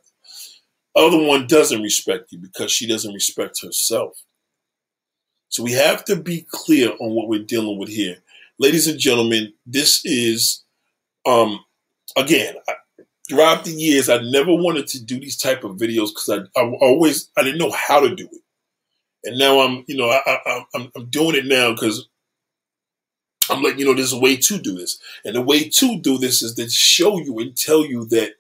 [0.95, 1.03] Her.
[1.03, 4.23] Other one doesn't respect you because she doesn't respect herself.
[5.53, 8.17] So we have to be clear on what we're dealing with here,
[8.59, 9.53] ladies and gentlemen.
[9.67, 10.65] This is,
[11.27, 11.63] um,
[12.17, 12.55] again.
[12.67, 12.75] I,
[13.29, 16.65] throughout the years, I never wanted to do these type of videos because I, I
[16.81, 18.41] always I didn't know how to do it,
[19.25, 22.09] and now I'm you know I, I, I'm I'm doing it now because
[23.51, 26.17] I'm like you know there's a way to do this, and the way to do
[26.17, 28.37] this is to show you and tell you that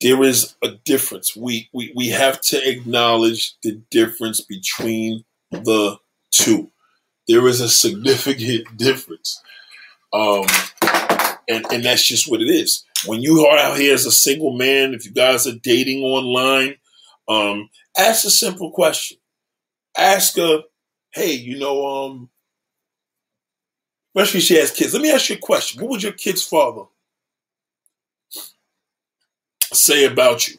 [0.00, 1.36] there is a difference.
[1.36, 5.98] We we we have to acknowledge the difference between the
[6.32, 6.70] two.
[7.28, 9.40] There is a significant difference.
[10.12, 10.44] Um,
[11.48, 14.52] and, and that's just what it is when you are out here as a single
[14.52, 16.76] man, if you guys are dating online,
[17.28, 19.18] um, ask a simple question.
[19.96, 20.62] Ask a,
[21.12, 22.30] hey, you know, um,
[24.14, 24.92] especially she has kids.
[24.92, 25.80] Let me ask you a question.
[25.80, 26.84] What would your kid's father
[29.72, 30.56] say about you?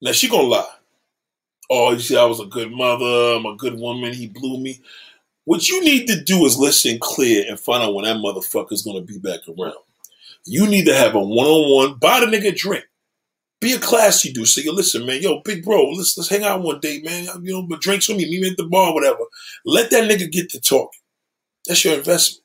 [0.00, 0.77] Now she gonna lie.
[1.70, 3.34] Oh, you see, I was a good mother.
[3.36, 4.14] I'm a good woman.
[4.14, 4.80] He blew me.
[5.44, 9.02] What you need to do is listen clear and find out when that motherfucker's gonna
[9.02, 9.74] be back around.
[10.44, 11.98] You need to have a one on one.
[11.98, 12.84] Buy the nigga drink.
[13.60, 14.46] Be a classy dude.
[14.46, 17.24] Say, yo, listen, man, yo, big bro, let's let's hang out one day, man.
[17.42, 19.24] You know, but drinks with me, meet me at the bar, whatever.
[19.64, 21.00] Let that nigga get to talking.
[21.66, 22.44] That's your investment.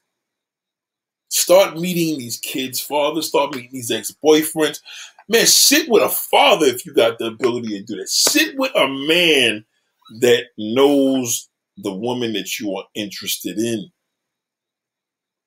[1.29, 3.27] Start meeting these kids' fathers.
[3.27, 4.79] Start meeting these ex boyfriends.
[5.29, 8.09] Man, sit with a father if you got the ability to do that.
[8.09, 9.65] Sit with a man
[10.19, 13.89] that knows the woman that you are interested in.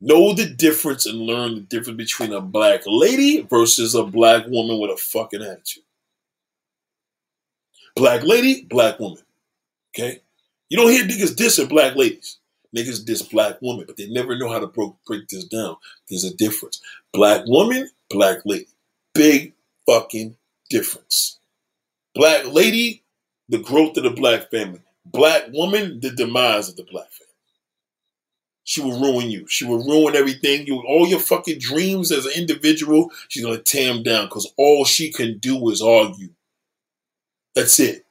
[0.00, 4.78] Know the difference and learn the difference between a black lady versus a black woman
[4.80, 5.84] with a fucking attitude.
[7.94, 9.22] Black lady, black woman.
[9.94, 10.20] Okay?
[10.68, 12.38] You don't hear niggas dissing black ladies.
[12.76, 15.76] Niggas diss black women, but they never know how to break, break this down.
[16.10, 16.82] There's a difference.
[17.12, 18.66] Black woman, black lady.
[19.14, 19.54] Big
[19.86, 20.36] fucking
[20.70, 21.38] difference.
[22.14, 23.04] Black lady,
[23.48, 24.80] the growth of the black family.
[25.04, 27.26] Black woman, the demise of the black family.
[28.64, 29.46] She will ruin you.
[29.48, 30.66] She will ruin everything.
[30.66, 34.84] You all your fucking dreams as an individual, she's gonna tear them down because all
[34.84, 36.30] she can do is argue.
[37.54, 38.06] That's it.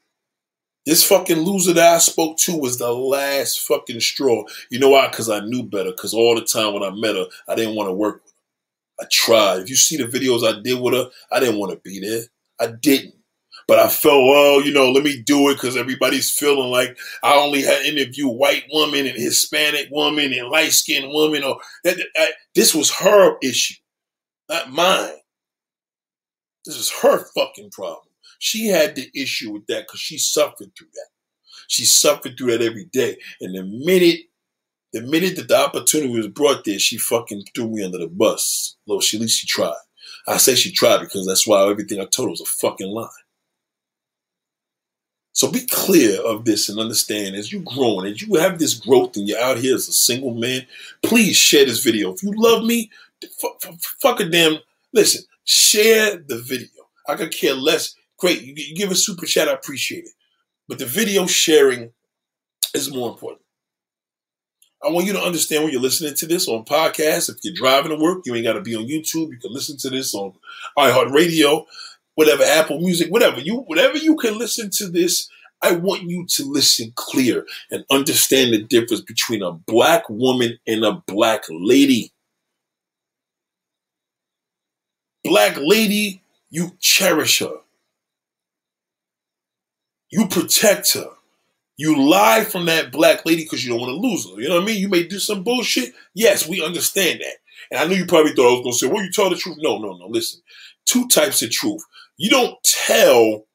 [0.85, 4.43] This fucking loser that I spoke to was the last fucking straw.
[4.69, 5.07] You know why?
[5.07, 5.91] Because I knew better.
[5.91, 8.22] Because all the time when I met her, I didn't want to work.
[8.99, 9.61] I tried.
[9.61, 12.23] If you see the videos I did with her, I didn't want to be there.
[12.59, 13.15] I didn't.
[13.67, 17.34] But I felt, well, you know, let me do it because everybody's feeling like I
[17.35, 21.43] only had interview white woman and Hispanic woman and light skinned woman.
[21.43, 21.97] Or that,
[22.53, 23.76] this was her issue,
[24.49, 25.17] not mine.
[26.65, 28.05] This is her fucking problem.
[28.39, 31.07] She had the issue with that because she suffered through that.
[31.67, 33.17] She suffered through that every day.
[33.41, 34.22] And the minute,
[34.95, 38.76] the minute that the opportunity was brought there, she fucking threw me under the bus.
[38.88, 39.76] Look, she at least she tried.
[40.27, 43.09] I say she tried because that's why everything I told her was a fucking lie.
[45.34, 49.17] So be clear of this and understand as you're growing, as you have this growth
[49.17, 50.65] and you're out here as a single man,
[51.03, 52.13] please share this video.
[52.13, 52.89] If you love me,
[54.01, 54.59] fuck a damn,
[54.93, 56.69] listen, share the video.
[57.07, 58.43] I could care less Great.
[58.43, 60.11] You give a super chat, I appreciate it.
[60.67, 61.91] But the video sharing
[62.73, 63.44] is more important.
[64.86, 67.30] I want you to understand when you're listening to this on podcast.
[67.30, 69.32] If you're driving to work, you ain't got to be on YouTube.
[69.32, 70.34] You can listen to this on
[70.78, 71.66] iHeartRadio,
[72.14, 75.28] whatever, Apple Music, whatever you, whatever you can listen to this.
[75.64, 80.86] I want you to listen clear and understand the difference between a black woman and
[80.86, 82.12] a black lady.
[85.24, 86.22] Black lady,
[86.52, 87.57] you cherish her.
[90.12, 91.10] You protect her.
[91.77, 94.41] You lie from that black lady because you don't want to lose her.
[94.41, 94.80] You know what I mean?
[94.80, 95.93] You may do some bullshit.
[96.14, 97.35] Yes, we understand that.
[97.72, 99.35] And I know you probably thought I was going to say, well, you tell the
[99.35, 99.57] truth.
[99.60, 100.07] No, no, no.
[100.07, 100.41] Listen,
[100.85, 101.84] two types of truth.
[102.18, 103.45] You don't tell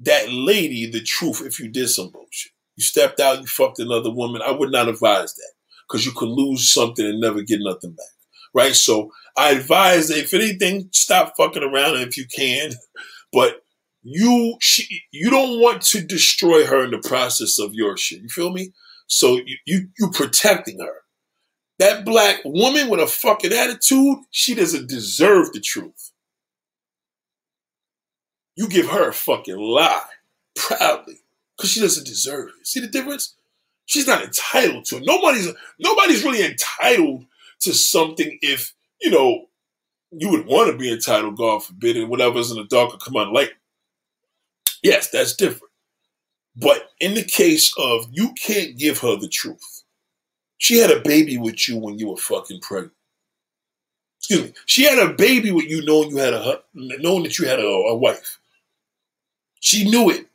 [0.00, 2.52] that lady the truth if you did some bullshit.
[2.76, 4.42] You stepped out, you fucked another woman.
[4.44, 5.52] I would not advise that
[5.88, 8.06] because you could lose something and never get nothing back.
[8.54, 8.74] Right?
[8.74, 12.72] So I advise that if anything, stop fucking around if you can.
[13.30, 13.62] But
[14.10, 18.22] you she, you don't want to destroy her in the process of your shit.
[18.22, 18.72] You feel me?
[19.06, 20.94] So you you you protecting her.
[21.78, 26.12] That black woman with a fucking attitude, she doesn't deserve the truth.
[28.56, 30.02] You give her a fucking lie
[30.56, 31.20] proudly
[31.56, 32.66] because she doesn't deserve it.
[32.66, 33.36] See the difference?
[33.86, 35.04] She's not entitled to it.
[35.06, 35.48] Nobody's
[35.78, 37.24] nobody's really entitled
[37.60, 39.46] to something if you know
[40.10, 41.36] you would want to be entitled.
[41.36, 43.52] God forbid, and whatever's in the dark come on light.
[44.82, 45.72] Yes, that's different.
[46.56, 49.84] But in the case of you can't give her the truth.
[50.58, 52.92] She had a baby with you when you were fucking pregnant.
[54.18, 54.52] Excuse me.
[54.66, 57.66] She had a baby with you knowing you had a knowing that you had a,
[57.66, 58.38] a wife.
[59.60, 60.26] She knew it.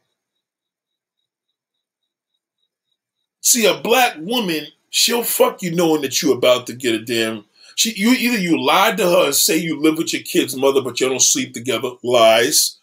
[3.41, 7.43] See, a black woman, she'll fuck you knowing that you're about to get a damn.
[7.75, 10.81] She, you either you lied to her and say you live with your kid's mother,
[10.81, 11.91] but you don't sleep together.
[12.03, 12.77] Lies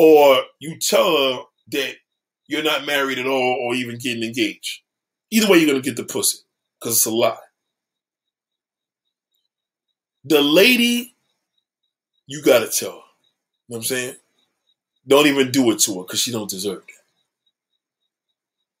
[0.00, 1.96] or you tell her that
[2.46, 4.80] you're not married at all or even getting engaged.
[5.30, 6.38] Either way, you're going to get the pussy
[6.80, 7.36] because it's a lie.
[10.24, 11.14] The lady,
[12.26, 12.96] you got to tell her.
[12.96, 13.02] You know
[13.66, 14.14] what I'm saying?
[15.06, 16.94] Don't even do it to her because she don't deserve that.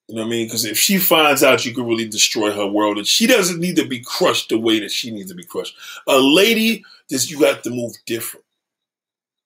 [0.08, 0.46] You know what I mean?
[0.46, 3.76] Because if she finds out, you could really destroy her world, and she doesn't need
[3.76, 5.76] to be crushed the way that she needs to be crushed.
[6.08, 8.46] A lady, this you have to move different.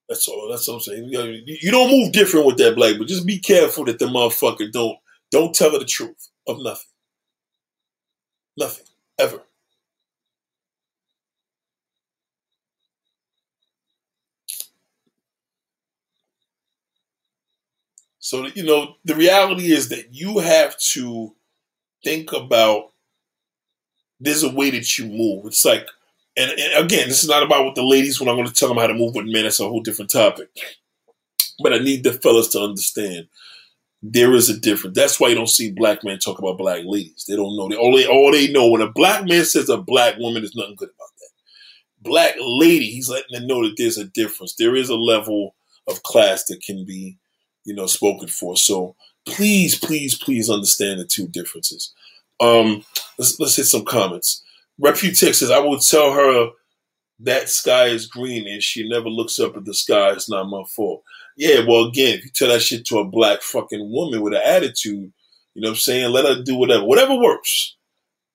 [0.09, 0.49] That's all.
[0.51, 1.09] That's what I'm saying.
[1.47, 4.99] You, don't move different with that black, but just be careful that the motherfucker don't
[5.33, 6.87] don't tell her the truth of nothing.
[8.59, 8.87] Nothing
[9.19, 9.43] ever.
[18.19, 21.35] So you know the reality is that you have to
[22.05, 22.91] think about.
[24.21, 25.47] There's a way that you move.
[25.47, 25.89] It's like
[26.37, 28.69] and, and, again, this is not about what the ladies when I'm going to tell
[28.69, 29.45] them how to move with men.
[29.45, 30.49] That's a whole different topic.
[31.63, 33.29] But I need the fellas to understand
[34.07, 34.95] there is a difference.
[34.95, 37.25] That's why you don't see black men talk about black ladies.
[37.27, 37.69] They don't know.
[37.69, 40.77] They they all they know when a black man says a black woman, there's nothing
[40.77, 41.31] good about that.
[42.03, 44.57] Black lady, he's letting them know that there's a difference.
[44.57, 45.55] There is a level
[45.89, 47.17] of class that can be,
[47.65, 48.59] you know, spoken for.
[48.59, 48.95] So
[49.25, 51.95] please, please, please understand the two differences.
[52.41, 52.85] Um,
[53.19, 54.44] let's let's hit some comments.
[54.81, 56.51] Reputex says, I will tell her
[57.21, 60.65] that sky is green and she never looks up at the sky, it's not my
[60.75, 61.03] fault.
[61.37, 64.43] Yeah, well, again, if you tell that shit to a black fucking woman with an
[64.45, 65.13] attitude,
[65.55, 66.13] you know what I'm saying?
[66.13, 67.77] Let her do whatever, whatever works.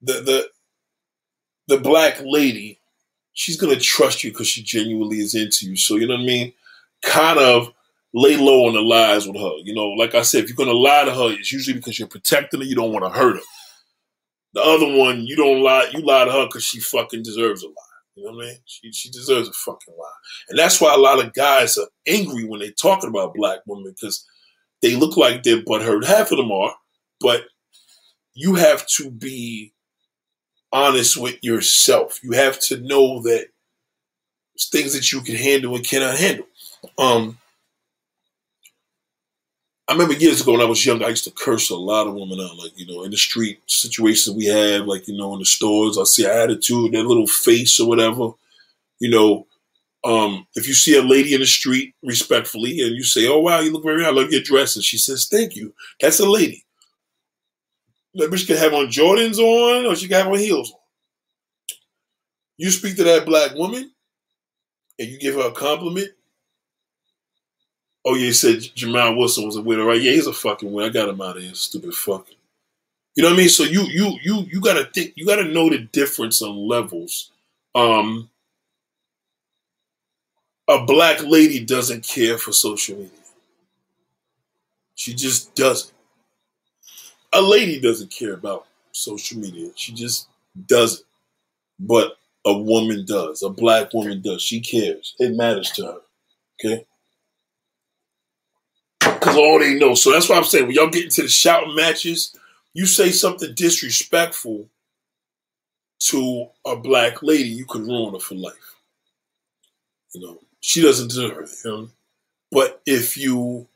[0.01, 0.49] The the
[1.67, 2.79] the black lady,
[3.33, 5.75] she's gonna trust you because she genuinely is into you.
[5.75, 6.53] So you know what I mean?
[7.03, 7.73] Kind of
[8.13, 9.51] lay low on the lies with her.
[9.63, 12.07] You know, like I said, if you're gonna lie to her, it's usually because you're
[12.07, 12.65] protecting her.
[12.65, 13.43] You don't want to hurt her.
[14.53, 15.89] The other one, you don't lie.
[15.93, 17.73] You lie to her because she fucking deserves a lie.
[18.15, 18.57] You know what I mean?
[18.65, 20.19] She she deserves a fucking lie,
[20.49, 23.93] and that's why a lot of guys are angry when they're talking about black women
[23.95, 24.25] because
[24.81, 26.05] they look like they're butthurt.
[26.05, 26.75] Half of them are,
[27.21, 27.43] but
[28.33, 29.73] you have to be
[30.71, 32.19] honest with yourself.
[32.23, 33.47] You have to know that
[34.59, 36.45] things that you can handle and cannot handle.
[36.97, 37.37] Um,
[39.89, 42.13] I remember years ago when I was young, I used to curse a lot of
[42.13, 45.39] women out, like, you know, in the street situations we have, like, you know, in
[45.39, 48.29] the stores, I see attitude, their little face or whatever.
[48.99, 49.47] You know,
[50.03, 53.61] um, if you see a lady in the street respectfully and you say, Oh wow,
[53.61, 55.73] you look very I love your dress, and she says, Thank you.
[55.99, 56.63] That's a lady.
[58.13, 60.79] That bitch can have on Jordans on or she can have on heels on.
[62.57, 63.91] You speak to that black woman
[64.99, 66.09] and you give her a compliment,
[68.09, 70.01] Oh yeah, he said Jamal Wilson was a winner, right?
[70.01, 70.89] Yeah, he's a fucking winner.
[70.89, 72.27] I got him out of here, stupid fuck.
[73.15, 73.49] You know what I mean?
[73.49, 77.31] So you you you you gotta think you gotta know the difference on levels.
[77.75, 78.31] Um
[80.67, 83.11] a black lady doesn't care for social media.
[84.95, 85.93] She just doesn't.
[87.31, 89.69] A lady doesn't care about social media.
[89.75, 90.27] She just
[90.67, 91.05] doesn't.
[91.79, 93.43] But a woman does.
[93.43, 94.41] A black woman does.
[94.41, 95.15] She cares.
[95.19, 96.01] It matters to her.
[96.59, 96.85] Okay?
[99.39, 99.95] All they know.
[99.95, 100.67] So that's what I'm saying.
[100.67, 102.35] When y'all get into the shouting matches,
[102.73, 104.67] you say something disrespectful
[105.99, 108.75] to a black lady, you could ruin her for life.
[110.13, 111.49] You know, she doesn't deserve it.
[111.65, 111.89] You know?
[112.51, 113.67] But if you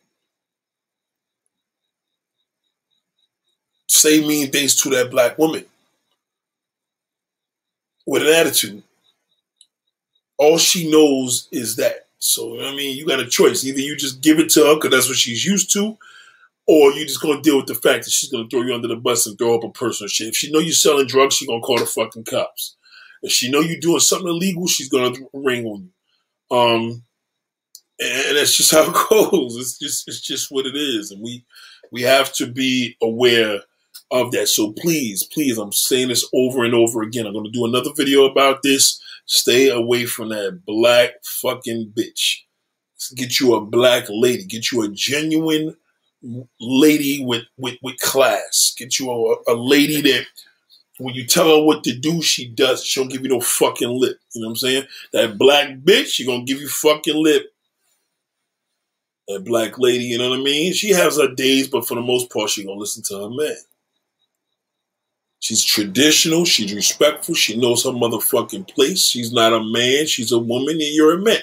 [3.87, 5.65] say mean things to that black woman
[8.05, 8.83] with an attitude,
[10.37, 13.65] all she knows is that so I mean, you got a choice.
[13.65, 15.97] Either you just give it to her because that's what she's used to,
[16.65, 18.95] or you just gonna deal with the fact that she's gonna throw you under the
[18.95, 20.29] bus and throw up a personal shit.
[20.29, 22.77] If she know you're selling drugs, she's gonna call the fucking cops.
[23.23, 25.89] If she know you're doing something illegal, she's gonna ring on
[26.49, 26.57] you.
[26.57, 27.03] Um,
[27.99, 29.57] and that's just how it goes.
[29.57, 31.43] It's just it's just what it is, and we
[31.91, 33.59] we have to be aware
[34.11, 34.47] of that.
[34.47, 37.27] So please, please, I'm saying this over and over again.
[37.27, 42.41] I'm gonna do another video about this Stay away from that black fucking bitch.
[43.15, 44.45] Get you a black lady.
[44.45, 45.75] Get you a genuine
[46.59, 48.73] lady with, with, with class.
[48.77, 50.25] Get you a, a lady that
[50.99, 52.83] when you tell her what to do, she does.
[52.83, 54.17] She don't give you no fucking lip.
[54.33, 54.83] You know what I'm saying?
[55.11, 57.47] That black bitch, she gonna give you fucking lip.
[59.27, 60.73] That black lady, you know what I mean?
[60.73, 63.55] She has her days, but for the most part, she gonna listen to her man.
[65.43, 66.45] She's traditional.
[66.45, 67.35] She's respectful.
[67.35, 69.09] She knows her motherfucking place.
[69.09, 70.05] She's not a man.
[70.07, 71.41] She's a woman, and you're a man.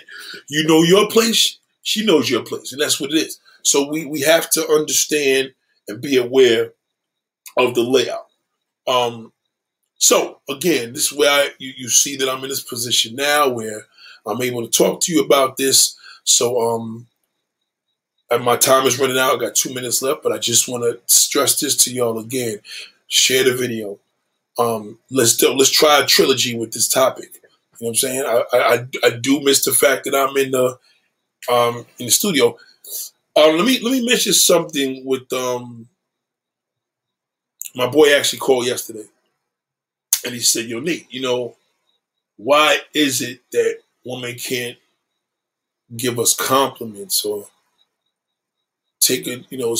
[0.49, 1.59] You know your place.
[1.83, 3.39] She knows your place, and that's what it is.
[3.63, 5.53] So we we have to understand
[5.87, 6.73] and be aware
[7.59, 8.29] of the layout.
[8.89, 9.35] Um,
[9.99, 13.51] so again, this is where I, you, you see that I'm in this position now
[13.51, 13.85] where
[14.25, 15.95] I'm able to talk to you about this.
[16.25, 17.07] So um,
[18.31, 19.35] and my time is running out.
[19.35, 22.61] I got two minutes left, but I just want to stress this to y'all again
[23.11, 23.99] share the video.
[24.59, 27.31] Um, let's do, let's try a trilogy with this topic.
[27.81, 28.25] You know what I'm saying?
[28.27, 30.79] I, I, I do miss the fact that I'm in the
[31.51, 32.57] um, in the studio.
[33.37, 35.89] Uh, let me let me mention something with um,
[37.75, 38.15] my boy.
[38.15, 39.05] Actually called yesterday,
[40.25, 41.57] and he said, "Yo, Nate, you know,
[42.37, 44.77] why is it that women can't
[45.97, 47.47] give us compliments or
[49.01, 49.75] take a you know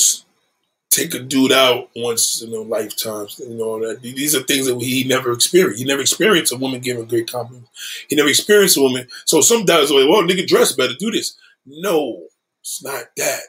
[0.91, 3.27] take a dude out once in a lifetime.
[3.39, 5.79] You know, that these are things that he never experienced.
[5.79, 7.69] He never experienced a woman giving a great compliments.
[8.09, 9.07] He never experienced a woman.
[9.25, 11.35] So some guys are like, well, nigga, dress better, do this.
[11.65, 12.23] No,
[12.59, 13.41] it's not that.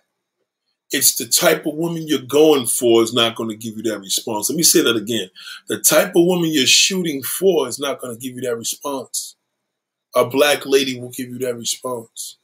[0.93, 3.99] It's the type of woman you're going for is not going to give you that
[3.99, 4.51] response.
[4.51, 5.31] Let me say that again.
[5.69, 9.37] The type of woman you're shooting for is not going to give you that response.
[10.15, 12.37] A black lady will give you that response.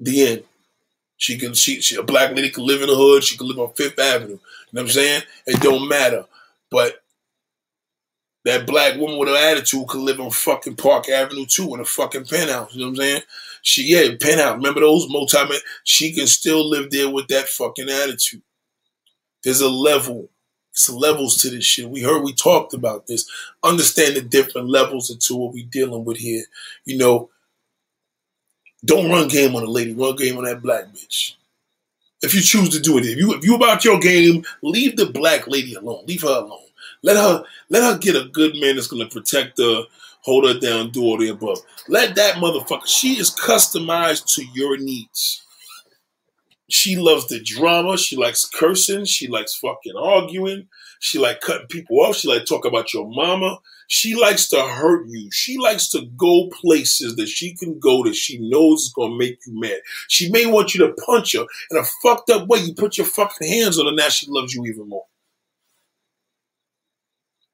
[0.00, 0.42] The end.
[1.16, 3.58] She can she, she a black lady can live in the hood, she can live
[3.58, 4.32] on Fifth Avenue.
[4.32, 4.38] You
[4.72, 5.22] know what I'm saying?
[5.46, 6.24] It don't matter.
[6.70, 7.02] But
[8.44, 11.84] that black woman with an attitude could live on fucking Park Avenue too in a
[11.84, 12.74] fucking penthouse.
[12.74, 13.22] You know what I'm saying?
[13.62, 14.56] She yeah, penthouse.
[14.56, 15.38] Remember those multi
[15.84, 18.42] She can still live there with that fucking attitude.
[19.42, 20.28] There's a level
[20.72, 21.88] It's levels to this shit.
[21.88, 23.28] We heard we talked about this.
[23.64, 26.44] Understand the different levels into what we dealing with here.
[26.84, 27.30] You know,
[28.84, 29.94] don't run game on a lady.
[29.94, 31.34] Run game on that black bitch.
[32.22, 35.06] If you choose to do it, if you if you about your game, leave the
[35.06, 36.04] black lady alone.
[36.06, 36.66] Leave her alone.
[37.02, 39.82] Let her let her get a good man that's gonna protect her,
[40.22, 41.58] hold her down, do all the above.
[41.88, 42.86] Let that motherfucker.
[42.86, 45.42] She is customized to your needs.
[46.68, 47.96] She loves the drama.
[47.96, 49.04] She likes cursing.
[49.04, 50.68] She likes fucking arguing.
[51.00, 52.16] She like cutting people off.
[52.16, 53.58] She like talk about your mama.
[53.88, 55.30] She likes to hurt you.
[55.30, 59.38] She likes to go places that she can go that she knows is gonna make
[59.46, 59.80] you mad.
[60.08, 62.58] She may want you to punch her in a fucked up way.
[62.60, 63.92] You put your fucking hands on her.
[63.92, 65.06] Now she loves you even more.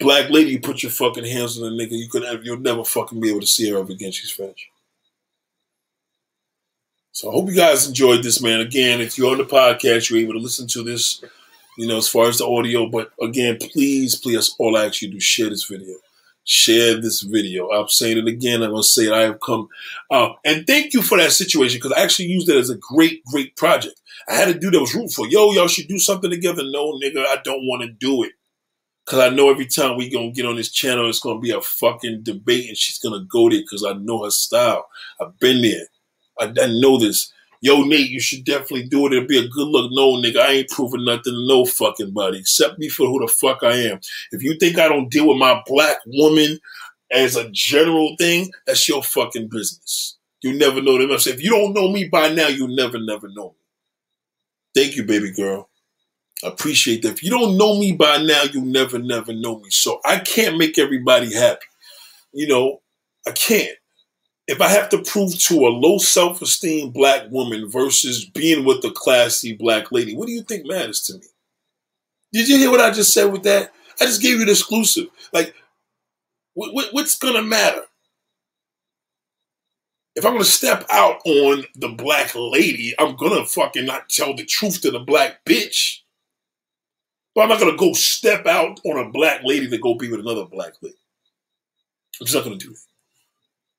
[0.00, 1.92] Black lady, you put your fucking hands on a nigga.
[1.92, 4.10] You could have, you'll never fucking be able to see her again.
[4.10, 4.66] She's finished.
[7.12, 8.60] So I hope you guys enjoyed this, man.
[8.60, 11.22] Again, if you're on the podcast, you're able to listen to this,
[11.76, 12.88] you know, as far as the audio.
[12.88, 15.96] But again, please, please, all I ask you to do share this video.
[16.44, 17.70] Share this video.
[17.70, 18.62] I'm saying it again.
[18.62, 19.12] I'm gonna say it.
[19.12, 19.68] I have come,
[20.10, 23.24] uh, and thank you for that situation because I actually used it as a great,
[23.26, 24.00] great project.
[24.28, 26.62] I had a dude that was rooting for, yo, y'all should do something together.
[26.64, 28.32] No, nigga, I don't want to do it.
[29.04, 31.60] Cause I know every time we gonna get on this channel, it's gonna be a
[31.60, 34.86] fucking debate, and she's gonna go there because I know her style.
[35.20, 35.86] I've been there.
[36.38, 37.32] I, I know this.
[37.62, 39.12] Yo, Nate, you should definitely do it.
[39.12, 39.92] It'll be a good look.
[39.92, 42.40] No, nigga, I ain't proving nothing to no fucking body.
[42.40, 44.00] Accept me for who the fuck I am.
[44.32, 46.58] If you think I don't deal with my black woman
[47.12, 50.18] as a general thing, that's your fucking business.
[50.42, 51.12] You never know them.
[51.12, 53.56] I say, if you don't know me by now, you never, never know me.
[54.74, 55.70] Thank you, baby girl.
[56.44, 57.12] I appreciate that.
[57.12, 59.70] If you don't know me by now, you never, never know me.
[59.70, 61.66] So I can't make everybody happy.
[62.32, 62.82] You know,
[63.26, 63.76] I can't
[64.46, 68.84] if I have to prove to a low self esteem black woman versus being with
[68.84, 71.26] a classy black lady, what do you think matters to me?
[72.32, 73.72] Did you hear what I just said with that?
[74.00, 75.06] I just gave you the exclusive.
[75.32, 75.54] Like,
[76.54, 77.82] what's going to matter?
[80.14, 84.08] If I'm going to step out on the black lady, I'm going to fucking not
[84.08, 86.00] tell the truth to the black bitch.
[87.34, 90.10] But I'm not going to go step out on a black lady to go be
[90.10, 90.96] with another black lady.
[92.20, 92.91] I'm just not going to do that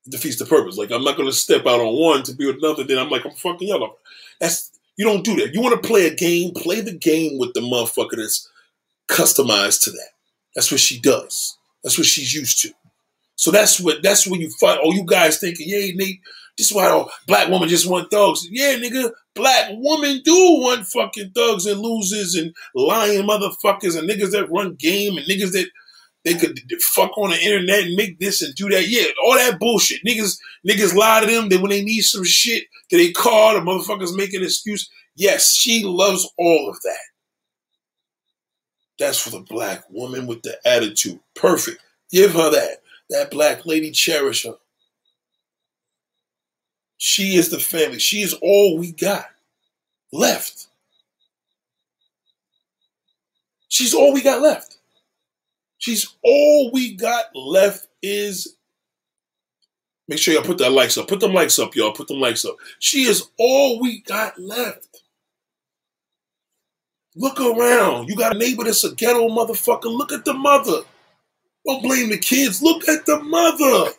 [0.08, 0.76] defeats the purpose.
[0.76, 2.84] Like I'm not going to step out on one to be with another.
[2.84, 3.96] Then I'm like I'm fucking yellow.
[4.40, 5.54] That's you don't do that.
[5.54, 8.48] You want to play a game, play the game with the motherfucker that's
[9.08, 10.10] customized to that.
[10.54, 11.58] That's what she does.
[11.82, 12.70] That's what she's used to.
[13.36, 14.78] So that's what that's when you fight.
[14.82, 16.20] Oh, you guys thinking, yeah, Nate,
[16.56, 18.46] this is why oh, black woman just want thugs.
[18.50, 24.30] Yeah, nigga, black woman do want fucking thugs and losers and lying motherfuckers and niggas
[24.30, 25.68] that run game and niggas that
[26.24, 28.88] they could fuck on the internet and make this and do that.
[28.88, 30.04] Yeah, all that bullshit.
[30.04, 31.48] Niggas, niggas lie to them.
[31.50, 34.88] That when they need some shit, that they call the motherfuckers make an excuse.
[35.16, 36.98] Yes, she loves all of that.
[38.98, 41.20] That's for the black woman with the attitude.
[41.34, 41.80] Perfect.
[42.10, 42.78] Give her that.
[43.10, 44.56] That black lady cherish her.
[46.96, 47.98] She is the family.
[47.98, 49.26] She is all we got
[50.12, 50.68] left.
[53.68, 54.73] She's all we got left.
[55.84, 58.56] She's all we got left is.
[60.08, 61.08] Make sure y'all put that likes up.
[61.08, 61.92] Put them likes up, y'all.
[61.92, 62.56] Put them likes up.
[62.78, 65.02] She is all we got left.
[67.14, 68.08] Look around.
[68.08, 69.94] You got a neighbor that's a ghetto motherfucker.
[69.94, 70.84] Look at the mother.
[71.66, 72.62] Don't blame the kids.
[72.62, 73.92] Look at the mother.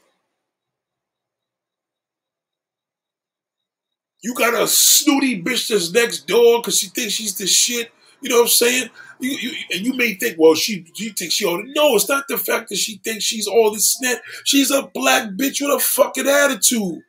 [4.24, 7.92] You got a snooty bitch that's next door because she thinks she's the shit.
[8.26, 8.90] You know what I'm saying?
[9.20, 11.72] You, you, and you may think, well, she you think she ought to.
[11.76, 14.18] No, it's not the fact that she thinks she's all this snap.
[14.46, 17.04] She's a black bitch with a fucking attitude.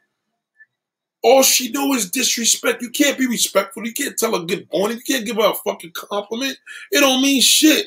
[1.23, 2.83] All she know is disrespect.
[2.83, 3.87] You can't be respectful.
[3.87, 4.99] You can't tell her good morning.
[4.99, 6.59] You can't give her a fucking compliment.
[6.93, 7.87] It don't mean shit.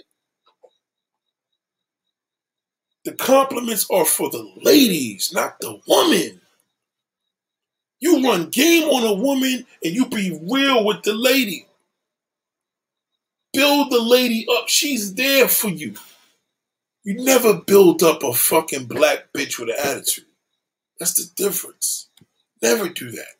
[3.05, 6.41] The compliments are for the ladies, not the woman.
[7.99, 11.67] You run game on a woman and you be real with the lady.
[13.53, 14.67] Build the lady up.
[14.67, 15.95] She's there for you.
[17.03, 20.25] You never build up a fucking black bitch with an attitude.
[20.99, 22.09] That's the difference.
[22.61, 23.35] Never do that.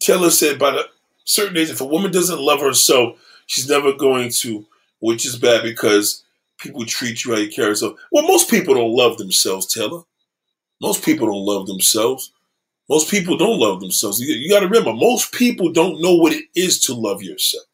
[0.00, 0.84] Taylor said by the
[1.24, 4.66] certain age, if a woman doesn't love herself, she's never going to,
[5.00, 6.22] which is bad because
[6.58, 7.98] people treat you how you carry yourself.
[8.12, 10.02] Well, most people don't love themselves, Taylor.
[10.80, 12.32] Most people don't love themselves.
[12.88, 14.20] Most people don't love themselves.
[14.20, 17.64] You, you got to remember, most people don't know what it is to love yourself.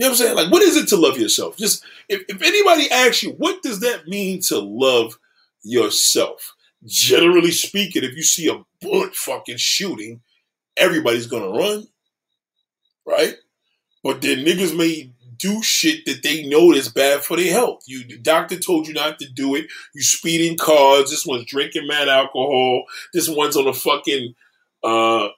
[0.00, 0.36] You know what I'm saying?
[0.36, 1.58] Like, what is it to love yourself?
[1.58, 5.18] Just if, if anybody asks you, what does that mean to love
[5.62, 6.54] yourself?
[6.86, 10.22] Generally speaking, if you see a bullet fucking shooting,
[10.74, 11.86] everybody's gonna run,
[13.06, 13.34] right?
[14.02, 17.82] But then niggas may do shit that they know is bad for their health.
[17.84, 19.66] You the doctor told you not to do it.
[19.94, 21.10] You speeding cars.
[21.10, 22.84] This one's drinking mad alcohol.
[23.12, 24.34] This one's on a fucking
[24.82, 25.28] uh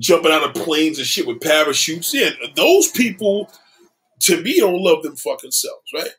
[0.00, 2.12] jumping out of planes and shit with parachutes.
[2.12, 3.48] Yeah, those people
[4.20, 6.10] to me don't love them fucking selves, right?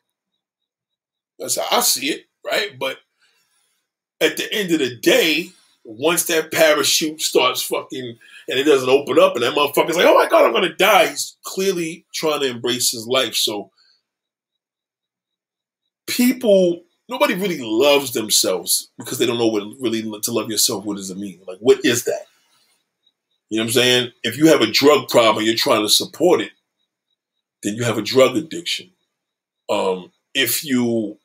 [1.38, 2.78] That's how I see it, right?
[2.78, 2.98] But
[4.20, 5.50] at the end of the day,
[5.84, 8.16] once that parachute starts fucking
[8.48, 11.08] and it doesn't open up and that motherfucker's like, oh my god, I'm gonna die.
[11.08, 13.34] He's clearly trying to embrace his life.
[13.34, 13.70] So
[16.06, 20.96] people nobody really loves themselves because they don't know what really to love yourself, what
[20.96, 21.40] does it mean?
[21.46, 22.26] Like what is that?
[23.48, 24.12] You know what I'm saying?
[24.22, 26.52] If you have a drug problem, you're trying to support it,
[27.62, 28.90] then you have a drug addiction.
[29.70, 31.18] Um, if you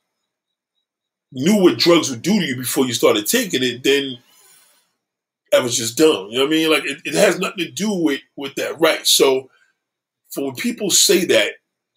[1.31, 4.17] knew what drugs would do to you before you started taking it, then
[5.51, 6.27] that was just dumb.
[6.29, 6.71] You know what I mean?
[6.71, 9.05] Like it, it has nothing to do with with that, right?
[9.05, 9.49] So
[10.31, 11.53] for when people say that,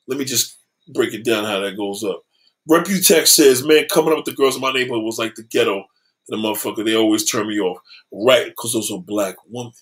[0.09, 0.59] let me just
[0.93, 2.23] break it down how that goes up.
[2.69, 5.85] Reputex says, "Man, coming up with the girls in my neighborhood was like the ghetto.
[6.29, 7.79] And The motherfucker, they always turn me off.
[8.13, 8.47] Right?
[8.47, 9.73] Because those are black women.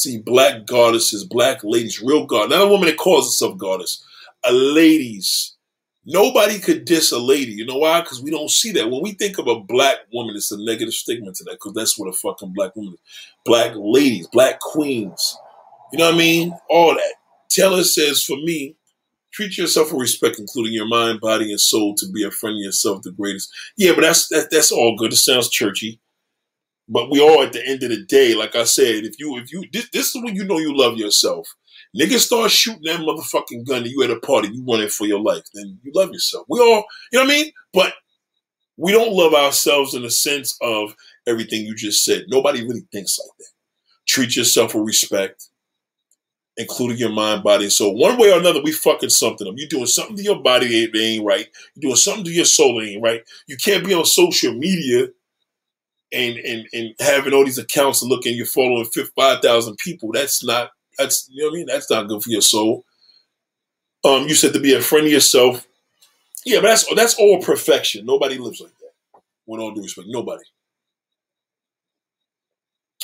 [0.00, 4.04] See, black goddesses, black ladies, real god, not a woman that calls herself goddess,
[4.44, 5.56] a ladies
[6.06, 7.52] Nobody could diss a lady.
[7.52, 8.00] You know why?
[8.00, 8.90] Because we don't see that.
[8.90, 11.98] When we think of a black woman, it's a negative stigma to that because that's
[11.98, 13.00] what a fucking black woman is.
[13.44, 15.36] Black ladies, black queens.
[15.92, 16.52] You know what I mean?
[16.70, 17.14] All that.
[17.50, 18.76] Taylor says, for me,
[19.32, 22.64] treat yourself with respect, including your mind, body, and soul, to be a friend of
[22.64, 23.50] yourself, the greatest.
[23.76, 25.12] Yeah, but that's that, that's all good.
[25.12, 26.00] It sounds churchy.
[26.92, 29.52] But we all at the end of the day, like I said, if you if
[29.52, 31.48] you this, this is when you know you love yourself.
[31.96, 35.06] Niggas start shooting that motherfucking gun and you at a party, you want it for
[35.06, 36.46] your life, then you love yourself.
[36.48, 37.52] We all, you know what I mean?
[37.72, 37.94] But
[38.76, 40.94] we don't love ourselves in the sense of
[41.26, 42.24] everything you just said.
[42.28, 43.52] Nobody really thinks like that.
[44.06, 45.48] Treat yourself with respect,
[46.56, 47.96] including your mind, body, and soul.
[47.96, 49.54] One way or another, we fucking something up.
[49.56, 51.46] You're doing something to your body that ain't right.
[51.74, 53.22] You're doing something to your soul that ain't right.
[53.46, 55.08] You can't be on social media
[56.12, 60.10] and and and having all these accounts and looking, you're following five thousand people.
[60.12, 61.66] That's not that's you know what I mean.
[61.66, 62.84] That's not good for your soul.
[64.04, 65.66] Um, you said to be a friend of yourself.
[66.44, 68.06] Yeah, but that's that's all perfection.
[68.06, 69.20] Nobody lives like that.
[69.46, 70.44] With all due respect, nobody.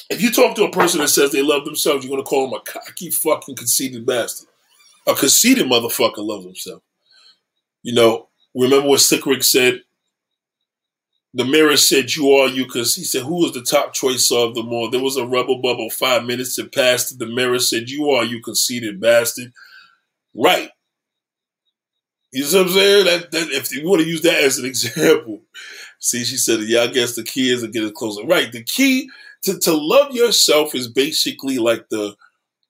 [0.08, 2.60] If you talk to a person that says they love themselves, you're gonna call them
[2.60, 4.48] a cocky fucking conceited bastard.
[5.06, 6.82] A conceited motherfucker loves himself.
[7.82, 9.82] You know, remember what Slick Rick said?
[11.36, 14.54] The mirror said, "You are you," because he said, "Who was the top choice of
[14.54, 15.90] them all?" There was a rebel bubble.
[15.90, 17.18] Five minutes had passed.
[17.18, 19.52] The mirror said, "You are you, conceited bastard."
[20.34, 20.70] Right.
[22.32, 23.04] You know what I'm saying?
[23.04, 25.42] That, that if you want to use that as an example,
[26.00, 28.50] see, she said, "Yeah, I guess the key is to get it closer." Right.
[28.50, 29.10] The key
[29.42, 32.16] to to love yourself is basically like the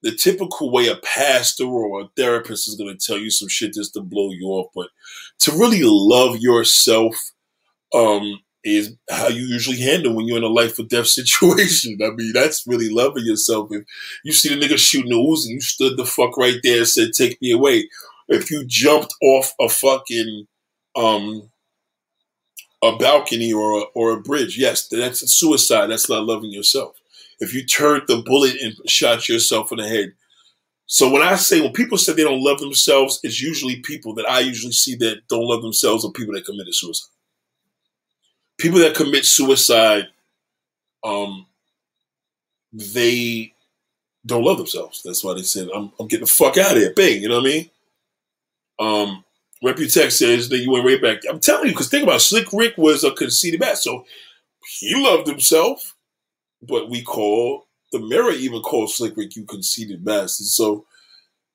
[0.03, 3.75] the typical way a pastor or a therapist is going to tell you some shit
[3.75, 4.89] just to blow you off, but
[5.41, 7.15] to really love yourself,
[7.95, 11.99] um, is how you usually handle when you're in a life or death situation.
[12.03, 13.69] I mean, that's really loving yourself.
[13.71, 13.85] If
[14.25, 17.13] you see the nigga shooting the Uzi, you stood the fuck right there and said,
[17.13, 17.89] "Take me away."
[18.29, 20.47] If you jumped off a fucking
[20.97, 21.51] um
[22.83, 25.87] a balcony or a, or a bridge, yes, that's suicide.
[25.87, 26.97] That's not loving yourself.
[27.39, 30.13] If you turned the bullet and shot yourself in the head.
[30.89, 34.29] So when I say when people say they don't love themselves, it's usually people that
[34.29, 37.16] I usually see that don't love themselves or people that committed suicide
[38.59, 40.09] people that commit suicide,
[41.05, 41.47] um,
[42.73, 43.53] they
[44.25, 45.03] don't love themselves.
[45.05, 46.93] That's why they said, I'm, I'm getting the fuck out of here.
[46.95, 47.71] Bang, you know what I mean?
[48.79, 49.25] Um,
[49.65, 51.21] Reputex says that you went right back.
[51.29, 53.93] I'm telling you, because think about it, Slick Rick was a conceited bastard.
[53.93, 54.07] So
[54.81, 55.95] he loved himself,
[56.63, 60.47] but we call the mirror even called Slick Rick you conceited bastard.
[60.47, 60.85] So,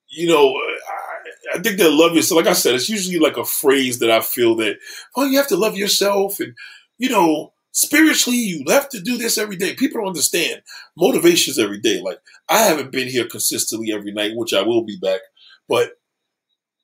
[0.07, 3.45] you know, I, I think that love yourself, like I said, it's usually like a
[3.45, 4.77] phrase that I feel that,
[5.15, 6.55] oh, you have to love yourself and
[7.01, 9.73] you know, spiritually, you have to do this every day.
[9.73, 10.61] People don't understand.
[10.95, 11.99] Motivations every day.
[11.99, 15.21] Like, I haven't been here consistently every night, which I will be back,
[15.67, 15.93] but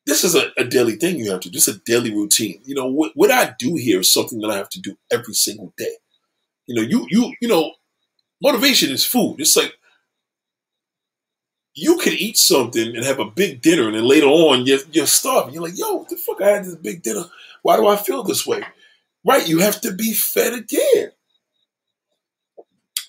[0.08, 1.58] this is a, a daily thing you have to do.
[1.58, 2.62] Is a daily routine.
[2.66, 5.36] You know, what, what I do here is something that I have to do every
[5.36, 5.98] single day.
[6.66, 7.74] You know, you, you, you know,
[8.42, 9.36] motivation is food.
[9.38, 9.74] It's like,
[11.76, 15.06] you can eat something and have a big dinner, and then later on you're, you're
[15.06, 15.54] starving.
[15.54, 17.26] You're like, yo, the fuck, I had this big dinner.
[17.62, 18.64] Why do I feel this way?
[19.26, 21.12] Right, you have to be fed again.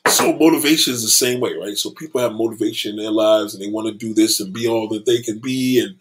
[0.09, 1.77] So motivation is the same way, right?
[1.77, 4.67] So people have motivation in their lives and they want to do this and be
[4.67, 5.97] all that they can be and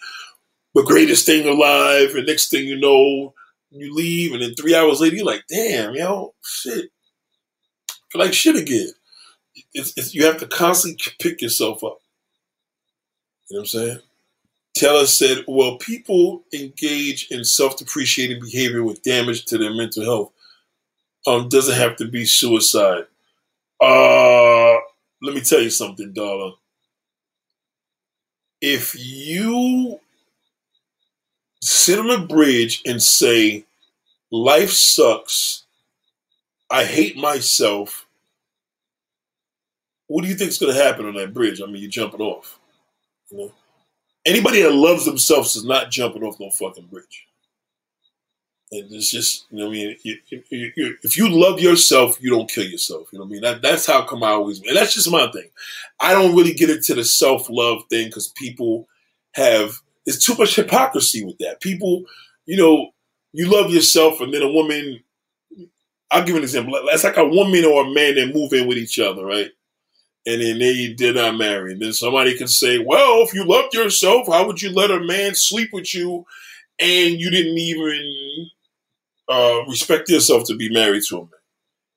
[0.73, 2.15] the greatest thing alive.
[2.15, 3.33] And next thing you know,
[3.69, 6.91] you leave and then three hours later you're like, damn, yo, shit.
[8.15, 8.89] Like shit again.
[9.73, 11.99] It's, it's, you have to constantly pick yourself up.
[13.49, 13.99] You know what I'm saying?
[14.77, 20.31] Taylor said, well, people engage in self depreciating behavior with damage to their mental health.
[21.25, 23.05] Um, doesn't have to be suicide.
[23.81, 24.75] Uh,
[25.21, 26.55] let me tell you something, darling.
[28.61, 29.99] If you
[31.61, 33.65] sit on a bridge and say,
[34.31, 35.65] life sucks,
[36.71, 38.07] I hate myself,
[40.07, 41.61] what do you think is going to happen on that bridge?
[41.61, 42.59] I mean, you're jumping off.
[43.29, 43.51] You know,
[44.27, 47.25] anybody that loves themselves is not jumping off no fucking bridge.
[48.69, 52.29] And it's just, you know, I mean, you, you, you, if you love yourself, you
[52.29, 53.07] don't kill yourself.
[53.11, 53.41] You know what I mean?
[53.41, 55.49] That, that's how come I always, and that's just my thing.
[56.01, 58.89] I don't really get into the self love thing because people
[59.31, 61.61] have, there's too much hypocrisy with that.
[61.61, 62.03] People,
[62.45, 62.89] you know,
[63.31, 65.01] you love yourself, and then a woman,
[66.11, 66.73] I'll give an example.
[66.85, 69.51] It's like a woman or a man that move in with each other, right?
[70.27, 71.71] And then they did not marry.
[71.71, 74.99] And then somebody could say, well, if you loved yourself, how would you let a
[74.99, 76.25] man sleep with you
[76.81, 78.49] and you didn't even
[79.29, 81.29] uh, respect yourself to be married to a man?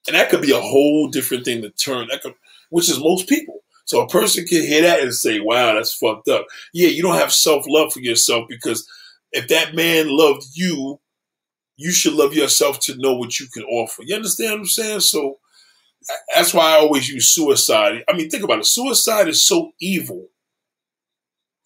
[0.07, 2.35] And that could be a whole different thing to turn, that could,
[2.71, 3.65] which is most people.
[3.85, 6.47] So a person can hear that and say, wow, that's fucked up.
[6.73, 8.89] Yeah, you don't have self love for yourself because
[9.33, 11.01] if that man loved you,
[11.77, 14.05] you should love yourself to know what you can offer.
[14.07, 15.01] You understand what I'm saying?
[15.01, 15.40] So,
[16.35, 18.05] that's why I always use suicide.
[18.09, 18.67] I mean, think about it.
[18.67, 20.29] Suicide is so evil.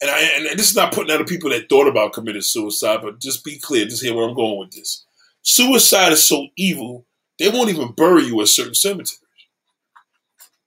[0.01, 3.01] And, I, and this is not putting out the people that thought about committing suicide,
[3.03, 3.87] but just be clear.
[3.87, 5.05] Just hear where I'm going with this.
[5.43, 7.07] Suicide is so evil,
[7.39, 9.21] they won't even bury you at certain cemeteries.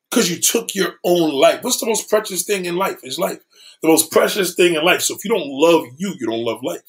[0.10, 1.64] Because you took your own life.
[1.64, 3.00] What's the most precious thing in life?
[3.04, 3.40] Is life.
[3.82, 5.02] The most precious thing in life.
[5.02, 6.82] So if you don't love you, you don't love life.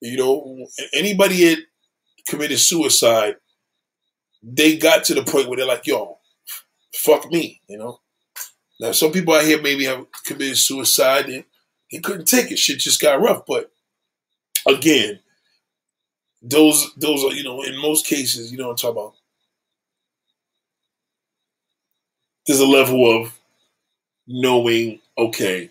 [0.00, 1.58] You know, anybody that
[2.28, 3.36] committed suicide
[4.42, 6.18] they got to the point where they're like, yo,
[6.94, 8.00] fuck me, you know.
[8.80, 11.44] Now some people out here maybe have committed suicide and
[11.92, 12.58] they couldn't take it.
[12.58, 13.44] Shit just got rough.
[13.46, 13.70] But
[14.66, 15.20] again,
[16.42, 19.14] those those are, you know, in most cases, you know what I'm talking about.
[22.46, 23.38] There's a level of
[24.26, 25.70] knowing, okay,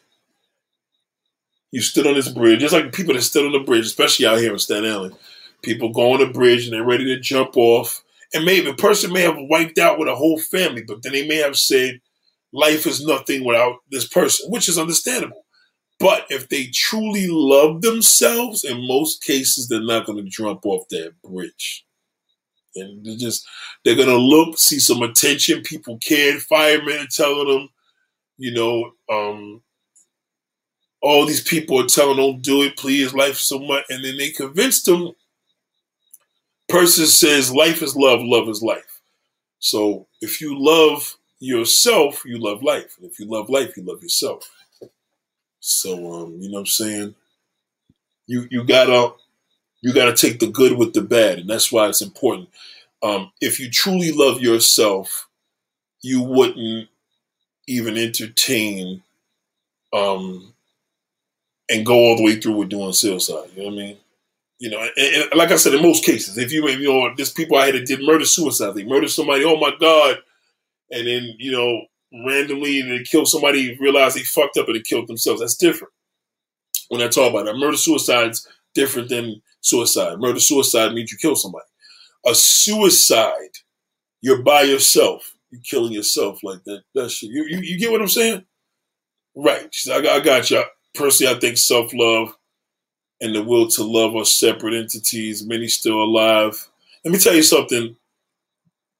[1.72, 4.40] you stood on this bridge, just like people that stood on the bridge, especially out
[4.40, 5.16] here in Staten Island.
[5.62, 8.04] People go on the bridge and they're ready to jump off
[8.34, 11.28] and maybe a person may have wiped out with a whole family, but then they
[11.28, 12.00] may have said,
[12.54, 15.46] life is nothing without this person, which is understandable.
[16.00, 20.88] But if they truly love themselves, in most cases, they're not going to jump off
[20.90, 21.86] that bridge.
[22.76, 23.46] And they're just,
[23.84, 25.62] they're going to look, see some attention.
[25.64, 26.42] People cared.
[26.42, 27.70] Firemen telling them,
[28.38, 29.62] you know, um,
[31.02, 33.84] all these people are telling, don't do it, please, life so much.
[33.90, 35.12] And then they convinced them
[36.70, 39.02] person says life is love, love is life.
[39.60, 42.98] So if you love yourself, you love life.
[43.00, 44.50] And if you love life, you love yourself.
[45.62, 47.16] So um, you know what I'm saying?
[48.28, 49.14] You you gotta
[49.82, 52.50] you gotta take the good with the bad, and that's why it's important.
[53.04, 55.30] Um, if you truly love yourself,
[56.02, 56.90] you wouldn't
[57.68, 59.04] even entertain
[59.94, 60.54] um,
[61.70, 63.50] and go all the way through with doing suicide.
[63.56, 63.98] You know what I mean?
[64.60, 67.32] You know, and, and like I said, in most cases, if you you know, there's
[67.32, 68.76] people I had that did murder suicide.
[68.76, 69.46] They murdered somebody.
[69.46, 70.18] Oh my god!
[70.92, 71.82] And then you know,
[72.26, 75.40] randomly they killed somebody, realized they fucked up and they killed themselves.
[75.40, 75.94] That's different.
[76.90, 80.20] When I talk about that, murder suicide's different than suicide.
[80.20, 81.66] Murder suicide means you kill somebody.
[82.26, 83.56] A suicide,
[84.22, 85.34] you're by yourself.
[85.52, 86.82] You're killing yourself like that.
[86.96, 87.30] That shit.
[87.32, 88.44] You, you, you get what I'm saying?
[89.36, 89.74] Right.
[89.90, 90.64] I, I got you.
[90.96, 92.36] Personally, I think self love
[93.22, 96.70] and the will to love are separate entities, many still alive.
[97.04, 97.96] Let me tell you something.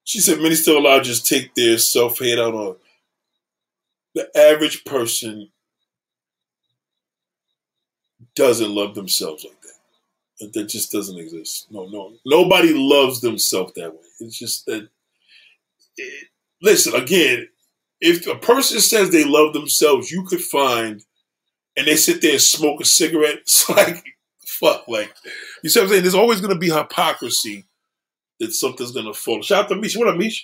[0.04, 2.76] She said many still alive just take their self hate out on
[4.16, 5.50] the average person
[8.36, 10.54] doesn't love themselves like that.
[10.54, 11.68] That just doesn't exist.
[11.70, 12.14] No, no.
[12.26, 14.00] Nobody loves themselves that way.
[14.20, 14.88] It's just that
[15.98, 16.28] it,
[16.62, 17.48] listen, again,
[18.00, 21.04] if a person says they love themselves, you could find
[21.80, 23.40] and they sit there and smoke a cigarette.
[23.42, 24.04] It's like,
[24.46, 25.14] fuck, like,
[25.64, 26.02] you see what I'm saying?
[26.04, 27.66] There's always going to be hypocrisy
[28.42, 29.42] that something's going to fall.
[29.42, 29.98] Shout out to Misha.
[29.98, 30.44] What up, Misha?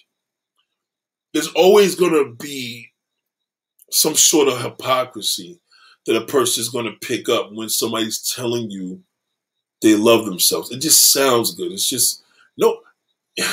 [1.34, 2.90] There's always going to be
[3.92, 5.60] some sort of hypocrisy
[6.06, 9.04] that a person's going to pick up when somebody's telling you
[9.82, 10.72] they love themselves.
[10.72, 11.74] It just sounds good.
[11.74, 12.24] It's just,
[12.58, 12.80] no.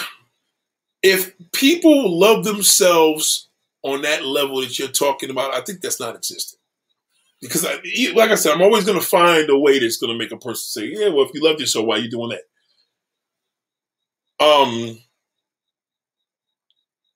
[1.05, 3.49] If people love themselves
[3.83, 6.62] on that level that you're talking about, I think that's not existing
[7.43, 7.75] because I,
[8.15, 10.37] like I said, I'm always going to find a way that's going to make a
[10.37, 12.45] person say, "Yeah, well, if you love yourself, why are you doing that?"
[14.45, 14.99] Um,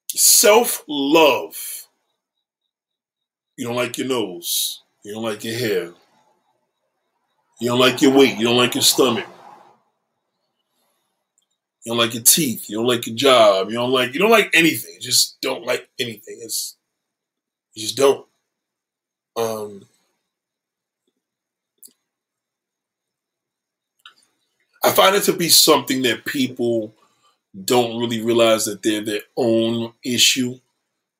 [0.09, 1.87] self love.
[3.55, 4.83] You don't like your nose.
[5.03, 5.93] You don't like your hair.
[7.59, 8.37] You don't like your weight.
[8.37, 9.25] You don't like your stomach.
[11.83, 12.69] You don't like your teeth.
[12.69, 13.69] You don't like your job.
[13.69, 14.95] You don't like you don't like anything.
[14.95, 16.39] You just don't like anything.
[16.41, 16.75] It's
[17.73, 18.27] you just don't.
[19.37, 19.85] Um
[24.87, 26.93] I find it to be something that people
[27.65, 30.59] don't really realize that they're their own issue.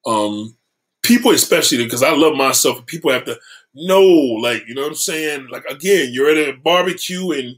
[0.05, 0.55] Um,
[1.03, 3.37] people, especially because I love myself, people have to
[3.75, 5.49] know, like, you know what I'm saying?
[5.49, 7.57] Like, again, you're at a barbecue and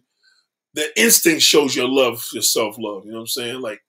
[0.73, 3.05] the instinct shows your love, your self love.
[3.05, 3.61] You know what I'm saying?
[3.61, 3.81] Like,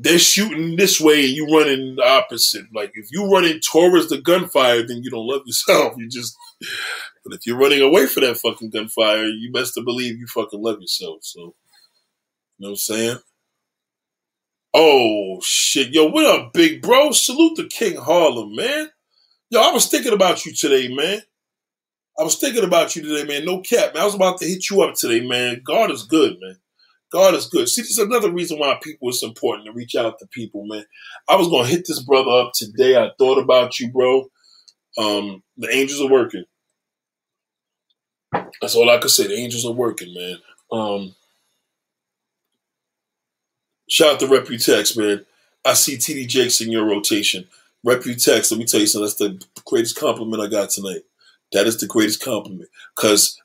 [0.00, 2.66] they're shooting this way and you running the opposite.
[2.74, 5.94] Like, if you're running towards the gunfire, then you don't love yourself.
[5.98, 6.36] You just,
[7.24, 10.62] but if you're running away from that fucking gunfire, you best to believe you fucking
[10.62, 11.18] love yourself.
[11.22, 11.54] So, you
[12.58, 13.18] know what I'm saying?
[14.74, 17.12] Oh shit, yo, what up, big bro?
[17.12, 18.88] Salute to King Harlem, man.
[19.50, 21.20] Yo, I was thinking about you today, man.
[22.18, 23.44] I was thinking about you today, man.
[23.44, 24.02] No cap, man.
[24.02, 25.60] I was about to hit you up today, man.
[25.64, 26.56] God is good, man.
[27.12, 27.68] God is good.
[27.68, 30.84] See, this is another reason why people it's important to reach out to people, man.
[31.28, 32.96] I was gonna hit this brother up today.
[32.96, 34.30] I thought about you, bro.
[34.98, 36.44] Um, the angels are working.
[38.60, 39.26] That's all I could say.
[39.26, 40.36] The angels are working, man.
[40.72, 41.14] Um,
[43.88, 45.26] Shout out to Reputex, man.
[45.66, 47.46] I see TD Jakes in your rotation.
[47.86, 49.04] Reputex, let me tell you something.
[49.04, 51.02] That's the greatest compliment I got tonight.
[51.52, 52.70] That is the greatest compliment.
[52.96, 53.38] Because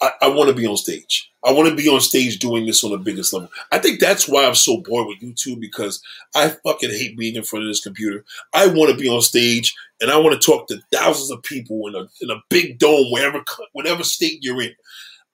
[0.00, 1.30] I, I want to be on stage.
[1.44, 3.48] I want to be on stage doing this on the biggest level.
[3.70, 6.02] I think that's why I'm so bored with YouTube because
[6.34, 8.24] I fucking hate being in front of this computer.
[8.52, 11.86] I want to be on stage and I want to talk to thousands of people
[11.86, 13.42] in a in a big dome, wherever
[13.72, 14.74] whatever state you're in.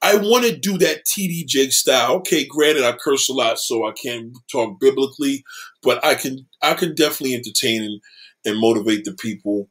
[0.01, 2.15] I want to do that TD Jake style.
[2.17, 5.43] Okay, granted, I curse a lot, so I can't talk biblically,
[5.81, 8.01] but I can I can definitely entertain and,
[8.45, 9.69] and motivate the people.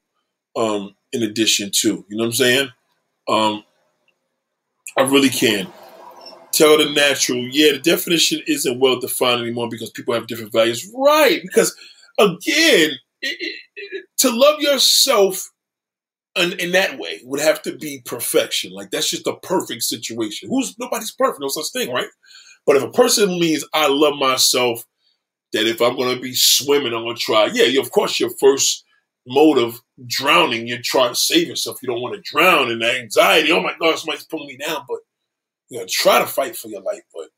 [0.57, 2.69] Um, in addition to, you know what I'm saying?
[3.29, 3.65] Um,
[4.97, 5.69] I really can.
[6.53, 10.89] Tell the natural, yeah, the definition isn't well defined anymore because people have different values.
[10.95, 11.75] Right, because
[12.19, 12.93] again,
[13.23, 15.51] it, it, to love yourself
[16.37, 18.73] and in that way would have to be perfection.
[18.73, 20.49] Like that's just a perfect situation.
[20.49, 22.09] Who's nobody's perfect, no such thing, right?
[22.67, 24.85] But if a person means I love myself,
[25.53, 27.51] that if I'm gonna be swimming, I'm gonna try.
[27.53, 28.85] Yeah, of course your first
[29.27, 31.79] mode of drowning, you're trying to save yourself.
[31.83, 33.53] You don't want to drown in the anxiety.
[33.53, 34.85] Oh my God, somebody's pulling me down.
[34.89, 34.99] But
[35.69, 37.03] you know, try to fight for your life.
[37.15, 37.29] But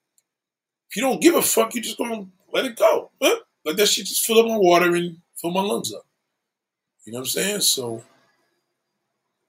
[0.90, 3.10] if you don't give a fuck, you're just gonna let it go.
[3.22, 3.36] Huh?
[3.64, 6.06] Let that shit just fill up my water and fill my lungs up.
[7.04, 7.60] You know what I'm saying?
[7.60, 8.02] So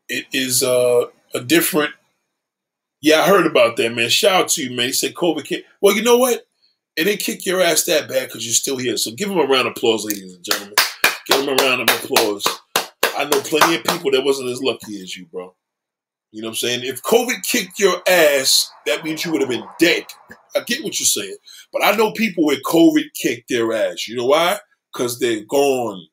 [0.08, 1.94] it is uh, a different.
[3.02, 4.10] Yeah, I heard about that, man.
[4.10, 4.88] Shout out to you, man.
[4.88, 5.66] He said COVID kick.
[5.82, 6.46] Well, you know what?
[6.96, 8.98] It didn't kick your ass that bad because you're still here.
[8.98, 10.76] So give him a round of applause, ladies and gentlemen.
[11.48, 12.46] A round of applause.
[13.16, 15.56] I know plenty of people that wasn't as lucky as you, bro.
[16.32, 16.82] You know what I'm saying?
[16.84, 20.08] If COVID kicked your ass, that means you would have been dead.
[20.54, 21.38] I get what you're saying.
[21.72, 24.10] But I know people where COVID kicked their ass.
[24.10, 24.58] You know why?
[24.92, 26.08] Because they're gone,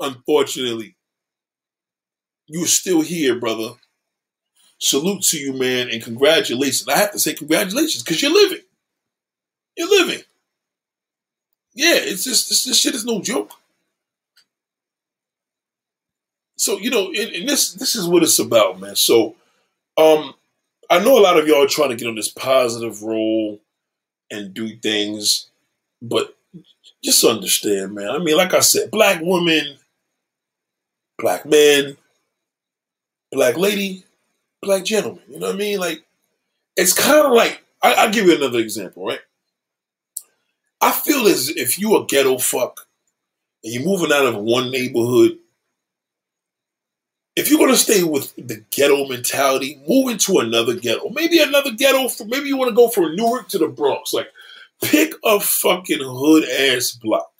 [0.00, 0.96] unfortunately.
[2.48, 3.74] You're still here, brother.
[4.78, 6.88] Salute to you, man, and congratulations.
[6.88, 8.64] I have to say congratulations because you're living.
[9.76, 10.24] You're living.
[11.74, 13.52] Yeah, it's just this, this shit is no joke.
[16.56, 18.96] So you know, and, and this this is what it's about, man.
[18.96, 19.34] So,
[19.96, 20.34] um,
[20.90, 23.60] I know a lot of y'all are trying to get on this positive role
[24.30, 25.48] and do things,
[26.00, 26.36] but
[27.02, 28.10] just understand, man.
[28.10, 29.76] I mean, like I said, black women,
[31.18, 31.96] black men,
[33.30, 34.04] black lady,
[34.62, 35.22] black gentleman.
[35.28, 35.78] You know what I mean?
[35.78, 36.04] Like,
[36.76, 39.20] it's kind of like, I, will give you another example, right?
[40.80, 42.86] I feel as if you a ghetto fuck
[43.62, 45.38] and you're moving out of one neighborhood,
[47.36, 51.08] if you're gonna stay with the ghetto mentality, move into another ghetto.
[51.10, 52.08] Maybe another ghetto.
[52.08, 54.12] For, maybe you want to go from Newark to the Bronx.
[54.12, 54.28] Like,
[54.82, 57.30] pick a fucking hood ass block.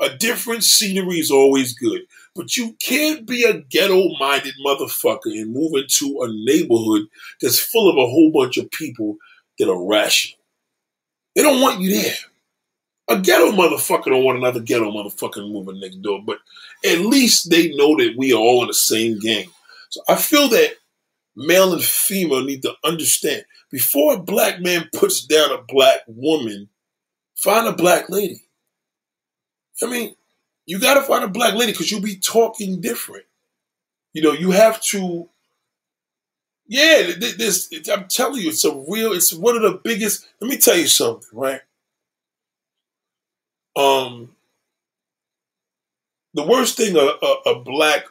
[0.00, 2.02] A different scenery is always good.
[2.34, 7.06] But you can't be a ghetto minded motherfucker and move into a neighborhood
[7.40, 9.16] that's full of a whole bunch of people
[9.58, 10.40] that are rational.
[11.36, 12.14] They don't want you there.
[13.08, 16.38] A ghetto motherfucker don't want another ghetto motherfucker moving next door, but
[16.84, 19.46] at least they know that we are all in the same gang.
[19.90, 20.74] So I feel that
[21.36, 26.68] male and female need to understand before a black man puts down a black woman,
[27.34, 28.42] find a black lady.
[29.82, 30.14] I mean,
[30.66, 33.24] you got to find a black lady because you'll be talking different.
[34.12, 35.28] You know, you have to.
[36.66, 37.68] Yeah, this.
[37.92, 39.12] I'm telling you, it's a real.
[39.12, 40.26] It's one of the biggest.
[40.40, 41.60] Let me tell you something, right?
[43.76, 44.34] Um,
[46.34, 48.04] the worst thing a, a, a black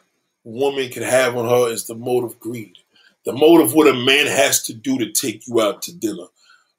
[0.44, 2.78] woman can have on her is the mode of greed.
[3.26, 6.26] The motive what a man has to do to take you out to dinner.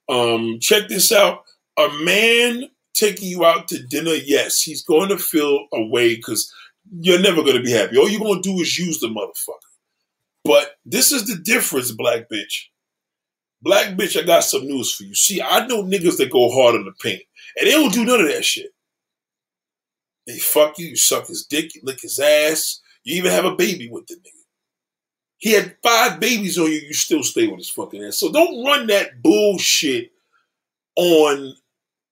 [0.08, 1.44] Um, check this out.
[1.78, 6.52] A man taking you out to dinner, yes, he's going to feel a way because
[7.00, 7.96] you're never going to be happy.
[7.96, 9.58] All you're going to do is use the motherfucker.
[10.44, 12.66] But this is the difference, black bitch.
[13.62, 15.14] Black bitch, I got some news for you.
[15.14, 17.22] See, I know niggas that go hard on the paint,
[17.58, 18.73] and they don't do none of that shit.
[20.26, 23.56] They fuck you, you suck his dick, you lick his ass, you even have a
[23.56, 24.44] baby with the nigga.
[25.38, 28.18] He had five babies on you, you still stay with his fucking ass.
[28.18, 30.12] So don't run that bullshit
[30.96, 31.54] on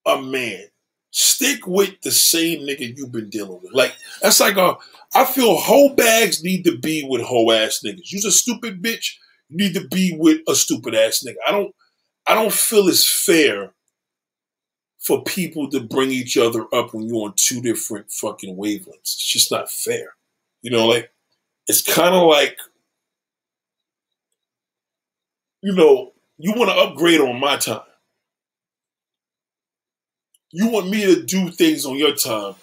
[0.04, 0.64] a man.
[1.10, 3.72] Stick with the same nigga you've been dealing with.
[3.72, 4.76] Like, that's like a,
[5.14, 8.10] I feel whole bags need to be with whole ass niggas.
[8.12, 9.14] You's a stupid bitch,
[9.48, 11.36] you need to be with a stupid ass nigga.
[11.46, 11.74] I don't,
[12.26, 13.72] I don't feel it's fair
[15.02, 19.00] for people to bring each other up when you're on two different fucking wavelengths.
[19.00, 20.14] It's just not fair.
[20.62, 21.10] You know, like,
[21.66, 22.56] it's kind of like,
[25.60, 27.80] you know, you want to upgrade on my time.
[30.52, 32.54] You want me to do things on your time.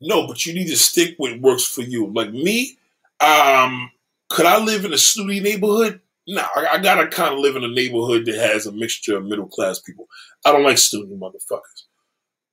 [0.00, 2.06] No, but you need to stick with what works for you.
[2.06, 2.76] Like me,
[3.20, 3.90] um,
[4.28, 6.00] could I live in a snooty neighborhood?
[6.26, 9.24] No, I, I gotta kind of live in a neighborhood that has a mixture of
[9.24, 10.06] middle class people.
[10.44, 11.84] I don't like snooty motherfuckers.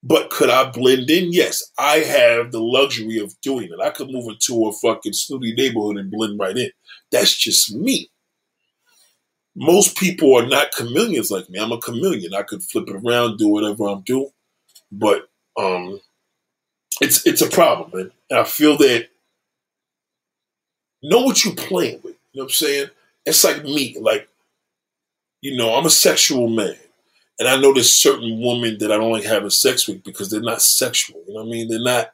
[0.02, 1.34] But could I blend in?
[1.34, 3.84] Yes, I have the luxury of doing it.
[3.84, 6.72] I could move into a fucking snooty neighborhood and blend right in.
[7.12, 8.10] That's just me.
[9.56, 11.60] Most people are not chameleons like me.
[11.60, 12.34] I'm a chameleon.
[12.34, 14.32] I could flip it around, do whatever I'm doing.
[14.92, 16.00] But um,
[17.02, 18.12] it's it's a problem, man.
[18.30, 19.10] And I feel that
[21.04, 22.16] know what you're playing with.
[22.32, 22.88] You know what I'm saying?
[23.30, 23.98] It's like me.
[24.00, 24.28] Like,
[25.42, 26.76] you know, I'm a sexual man.
[27.40, 30.42] And I know there's certain women that I don't like having sex with because they're
[30.42, 31.24] not sexual.
[31.28, 31.70] You know what I mean?
[31.70, 32.12] They're not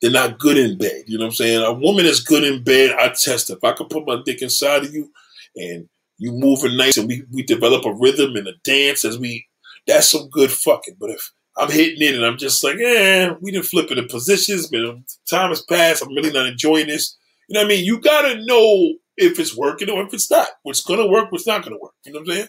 [0.00, 1.04] they're not good in bed.
[1.06, 1.62] You know what I'm saying?
[1.62, 4.84] A woman is good in bed, I test If I could put my dick inside
[4.84, 5.10] of you
[5.56, 9.46] and you moving nice and we, we develop a rhythm and a dance as we
[9.86, 10.96] that's some good fucking.
[10.98, 14.08] But if I'm hitting it and I'm just like, eh, we didn't flip it in
[14.08, 14.80] positions, but
[15.28, 16.02] time has passed.
[16.02, 17.16] I'm really not enjoying this.
[17.48, 17.84] You know what I mean?
[17.84, 20.48] You gotta know if it's working or if it's not.
[20.62, 21.94] What's gonna work, what's not gonna work.
[22.04, 22.48] You know what I'm saying?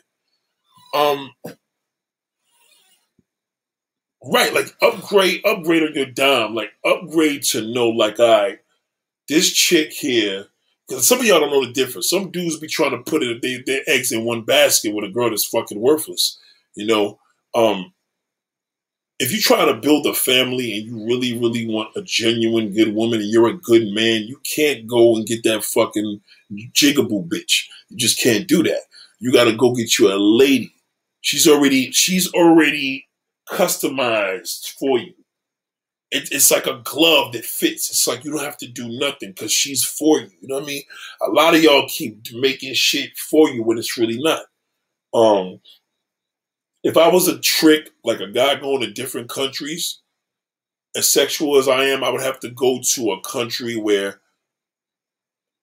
[0.95, 1.31] Um
[4.27, 8.59] Right, like upgrade, upgrade on your dime, like upgrade to know, like, all right,
[9.29, 10.47] this chick here,
[10.87, 12.09] because some of y'all don't know the difference.
[12.09, 15.09] Some dudes be trying to put it, they, their eggs in one basket with a
[15.13, 16.39] girl that's fucking worthless.
[16.75, 17.19] You know,
[17.53, 17.93] um,
[19.19, 22.93] if you try to build a family and you really, really want a genuine good
[22.93, 26.21] woman and you're a good man, you can't go and get that fucking
[26.51, 27.63] jigaboo bitch.
[27.89, 28.81] You just can't do that.
[29.19, 30.73] You got to go get you a lady.
[31.21, 33.07] She's already, she's already
[33.49, 35.13] customized for you.
[36.11, 37.89] It, it's like a glove that fits.
[37.89, 40.29] It's like you don't have to do nothing because she's for you.
[40.41, 40.83] You know what I mean?
[41.21, 44.43] A lot of y'all keep making shit for you when it's really not.
[45.13, 45.61] Um,
[46.85, 50.01] if I was a trick, like a guy going to different countries,
[50.95, 54.19] as sexual as I am, I would have to go to a country where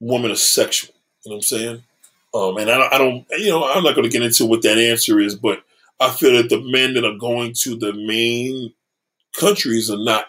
[0.01, 0.93] women are sexual.
[1.25, 1.83] You know what I'm saying?
[2.35, 4.79] Um, and I, I don't, you know, I'm not going to get into what that
[4.79, 5.63] answer is, but
[6.01, 8.75] I feel that the men that are going to the main
[9.39, 10.27] countries are not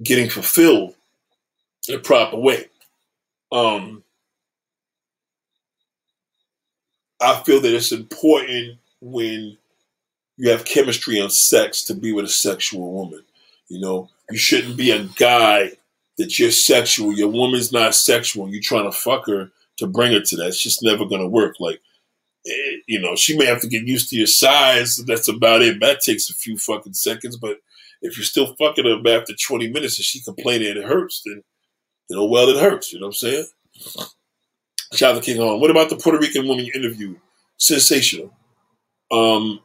[0.00, 0.94] getting fulfilled
[1.88, 2.66] in a proper way.
[3.50, 4.04] Um,
[7.20, 9.58] I feel that it's important when
[10.38, 13.24] you have chemistry on sex to be with a sexual woman.
[13.68, 15.72] You know, you shouldn't be a guy
[16.16, 17.12] that you're sexual.
[17.12, 18.48] Your woman's not sexual.
[18.48, 20.48] You're trying to fuck her to bring her to that.
[20.48, 21.56] It's just never going to work.
[21.58, 21.80] Like,
[22.46, 24.96] eh, you know, she may have to get used to your size.
[25.06, 25.80] That's about it.
[25.80, 27.36] That takes a few fucking seconds.
[27.36, 27.58] But
[28.00, 31.42] if you're still fucking her after 20 minutes and she complaining it hurts, then,
[32.08, 32.92] you know, well, it hurts.
[32.92, 33.46] You know what I'm saying?
[34.94, 35.60] Shout out to King Home.
[35.60, 37.20] What about the Puerto Rican woman you interviewed?
[37.58, 38.32] Sensational.
[39.10, 39.60] Um,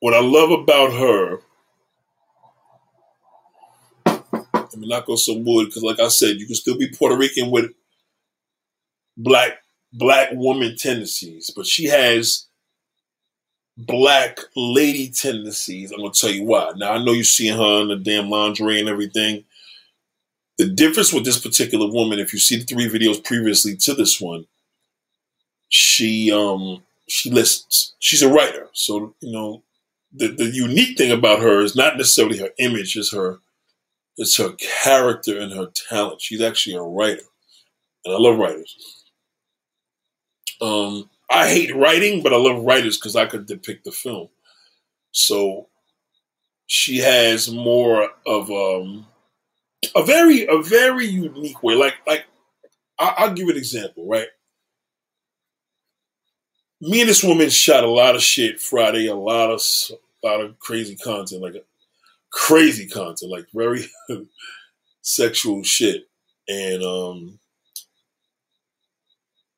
[0.00, 1.40] what I love about her,
[4.06, 7.16] let me knock on some wood because, like I said, you can still be Puerto
[7.16, 7.72] Rican with
[9.16, 9.58] black
[9.92, 12.46] black woman tendencies, but she has
[13.78, 15.92] black lady tendencies.
[15.92, 16.72] I'm gonna tell you why.
[16.76, 19.44] Now I know you're seeing her in the damn lingerie and everything.
[20.58, 24.20] The difference with this particular woman, if you see the three videos previously to this
[24.20, 24.46] one,
[25.68, 27.94] she um she listens.
[27.98, 29.62] She's a writer, so you know
[30.12, 33.40] the, the unique thing about her is not necessarily her image, it's her
[34.16, 34.52] it's her
[34.82, 36.22] character and her talent.
[36.22, 37.22] She's actually a writer.
[38.04, 39.04] And I love writers.
[40.60, 44.28] Um, I hate writing, but I love writers because I could depict the film.
[45.12, 45.68] So
[46.66, 49.06] she has more of um,
[49.94, 51.74] a very a very unique way.
[51.74, 52.24] Like like
[52.98, 54.28] I, will give an example, right?
[56.80, 60.40] Me and this woman shot a lot of shit Friday, a lot of a lot
[60.40, 61.64] of crazy content, like
[62.30, 63.86] crazy content, like very
[65.02, 66.08] sexual shit,
[66.48, 67.38] and um,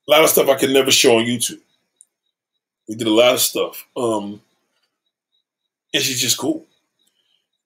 [0.07, 1.61] a lot of stuff I could never show on YouTube.
[2.89, 4.40] We did a lot of stuff, um,
[5.93, 6.65] and she's just cool.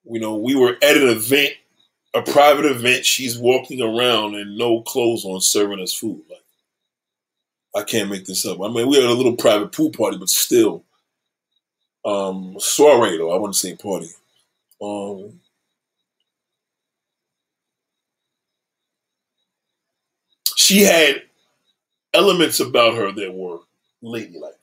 [0.05, 1.53] You know, we were at an event,
[2.15, 3.05] a private event.
[3.05, 6.23] She's walking around in no clothes on, serving us food.
[6.29, 6.41] Like
[7.74, 8.61] I can't make this up.
[8.61, 10.85] I mean, we had a little private pool party, but still,
[12.05, 13.32] um, soiree though.
[13.32, 14.11] I wouldn't say party.
[14.81, 15.40] Um,
[20.57, 21.23] she had
[22.12, 23.61] elements about her that were
[24.03, 24.55] ladylike.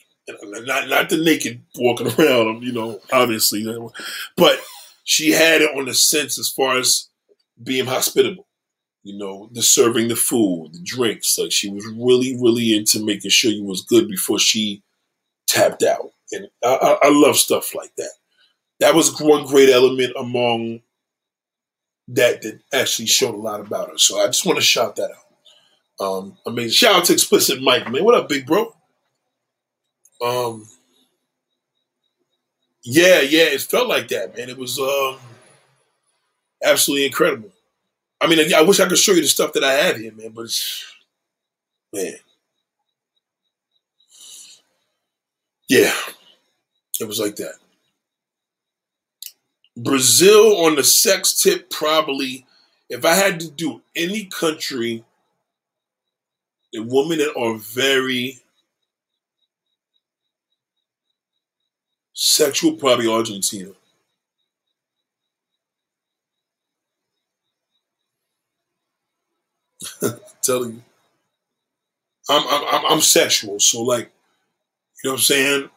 [0.43, 3.65] Not not the naked walking around, you know, obviously,
[4.37, 4.59] but
[5.03, 7.09] she had it on the sense as far as
[7.63, 8.45] being hospitable
[9.03, 11.37] you know, the serving the food, the drinks.
[11.37, 14.83] Like she was really, really into making sure you was good before she
[15.47, 16.11] tapped out.
[16.31, 18.11] And I, I, I love stuff like that.
[18.79, 20.81] That was one great element among
[22.09, 23.97] that that actually showed a lot about her.
[23.97, 25.25] So I just want to shout that out.
[25.99, 28.03] Um, mean, shout out to Explicit Mike, man.
[28.03, 28.73] What up, big bro?
[30.25, 30.67] Um,
[32.83, 34.49] yeah, yeah, it felt like that, man.
[34.49, 35.17] It was um,
[36.63, 37.51] absolutely incredible.
[38.21, 40.31] I mean, I wish I could show you the stuff that I have here, man,
[40.31, 40.49] but
[41.93, 42.15] man.
[45.69, 45.93] Yeah,
[46.99, 47.55] it was like that.
[49.77, 52.45] Brazil on the sex tip, probably,
[52.89, 55.03] if I had to do any country,
[56.73, 58.39] the women that are very
[62.13, 63.71] sexual, probably Argentina.
[70.41, 70.83] telling you.
[72.29, 74.11] I'm, I'm I'm sexual, so like,
[75.03, 75.69] you know what I'm saying.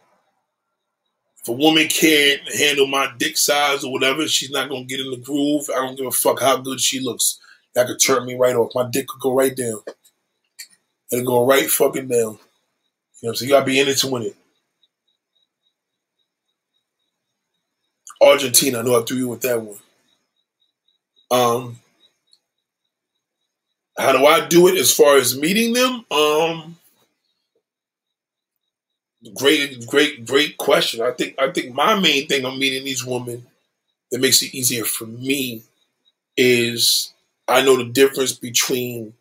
[1.42, 5.10] If a woman can't handle my dick size or whatever, she's not gonna get in
[5.10, 5.68] the groove.
[5.70, 7.40] I don't give a fuck how good she looks.
[7.74, 8.72] That could turn me right off.
[8.74, 9.80] My dick could go right down.
[11.10, 12.18] It'll go right fucking down.
[12.18, 12.38] You know
[13.20, 13.48] what I'm saying?
[13.48, 14.36] You gotta be in it to win it.
[18.22, 19.78] Argentina, I know I threw you with that one.
[21.30, 21.80] Um,
[23.98, 26.04] how do I do it as far as meeting them?
[26.10, 26.78] Um,
[29.34, 31.02] great, great, great question.
[31.02, 33.46] I think I think my main thing on meeting these women
[34.10, 35.62] that makes it easier for me
[36.36, 37.12] is
[37.48, 39.14] I know the difference between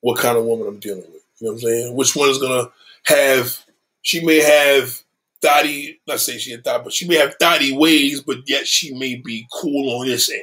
[0.00, 1.22] what kind of woman I'm dealing with.
[1.38, 1.96] You know what I'm saying?
[1.96, 2.70] Which one is gonna
[3.04, 3.64] have?
[4.02, 5.02] She may have
[5.42, 6.00] thotty.
[6.06, 9.16] Not saying she had thought, but she may have thotty ways, but yet she may
[9.16, 10.42] be cool on this end.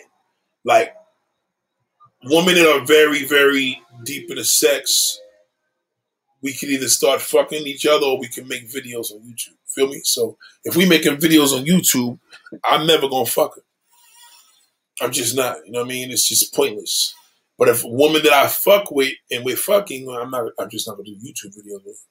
[0.65, 0.95] Like
[2.25, 5.19] women that are very, very deep into sex,
[6.41, 9.55] we can either start fucking each other or we can make videos on YouTube.
[9.67, 10.01] Feel me?
[10.03, 12.19] So if we making videos on YouTube,
[12.63, 13.61] I'm never gonna fuck her.
[15.01, 15.57] I'm just not.
[15.65, 16.11] You know what I mean?
[16.11, 17.13] It's just pointless.
[17.57, 20.51] But if a woman that I fuck with and we're fucking, I'm not.
[20.59, 22.05] I'm just not gonna do YouTube videos with.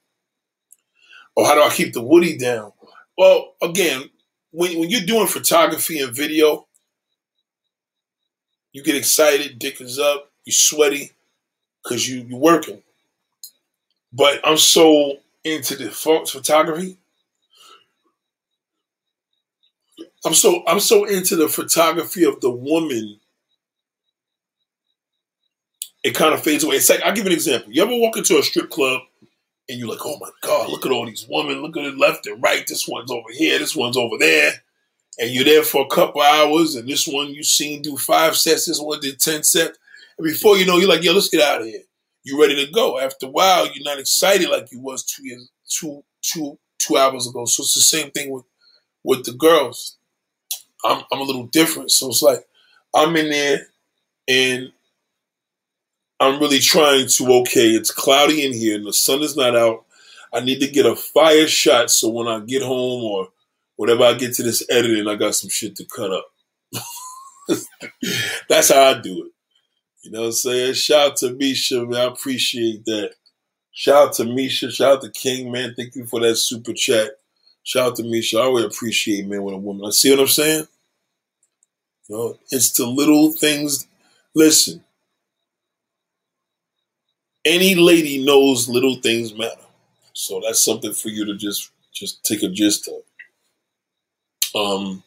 [1.36, 2.72] Or how do I keep the Woody down?
[3.16, 4.10] Well, again,
[4.50, 6.66] when when you're doing photography and video,
[8.72, 11.12] you get excited, dick is up, you sweaty,
[11.82, 12.82] because you you working.
[14.12, 16.96] But I'm so into the photography.
[20.24, 23.18] I'm so I'm so into the photography of the woman.
[26.04, 26.76] It kind of fades away.
[26.76, 27.72] It's like I'll give an example.
[27.72, 29.02] You ever walk into a strip club
[29.68, 32.26] and you're like, oh my God, look at all these women, look at it left
[32.26, 32.66] and right.
[32.66, 34.62] This one's over here, this one's over there
[35.18, 38.66] and you're there for a couple hours, and this one you've seen do five sets,
[38.66, 39.78] this one did ten sets,
[40.18, 41.82] and before you know, you're like, yo, let's get out of here.
[42.24, 42.98] You're ready to go?
[42.98, 47.28] After a while, you're not excited like you was two years, two, two, two hours
[47.28, 47.44] ago.
[47.46, 48.44] So it's the same thing with
[49.04, 49.96] with the girls.
[50.84, 52.46] I'm I'm a little different, so it's like
[52.94, 53.66] I'm in there,
[54.28, 54.72] and
[56.20, 57.32] I'm really trying to.
[57.40, 59.84] Okay, it's cloudy in here, and the sun is not out.
[60.32, 63.28] I need to get a fire shot so when I get home or
[63.82, 66.26] whenever I get to this editing, I got some shit to cut up.
[68.48, 69.32] That's how I do it.
[70.04, 70.74] You know what I'm saying?
[70.74, 72.00] Shout out to Misha, man.
[72.00, 73.14] I appreciate that.
[73.72, 74.70] Shout out to Misha.
[74.70, 75.74] Shout out to King, man.
[75.76, 77.10] Thank you for that super chat.
[77.64, 78.38] Shout out to Misha.
[78.38, 79.84] I always appreciate, man, when a woman.
[79.84, 80.68] I see what I'm saying?
[82.08, 83.88] You know, it's the little things.
[84.32, 84.84] Listen,
[87.44, 89.56] any lady knows little things matter.
[90.12, 93.02] So that's something for you to just just take a gist of.
[94.54, 95.02] Um,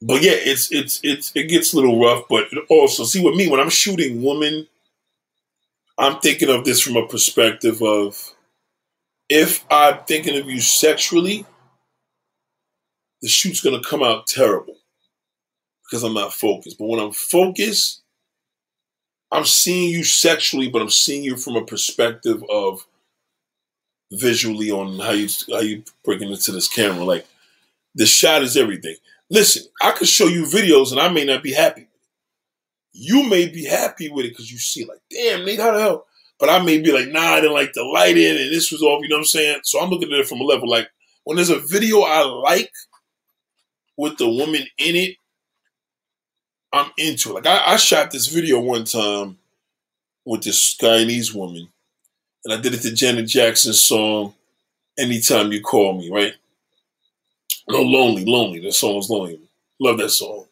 [0.00, 2.24] but yeah, it's it's it's it gets a little rough.
[2.28, 4.66] But also, see with me when I'm shooting women,
[5.98, 8.34] I'm thinking of this from a perspective of
[9.28, 11.46] if I'm thinking of you sexually,
[13.22, 14.76] the shoot's gonna come out terrible
[15.84, 16.78] because I'm not focused.
[16.78, 18.02] But when I'm focused,
[19.30, 22.86] I'm seeing you sexually, but I'm seeing you from a perspective of
[24.10, 27.04] visually on how you how you breaking into this camera.
[27.04, 27.26] Like
[27.94, 28.96] the shot is everything.
[29.30, 31.88] Listen, I could show you videos and I may not be happy.
[32.92, 36.06] You may be happy with it because you see like, damn, Nate, how the hell?
[36.38, 39.02] But I may be like, nah, I didn't like the lighting and this was off,
[39.02, 39.60] you know what I'm saying?
[39.64, 40.88] So I'm looking at it from a level like
[41.24, 42.72] when there's a video I like
[43.96, 45.16] with the woman in it,
[46.72, 47.34] I'm into it.
[47.34, 49.38] Like I, I shot this video one time
[50.24, 51.68] with this Guyanese woman,
[52.44, 54.34] and I did it to Janet Jackson's song
[54.98, 56.32] "Anytime You Call Me." Right?
[57.68, 58.60] No, lonely, lonely.
[58.60, 59.40] The song's lonely.
[59.80, 60.46] Love that song.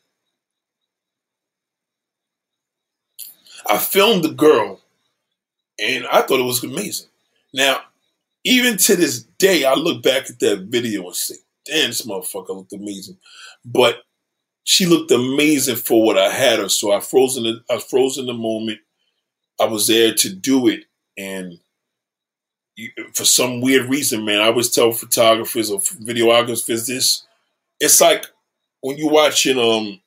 [3.67, 4.81] I filmed the girl,
[5.79, 7.09] and I thought it was amazing.
[7.55, 7.81] Now,
[8.45, 12.57] even to this day, I look back at that video and say, "Damn, this motherfucker
[12.57, 13.19] looked amazing."
[13.65, 14.03] But
[14.65, 16.69] she looked amazing for what I had her.
[16.69, 18.81] So I frozen I frozen the moment.
[19.61, 20.85] I was there to do it,
[21.19, 21.61] and
[23.15, 27.27] for some weird reason, man, I always tell photographers or videographers this.
[27.79, 28.27] It's like
[28.81, 30.01] when you're watching um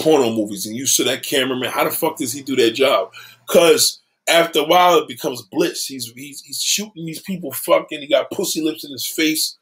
[0.00, 3.12] porno movies and you see that cameraman, how the fuck does he do that job?
[3.46, 5.86] Because after a while, it becomes bliss.
[5.86, 8.00] He's, he's he's shooting these people fucking.
[8.00, 9.58] He got pussy lips in his face.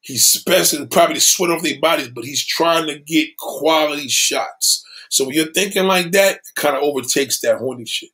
[0.00, 4.84] He's spacing probably the sweat off their bodies, but he's trying to get quality shots.
[5.10, 8.10] So when you're thinking like that, it kind of overtakes that horny shit.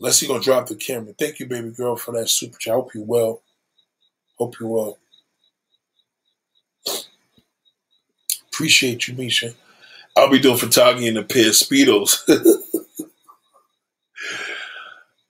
[0.00, 1.12] Unless you're gonna drop the camera.
[1.18, 2.72] Thank you, baby girl, for that super chat.
[2.72, 3.42] I hope you well.
[4.36, 4.98] Hope you well.
[8.48, 9.54] Appreciate you, Misha.
[10.16, 12.18] I'll be doing photography in a pair of speedos.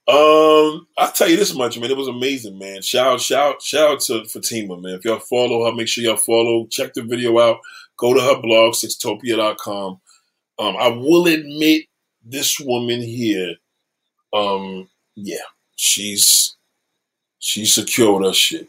[0.09, 1.91] Um, I'll tell you this much, man.
[1.91, 2.81] It was amazing, man.
[2.81, 4.95] Shout, shout, shout out to Fatima, man.
[4.95, 6.65] If y'all follow her, make sure y'all follow.
[6.65, 7.59] Check the video out.
[7.95, 10.01] Go to her blog, sextopia.com.
[10.57, 11.83] Um, I will admit
[12.25, 13.57] this woman here,
[14.33, 15.37] um, yeah,
[15.75, 16.55] she's
[17.39, 18.67] she secured her shit.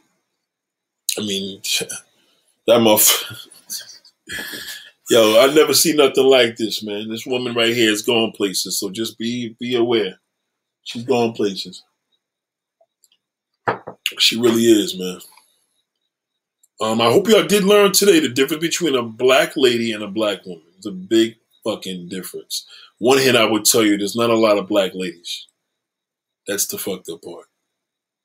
[1.19, 1.61] I mean,
[2.67, 3.37] that motherfucker.
[5.11, 7.09] Yo, I never see nothing like this, man.
[7.09, 10.21] This woman right here is going places, so just be be aware.
[10.85, 11.83] She's going places.
[14.19, 15.19] She really is, man.
[16.81, 20.09] Um, I hope y'all did learn today the difference between a black lady and a
[20.09, 20.65] black woman.
[20.77, 22.67] It's a big fucking difference.
[22.99, 25.47] One hand I would tell you, there's not a lot of black ladies.
[26.51, 27.47] That's the fucked up part.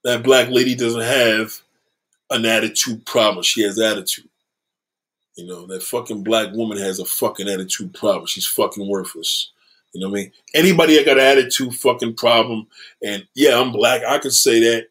[0.03, 1.61] That black lady doesn't have
[2.31, 3.43] an attitude problem.
[3.43, 4.27] She has attitude.
[5.35, 8.25] You know, that fucking black woman has a fucking attitude problem.
[8.25, 9.51] She's fucking worthless.
[9.93, 10.31] You know what I mean?
[10.55, 12.65] Anybody that got an attitude fucking problem,
[13.03, 14.87] and yeah, I'm black, I can say that,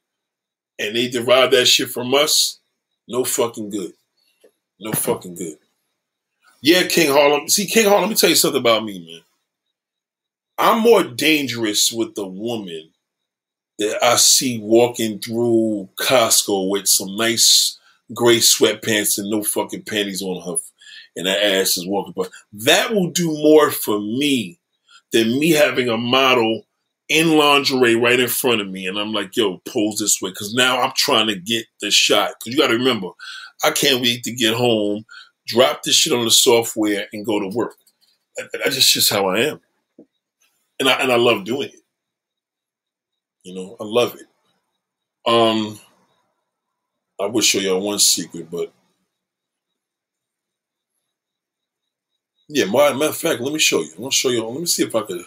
[0.78, 2.61] and they derive that shit from us,
[3.09, 3.94] no fucking good.
[4.78, 5.59] No fucking good.
[6.62, 7.48] Yeah, King Harlem.
[7.48, 9.23] See, King Harlem, let me tell you something about me, man.
[10.56, 12.90] I'm more dangerous with the woman
[13.78, 17.78] that I see walking through Costco with some nice
[18.12, 20.60] gray sweatpants and no fucking panties on her
[21.16, 22.28] and her ass is walking by.
[22.52, 24.59] That will do more for me
[25.12, 26.66] than me having a model
[27.09, 28.86] in lingerie right in front of me.
[28.86, 30.32] And I'm like, yo, pose this way.
[30.32, 32.32] Cause now I'm trying to get the shot.
[32.42, 33.09] Cause you got to remember,
[33.62, 35.05] I can't wait to get home,
[35.46, 37.76] drop this shit on the software and go to work.
[38.36, 39.60] That's just, just how I am.
[40.80, 41.84] And I, and I love doing it.
[43.44, 44.26] You know, I love it.
[45.30, 45.80] Um,
[47.20, 48.72] I will show y'all one secret, but
[52.48, 53.90] Yeah, matter of fact, let me show you.
[53.92, 54.44] I'm gonna show you.
[54.46, 55.18] Let me see if I could.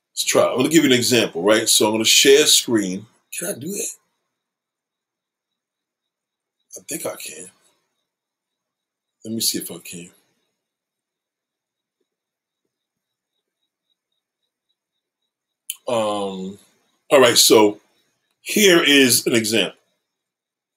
[0.00, 0.46] Let's try.
[0.50, 1.68] I'm gonna give you an example, right?
[1.68, 3.06] So I'm gonna share screen.
[3.38, 3.88] Can I do that?
[6.78, 7.46] I think I can.
[9.24, 10.10] Let me see if I can.
[15.88, 16.58] Um.
[17.12, 17.36] All right.
[17.36, 17.78] So
[18.40, 19.78] here is an example.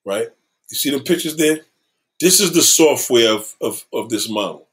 [0.04, 0.28] Right.
[0.70, 1.62] You see the pictures there?
[2.20, 4.68] This is the software of, of, of this model.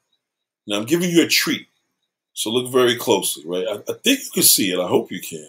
[0.66, 1.68] Now I'm giving you a treat.
[2.34, 3.66] So look very closely, right?
[3.68, 4.80] I, I think you can see it.
[4.80, 5.48] I hope you can.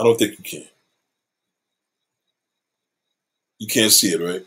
[0.00, 0.68] I don't think you can.
[3.58, 4.46] You can't see it, right?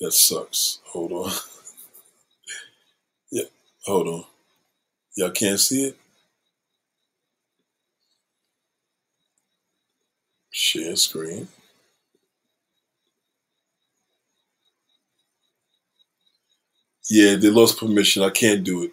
[0.00, 0.78] That sucks.
[0.86, 1.32] Hold on.
[3.32, 3.44] yeah,
[3.84, 4.24] hold on.
[5.16, 5.98] Y'all can't see it?
[10.60, 11.46] Share screen.
[17.08, 18.24] Yeah, they lost permission.
[18.24, 18.90] I can't do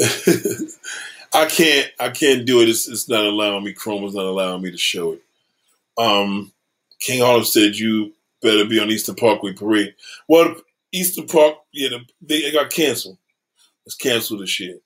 [0.00, 0.74] it.
[1.32, 1.88] I can't.
[2.00, 2.68] I can't do it.
[2.68, 3.72] It's, it's not allowing me.
[3.72, 5.22] Chrome is not allowing me to show it.
[5.96, 6.50] Um,
[6.98, 8.12] King Harlem said you
[8.42, 9.94] better be on Eastern Parkway Parade.
[10.26, 10.56] Well,
[10.90, 13.18] Eastern Park, yeah, they, got canceled.
[13.86, 14.82] Let's cancel the shit.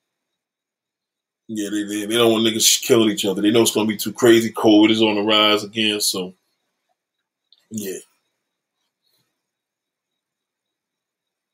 [1.54, 3.42] Yeah, they, they, they don't want niggas killing each other.
[3.42, 4.50] They know it's gonna be too crazy.
[4.52, 6.32] COVID is on the rise again, so
[7.70, 7.98] yeah.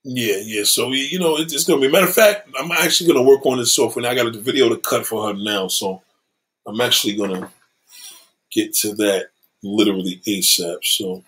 [0.04, 0.62] Yeah, yeah.
[0.64, 1.90] So you know, it's, it's gonna be.
[1.90, 4.04] Matter of fact, I'm actually gonna work on this software.
[4.04, 6.00] Now I got a video to cut for her now, so
[6.64, 7.50] I'm actually gonna
[8.52, 9.30] get to that
[9.64, 10.78] literally ASAP.
[10.84, 11.24] So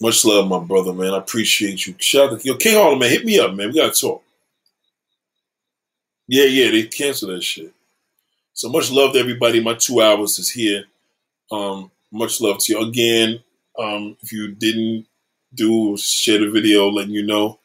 [0.00, 1.14] much love, my brother, man.
[1.14, 1.94] I appreciate you.
[1.98, 3.10] Shout out to King Harlem, man.
[3.10, 3.68] Hit me up, man.
[3.68, 4.24] We gotta talk.
[6.28, 7.72] Yeah, yeah, they canceled that shit.
[8.52, 9.60] So much love to everybody.
[9.60, 10.84] My two hours is here.
[11.50, 13.40] Um, much love to you again.
[13.78, 15.06] Um, if you didn't
[15.54, 17.58] do share the video, letting you know,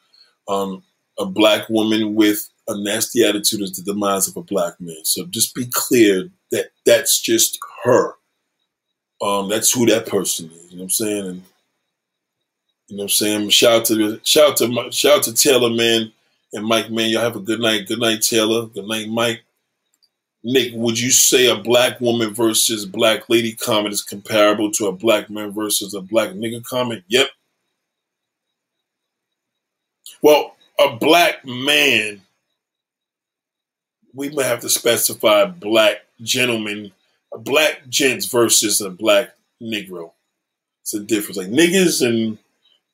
[0.48, 0.82] um,
[1.18, 5.04] a black woman with a nasty attitude is the demise of a black man.
[5.04, 8.14] So just be clear that that's just her.
[9.20, 10.70] Um, that's who that person is.
[10.70, 11.26] You know what I'm saying?
[11.26, 11.42] And
[12.88, 13.48] you know what I'm saying?
[13.50, 16.12] Shout out to shout out to shout out to Taylor man
[16.54, 17.10] and Mike man.
[17.10, 17.86] Y'all have a good night.
[17.86, 18.66] Good night, Taylor.
[18.66, 19.42] Good night, Mike.
[20.42, 24.92] Nick, would you say a black woman versus black lady comment is comparable to a
[24.92, 27.02] black man versus a black nigga comment?
[27.08, 27.28] Yep.
[30.22, 32.20] Well, a black man,
[34.14, 36.92] we might have to specify black gentleman,
[37.32, 40.12] a black gents versus a black negro.
[40.82, 41.38] It's a difference.
[41.38, 42.38] Like niggas and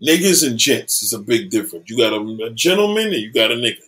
[0.02, 1.88] niggas and gents is a big difference.
[1.88, 3.82] You got a, a gentleman and you got a nigga.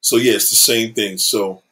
[0.00, 1.18] So yeah, it's the same thing.
[1.18, 1.62] So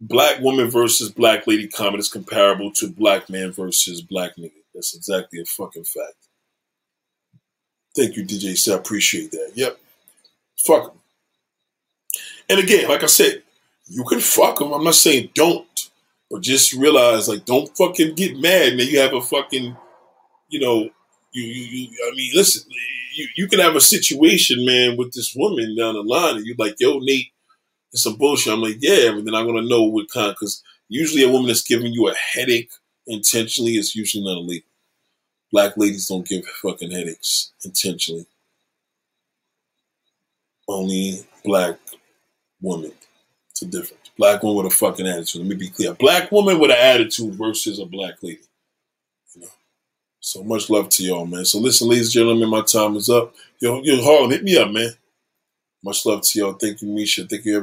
[0.00, 4.52] black woman versus black lady comment is comparable to black man versus black nigga.
[4.74, 6.14] That's exactly a fucking fact.
[7.96, 8.56] Thank you, DJ.
[8.56, 9.52] So I appreciate that.
[9.54, 9.78] Yep.
[10.66, 11.00] Fuck them.
[12.48, 13.42] And again, like I said,
[13.86, 14.72] you can fuck them.
[14.72, 15.66] I'm not saying don't,
[16.30, 18.86] but just realize, like, don't fucking get mad, man.
[18.86, 19.76] You have a fucking,
[20.48, 20.90] you know,
[21.32, 22.70] you, you, you I mean, listen,
[23.14, 26.56] you, you can have a situation, man, with this woman down the line, and you're
[26.58, 27.32] like, yo, Nate,
[27.92, 28.52] it's some bullshit.
[28.52, 31.62] I'm like, yeah, but then I'm gonna know what kind, because usually a woman that's
[31.62, 32.70] giving you a headache
[33.06, 34.64] intentionally is usually not a lady.
[35.52, 38.26] Black ladies don't give fucking headaches intentionally.
[40.68, 41.78] Only black
[42.60, 42.92] women.
[43.50, 44.10] It's a difference.
[44.16, 45.42] Black woman with a fucking attitude.
[45.42, 45.94] Let me be clear.
[45.94, 48.40] Black woman with an attitude versus a black lady.
[50.20, 51.44] So much love to y'all, man.
[51.46, 53.34] So listen, ladies and gentlemen, my time is up.
[53.60, 54.90] Yo, yo, Harlem, hit me up, man.
[55.84, 56.52] Much love to y'all.
[56.54, 57.26] Thank you, Misha.
[57.26, 57.58] Thank you, everybody.